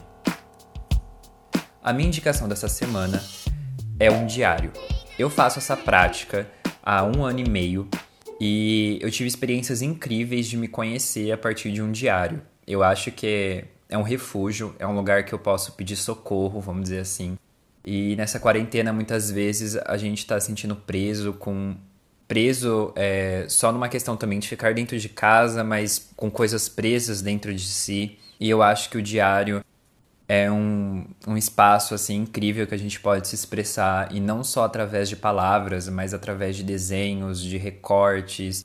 A 1.81 1.91
minha 1.91 2.07
indicação 2.07 2.47
dessa 2.47 2.67
semana 2.67 3.23
é 3.99 4.11
um 4.11 4.27
diário. 4.27 4.71
Eu 5.17 5.31
faço 5.31 5.57
essa 5.57 5.75
prática 5.75 6.47
há 6.83 7.03
um 7.03 7.25
ano 7.25 7.39
e 7.39 7.49
meio 7.49 7.89
e 8.39 8.99
eu 9.01 9.09
tive 9.09 9.27
experiências 9.27 9.81
incríveis 9.81 10.45
de 10.45 10.57
me 10.57 10.67
conhecer 10.67 11.31
a 11.31 11.37
partir 11.39 11.71
de 11.71 11.81
um 11.81 11.91
diário. 11.91 12.39
Eu 12.67 12.83
acho 12.83 13.11
que 13.11 13.65
é 13.89 13.97
um 13.97 14.03
refúgio, 14.03 14.75
é 14.77 14.85
um 14.85 14.93
lugar 14.93 15.25
que 15.25 15.33
eu 15.33 15.39
posso 15.39 15.71
pedir 15.71 15.95
socorro, 15.95 16.61
vamos 16.61 16.83
dizer 16.83 16.99
assim. 16.99 17.35
E 17.85 18.15
nessa 18.15 18.39
quarentena, 18.39 18.91
muitas 18.91 19.31
vezes, 19.31 19.77
a 19.77 19.97
gente 19.97 20.19
está 20.19 20.39
sentindo 20.39 20.75
preso 20.75 21.33
com. 21.33 21.75
Preso 22.27 22.93
é, 22.95 23.47
só 23.49 23.71
numa 23.71 23.89
questão 23.89 24.15
também 24.15 24.37
de 24.37 24.47
ficar 24.47 24.73
dentro 24.73 24.99
de 24.99 25.09
casa, 25.09 25.63
mas 25.63 26.11
com 26.15 26.29
coisas 26.29 26.69
presas 26.69 27.23
dentro 27.23 27.53
de 27.53 27.65
si. 27.65 28.19
E 28.39 28.47
eu 28.47 28.61
acho 28.61 28.89
que 28.89 28.97
o 28.99 29.01
diário 29.01 29.63
é 30.27 30.49
um, 30.51 31.07
um 31.27 31.35
espaço 31.35 31.95
assim 31.95 32.17
incrível 32.17 32.67
que 32.67 32.75
a 32.75 32.77
gente 32.77 32.99
pode 32.99 33.27
se 33.27 33.33
expressar 33.33 34.13
e 34.13 34.19
não 34.19 34.43
só 34.43 34.63
através 34.63 35.09
de 35.09 35.15
palavras, 35.15 35.89
mas 35.89 36.13
através 36.13 36.55
de 36.55 36.63
desenhos, 36.63 37.41
de 37.41 37.57
recortes. 37.57 38.63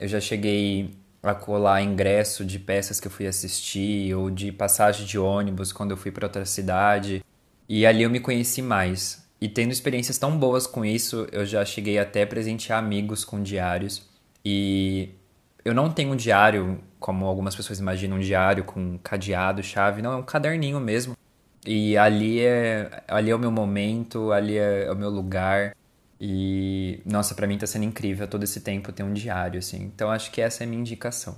Eu 0.00 0.08
já 0.08 0.18
cheguei 0.18 0.96
a 1.22 1.34
colar 1.34 1.82
ingresso 1.82 2.42
de 2.42 2.58
peças 2.58 3.00
que 3.00 3.06
eu 3.06 3.12
fui 3.12 3.26
assistir 3.26 4.14
ou 4.14 4.30
de 4.30 4.50
passagem 4.50 5.04
de 5.04 5.18
ônibus 5.18 5.72
quando 5.72 5.90
eu 5.90 5.96
fui 5.96 6.10
para 6.10 6.26
outra 6.26 6.46
cidade. 6.46 7.22
E 7.68 7.86
ali 7.86 8.02
eu 8.02 8.10
me 8.10 8.20
conheci 8.20 8.60
mais. 8.62 9.24
E 9.40 9.48
tendo 9.48 9.72
experiências 9.72 10.18
tão 10.18 10.38
boas 10.38 10.66
com 10.66 10.84
isso, 10.84 11.26
eu 11.32 11.44
já 11.44 11.64
cheguei 11.64 11.98
até 11.98 12.22
a 12.22 12.26
presentear 12.26 12.78
amigos 12.78 13.24
com 13.24 13.42
diários. 13.42 14.08
E 14.44 15.10
eu 15.64 15.74
não 15.74 15.90
tenho 15.90 16.12
um 16.12 16.16
diário, 16.16 16.80
como 17.00 17.26
algumas 17.26 17.54
pessoas 17.54 17.78
imaginam, 17.78 18.16
um 18.16 18.20
diário 18.20 18.64
com 18.64 18.98
cadeado, 18.98 19.62
chave. 19.62 20.02
Não, 20.02 20.12
é 20.12 20.16
um 20.16 20.22
caderninho 20.22 20.78
mesmo. 20.80 21.16
E 21.66 21.96
ali 21.96 22.40
é, 22.40 23.02
ali 23.08 23.30
é 23.30 23.34
o 23.34 23.38
meu 23.38 23.50
momento, 23.50 24.32
ali 24.32 24.58
é, 24.58 24.84
é 24.84 24.92
o 24.92 24.96
meu 24.96 25.10
lugar. 25.10 25.74
E, 26.20 27.00
nossa, 27.04 27.34
para 27.34 27.46
mim 27.46 27.58
tá 27.58 27.66
sendo 27.66 27.84
incrível 27.84 28.26
todo 28.28 28.44
esse 28.44 28.60
tempo 28.60 28.92
ter 28.92 29.02
um 29.02 29.12
diário, 29.12 29.58
assim. 29.58 29.82
Então 29.82 30.10
acho 30.10 30.30
que 30.30 30.40
essa 30.40 30.62
é 30.62 30.66
a 30.66 30.68
minha 30.68 30.80
indicação. 30.80 31.36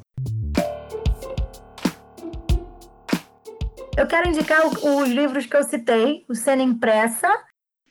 Eu 3.97 4.07
quero 4.07 4.29
indicar 4.29 4.67
os 4.67 5.09
livros 5.09 5.47
que 5.47 5.57
eu 5.57 5.63
citei, 5.63 6.27
o 6.29 6.35
Cena 6.35 6.63
Impressa, 6.63 7.29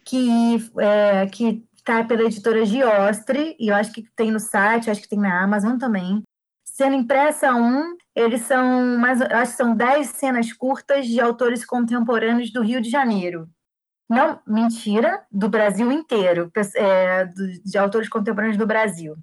que, 0.06 0.58
é, 0.80 1.26
que 1.26 1.66
está 1.76 2.04
pela 2.04 2.22
editora 2.22 2.64
Giostre, 2.64 3.56
e 3.60 3.70
eu 3.70 3.76
acho 3.76 3.92
que 3.92 4.06
tem 4.16 4.30
no 4.30 4.40
site, 4.40 4.92
acho 4.92 5.02
que 5.02 5.10
tem 5.10 5.18
na 5.18 5.44
Amazon 5.44 5.80
também. 5.80 6.22
Sendo 6.64 6.96
impressa 6.96 7.56
um, 7.56 7.98
eles 8.16 8.42
são 8.42 8.98
mais, 9.00 9.20
acho 9.20 9.52
que 9.54 9.58
são 9.58 9.76
10 9.76 10.08
cenas 10.10 10.54
curtas 10.54 11.08
de 11.08 11.20
autores 11.20 11.66
contemporâneos 11.66 12.52
do 12.52 12.62
Rio 12.62 12.82
de 12.82 12.90
Janeiro. 12.90 13.50
Não, 14.08 14.40
mentira, 14.46 15.26
do 15.32 15.50
Brasil 15.50 15.92
inteiro, 15.92 16.52
é, 16.76 17.26
de 17.26 17.78
autores 17.80 18.08
contemporâneos 18.08 18.58
do 18.58 18.68
Brasil. 18.68 19.16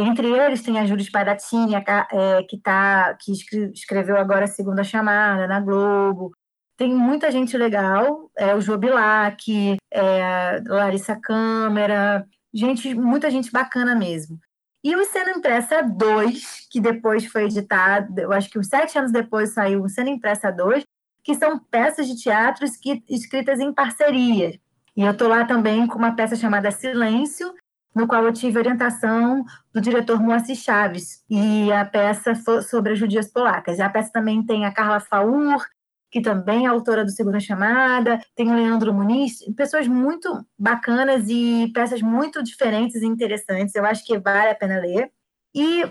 Entre 0.00 0.28
eles 0.28 0.62
tem 0.62 0.78
a 0.78 0.86
Júlia 0.86 1.04
Spadatini, 1.04 1.74
é, 1.74 2.42
que, 2.44 2.56
tá, 2.56 3.14
que 3.14 3.32
escreveu 3.74 4.16
agora 4.16 4.44
a 4.44 4.48
Segunda 4.48 4.84
Chamada 4.84 5.48
na 5.48 5.58
Globo. 5.58 6.30
Tem 6.76 6.94
muita 6.94 7.32
gente 7.32 7.56
legal, 7.56 8.30
é, 8.38 8.54
o 8.54 8.60
Joe 8.60 8.78
Bilac, 8.78 9.76
é, 9.92 10.62
Larissa 10.64 11.18
Câmara, 11.20 12.24
gente, 12.54 12.94
muita 12.94 13.28
gente 13.28 13.50
bacana 13.50 13.96
mesmo. 13.96 14.38
E 14.84 14.94
o 14.94 15.04
Cena 15.04 15.32
Impressa 15.32 15.82
2, 15.82 16.68
que 16.70 16.80
depois 16.80 17.26
foi 17.26 17.46
editado, 17.46 18.20
eu 18.20 18.32
acho 18.32 18.48
que 18.48 18.58
uns 18.60 18.68
sete 18.68 18.96
anos 18.96 19.10
depois 19.10 19.50
saiu 19.50 19.82
o 19.82 19.88
Cena 19.88 20.10
Impressa 20.10 20.52
2, 20.52 20.84
que 21.24 21.34
são 21.34 21.58
peças 21.58 22.06
de 22.06 22.14
teatro 22.14 22.64
escritas 23.08 23.58
em 23.58 23.72
parceria. 23.72 24.60
E 24.96 25.02
eu 25.02 25.10
estou 25.10 25.26
lá 25.26 25.44
também 25.44 25.88
com 25.88 25.98
uma 25.98 26.14
peça 26.14 26.36
chamada 26.36 26.70
Silêncio, 26.70 27.52
no 27.94 28.06
qual 28.06 28.24
eu 28.24 28.32
tive 28.32 28.58
orientação 28.58 29.44
do 29.72 29.80
diretor 29.80 30.20
Moacir 30.20 30.56
Chaves, 30.56 31.24
e 31.28 31.72
a 31.72 31.84
peça 31.84 32.34
foi 32.34 32.62
sobre 32.62 32.92
as 32.92 32.98
judias 32.98 33.30
polacas. 33.30 33.80
A 33.80 33.88
peça 33.88 34.10
também 34.12 34.44
tem 34.44 34.64
a 34.64 34.72
Carla 34.72 35.00
Faur, 35.00 35.64
que 36.10 36.20
também 36.20 36.64
é 36.64 36.68
autora 36.68 37.04
do 37.04 37.10
Segunda 37.10 37.40
Chamada, 37.40 38.20
tem 38.34 38.50
o 38.50 38.54
Leandro 38.54 38.94
Muniz, 38.94 39.44
pessoas 39.56 39.86
muito 39.86 40.44
bacanas 40.58 41.28
e 41.28 41.70
peças 41.74 42.00
muito 42.00 42.42
diferentes 42.42 43.02
e 43.02 43.06
interessantes, 43.06 43.74
eu 43.74 43.84
acho 43.84 44.04
que 44.04 44.18
vale 44.18 44.50
a 44.50 44.54
pena 44.54 44.80
ler. 44.80 45.10
E 45.54 45.84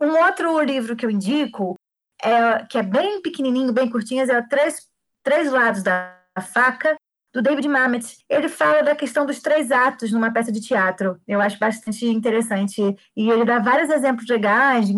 um 0.00 0.10
outro 0.24 0.60
livro 0.62 0.96
que 0.96 1.06
eu 1.06 1.10
indico, 1.10 1.74
é, 2.22 2.64
que 2.66 2.78
é 2.78 2.82
bem 2.82 3.22
pequenininho, 3.22 3.72
bem 3.72 3.88
curtinho, 3.88 4.30
é 4.30 4.42
Três, 4.42 4.88
Três 5.22 5.50
Lados 5.50 5.82
da 5.82 6.18
Faca, 6.52 6.96
do 7.32 7.40
David 7.40 7.66
Mamet. 7.66 8.18
Ele 8.28 8.48
fala 8.48 8.82
da 8.82 8.94
questão 8.94 9.24
dos 9.24 9.40
três 9.40 9.72
atos 9.72 10.12
numa 10.12 10.30
peça 10.30 10.52
de 10.52 10.60
teatro. 10.60 11.18
Eu 11.26 11.40
acho 11.40 11.58
bastante 11.58 12.06
interessante. 12.06 12.80
E 13.16 13.30
ele 13.30 13.44
dá 13.44 13.58
vários 13.58 13.88
exemplos 13.90 14.28
legais, 14.28 14.88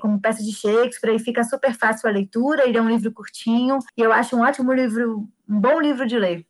como 0.00 0.20
peça 0.20 0.42
de 0.42 0.52
Shakespeare, 0.52 1.14
e 1.14 1.18
fica 1.18 1.44
super 1.44 1.72
fácil 1.72 2.08
a 2.08 2.12
leitura. 2.12 2.66
Ele 2.66 2.76
é 2.76 2.82
um 2.82 2.88
livro 2.88 3.12
curtinho, 3.12 3.78
e 3.96 4.02
eu 4.02 4.12
acho 4.12 4.36
um 4.36 4.40
ótimo 4.40 4.72
livro, 4.72 5.28
um 5.48 5.60
bom 5.60 5.80
livro 5.80 6.06
de 6.06 6.18
ler. 6.18 6.44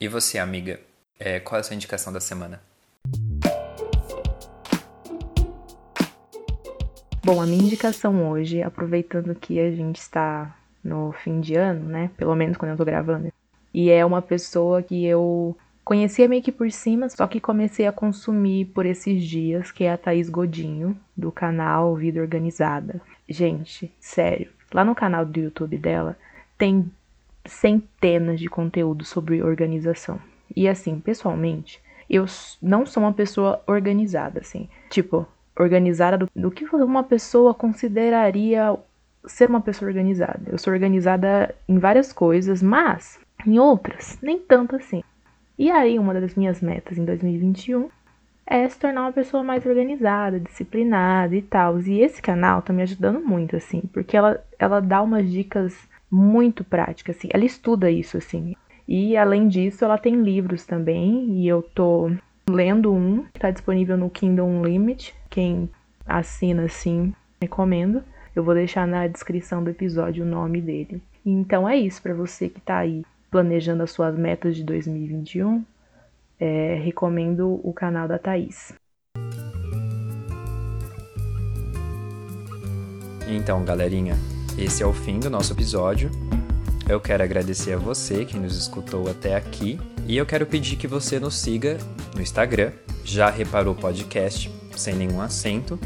E 0.00 0.08
você, 0.08 0.38
amiga? 0.38 0.80
É, 1.18 1.38
qual 1.38 1.58
é 1.58 1.60
a 1.60 1.62
sua 1.62 1.76
indicação 1.76 2.12
da 2.12 2.20
semana? 2.20 2.60
Bom, 7.22 7.40
a 7.40 7.46
minha 7.46 7.62
indicação 7.62 8.28
hoje, 8.28 8.62
aproveitando 8.62 9.34
que 9.34 9.58
a 9.58 9.70
gente 9.70 9.98
está 9.98 10.54
no 10.82 11.12
fim 11.12 11.40
de 11.40 11.54
ano, 11.54 11.88
né? 11.88 12.10
Pelo 12.18 12.34
menos 12.34 12.58
quando 12.58 12.72
eu 12.72 12.76
tô 12.76 12.84
gravando, 12.84 13.32
e 13.74 13.90
é 13.90 14.06
uma 14.06 14.22
pessoa 14.22 14.80
que 14.80 15.04
eu 15.04 15.56
conhecia 15.84 16.28
meio 16.28 16.42
que 16.42 16.52
por 16.52 16.70
cima, 16.70 17.08
só 17.08 17.26
que 17.26 17.40
comecei 17.40 17.86
a 17.86 17.92
consumir 17.92 18.66
por 18.66 18.86
esses 18.86 19.22
dias, 19.24 19.72
que 19.72 19.82
é 19.82 19.92
a 19.92 19.98
Thaís 19.98 20.30
Godinho, 20.30 20.96
do 21.16 21.32
canal 21.32 21.96
Vida 21.96 22.20
Organizada. 22.20 23.00
Gente, 23.28 23.92
sério, 23.98 24.48
lá 24.72 24.84
no 24.84 24.94
canal 24.94 25.26
do 25.26 25.40
YouTube 25.40 25.76
dela 25.76 26.16
tem 26.56 26.90
centenas 27.44 28.38
de 28.38 28.48
conteúdos 28.48 29.08
sobre 29.08 29.42
organização. 29.42 30.20
E 30.56 30.68
assim, 30.68 31.00
pessoalmente, 31.00 31.82
eu 32.08 32.24
não 32.62 32.86
sou 32.86 33.02
uma 33.02 33.12
pessoa 33.12 33.60
organizada, 33.66 34.40
assim. 34.40 34.68
Tipo, 34.88 35.26
organizada 35.58 36.16
do, 36.16 36.28
do 36.34 36.50
que 36.50 36.64
uma 36.64 37.02
pessoa 37.02 37.52
consideraria 37.52 38.76
ser 39.26 39.48
uma 39.48 39.60
pessoa 39.60 39.88
organizada. 39.88 40.42
Eu 40.46 40.58
sou 40.58 40.72
organizada 40.72 41.54
em 41.68 41.78
várias 41.78 42.12
coisas, 42.12 42.62
mas 42.62 43.18
em 43.46 43.58
outras, 43.58 44.18
nem 44.22 44.38
tanto 44.38 44.76
assim. 44.76 45.02
E 45.58 45.70
aí, 45.70 45.98
uma 45.98 46.14
das 46.14 46.34
minhas 46.34 46.60
metas 46.60 46.98
em 46.98 47.04
2021 47.04 47.88
é 48.46 48.68
se 48.68 48.78
tornar 48.78 49.02
uma 49.02 49.12
pessoa 49.12 49.42
mais 49.42 49.64
organizada, 49.64 50.40
disciplinada 50.40 51.34
e 51.34 51.42
tal. 51.42 51.80
E 51.80 52.00
esse 52.00 52.20
canal 52.20 52.60
tá 52.60 52.72
me 52.72 52.82
ajudando 52.82 53.20
muito, 53.20 53.56
assim, 53.56 53.82
porque 53.92 54.16
ela, 54.16 54.44
ela 54.58 54.80
dá 54.80 55.00
umas 55.02 55.30
dicas 55.30 55.76
muito 56.10 56.64
práticas, 56.64 57.16
assim. 57.16 57.28
Ela 57.32 57.44
estuda 57.44 57.90
isso, 57.90 58.16
assim. 58.16 58.54
E 58.86 59.16
além 59.16 59.48
disso, 59.48 59.84
ela 59.84 59.96
tem 59.96 60.22
livros 60.22 60.66
também, 60.66 61.40
e 61.40 61.48
eu 61.48 61.62
tô 61.62 62.10
lendo 62.48 62.92
um, 62.92 63.24
tá 63.38 63.50
disponível 63.50 63.96
no 63.96 64.10
Kindle 64.10 64.46
Unlimited. 64.46 65.14
Quem 65.30 65.70
assina, 66.06 66.64
assim, 66.64 67.14
recomendo. 67.40 68.02
Eu 68.36 68.42
vou 68.42 68.54
deixar 68.54 68.86
na 68.86 69.06
descrição 69.06 69.62
do 69.62 69.70
episódio 69.70 70.24
o 70.24 70.28
nome 70.28 70.60
dele. 70.60 71.00
Então 71.24 71.68
é 71.68 71.76
isso 71.76 72.02
para 72.02 72.12
você 72.12 72.48
que 72.48 72.60
tá 72.60 72.78
aí 72.78 73.02
planejando 73.34 73.82
as 73.82 73.90
suas 73.90 74.16
metas 74.16 74.54
de 74.54 74.62
2021, 74.62 75.64
é, 76.38 76.80
recomendo 76.84 77.60
o 77.64 77.72
canal 77.72 78.06
da 78.06 78.16
Thaís. 78.16 78.72
Então, 83.26 83.64
galerinha, 83.64 84.14
esse 84.56 84.84
é 84.84 84.86
o 84.86 84.92
fim 84.92 85.18
do 85.18 85.28
nosso 85.28 85.52
episódio. 85.52 86.12
Eu 86.88 87.00
quero 87.00 87.24
agradecer 87.24 87.72
a 87.72 87.76
você 87.76 88.24
que 88.24 88.38
nos 88.38 88.56
escutou 88.56 89.10
até 89.10 89.34
aqui 89.34 89.80
e 90.06 90.16
eu 90.16 90.24
quero 90.24 90.46
pedir 90.46 90.76
que 90.76 90.86
você 90.86 91.18
nos 91.18 91.36
siga 91.36 91.76
no 92.14 92.22
Instagram, 92.22 92.70
já 93.04 93.30
reparou 93.30 93.74
podcast 93.74 94.48
sem 94.76 94.94
nenhum 94.94 95.20
acento. 95.20 95.76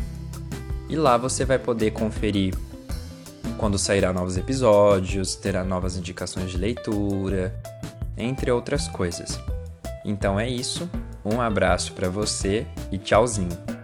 E 0.86 0.96
lá 0.96 1.16
você 1.16 1.46
vai 1.46 1.58
poder 1.58 1.92
conferir 1.92 2.54
quando 3.58 3.76
sairá 3.76 4.12
novos 4.12 4.36
episódios, 4.36 5.34
terá 5.34 5.64
novas 5.64 5.96
indicações 5.96 6.50
de 6.50 6.56
leitura, 6.56 7.52
entre 8.16 8.50
outras 8.50 8.86
coisas. 8.86 9.38
Então 10.04 10.38
é 10.38 10.48
isso, 10.48 10.88
um 11.24 11.40
abraço 11.40 11.92
para 11.92 12.08
você 12.08 12.66
e 12.90 12.96
tchauzinho. 12.96 13.77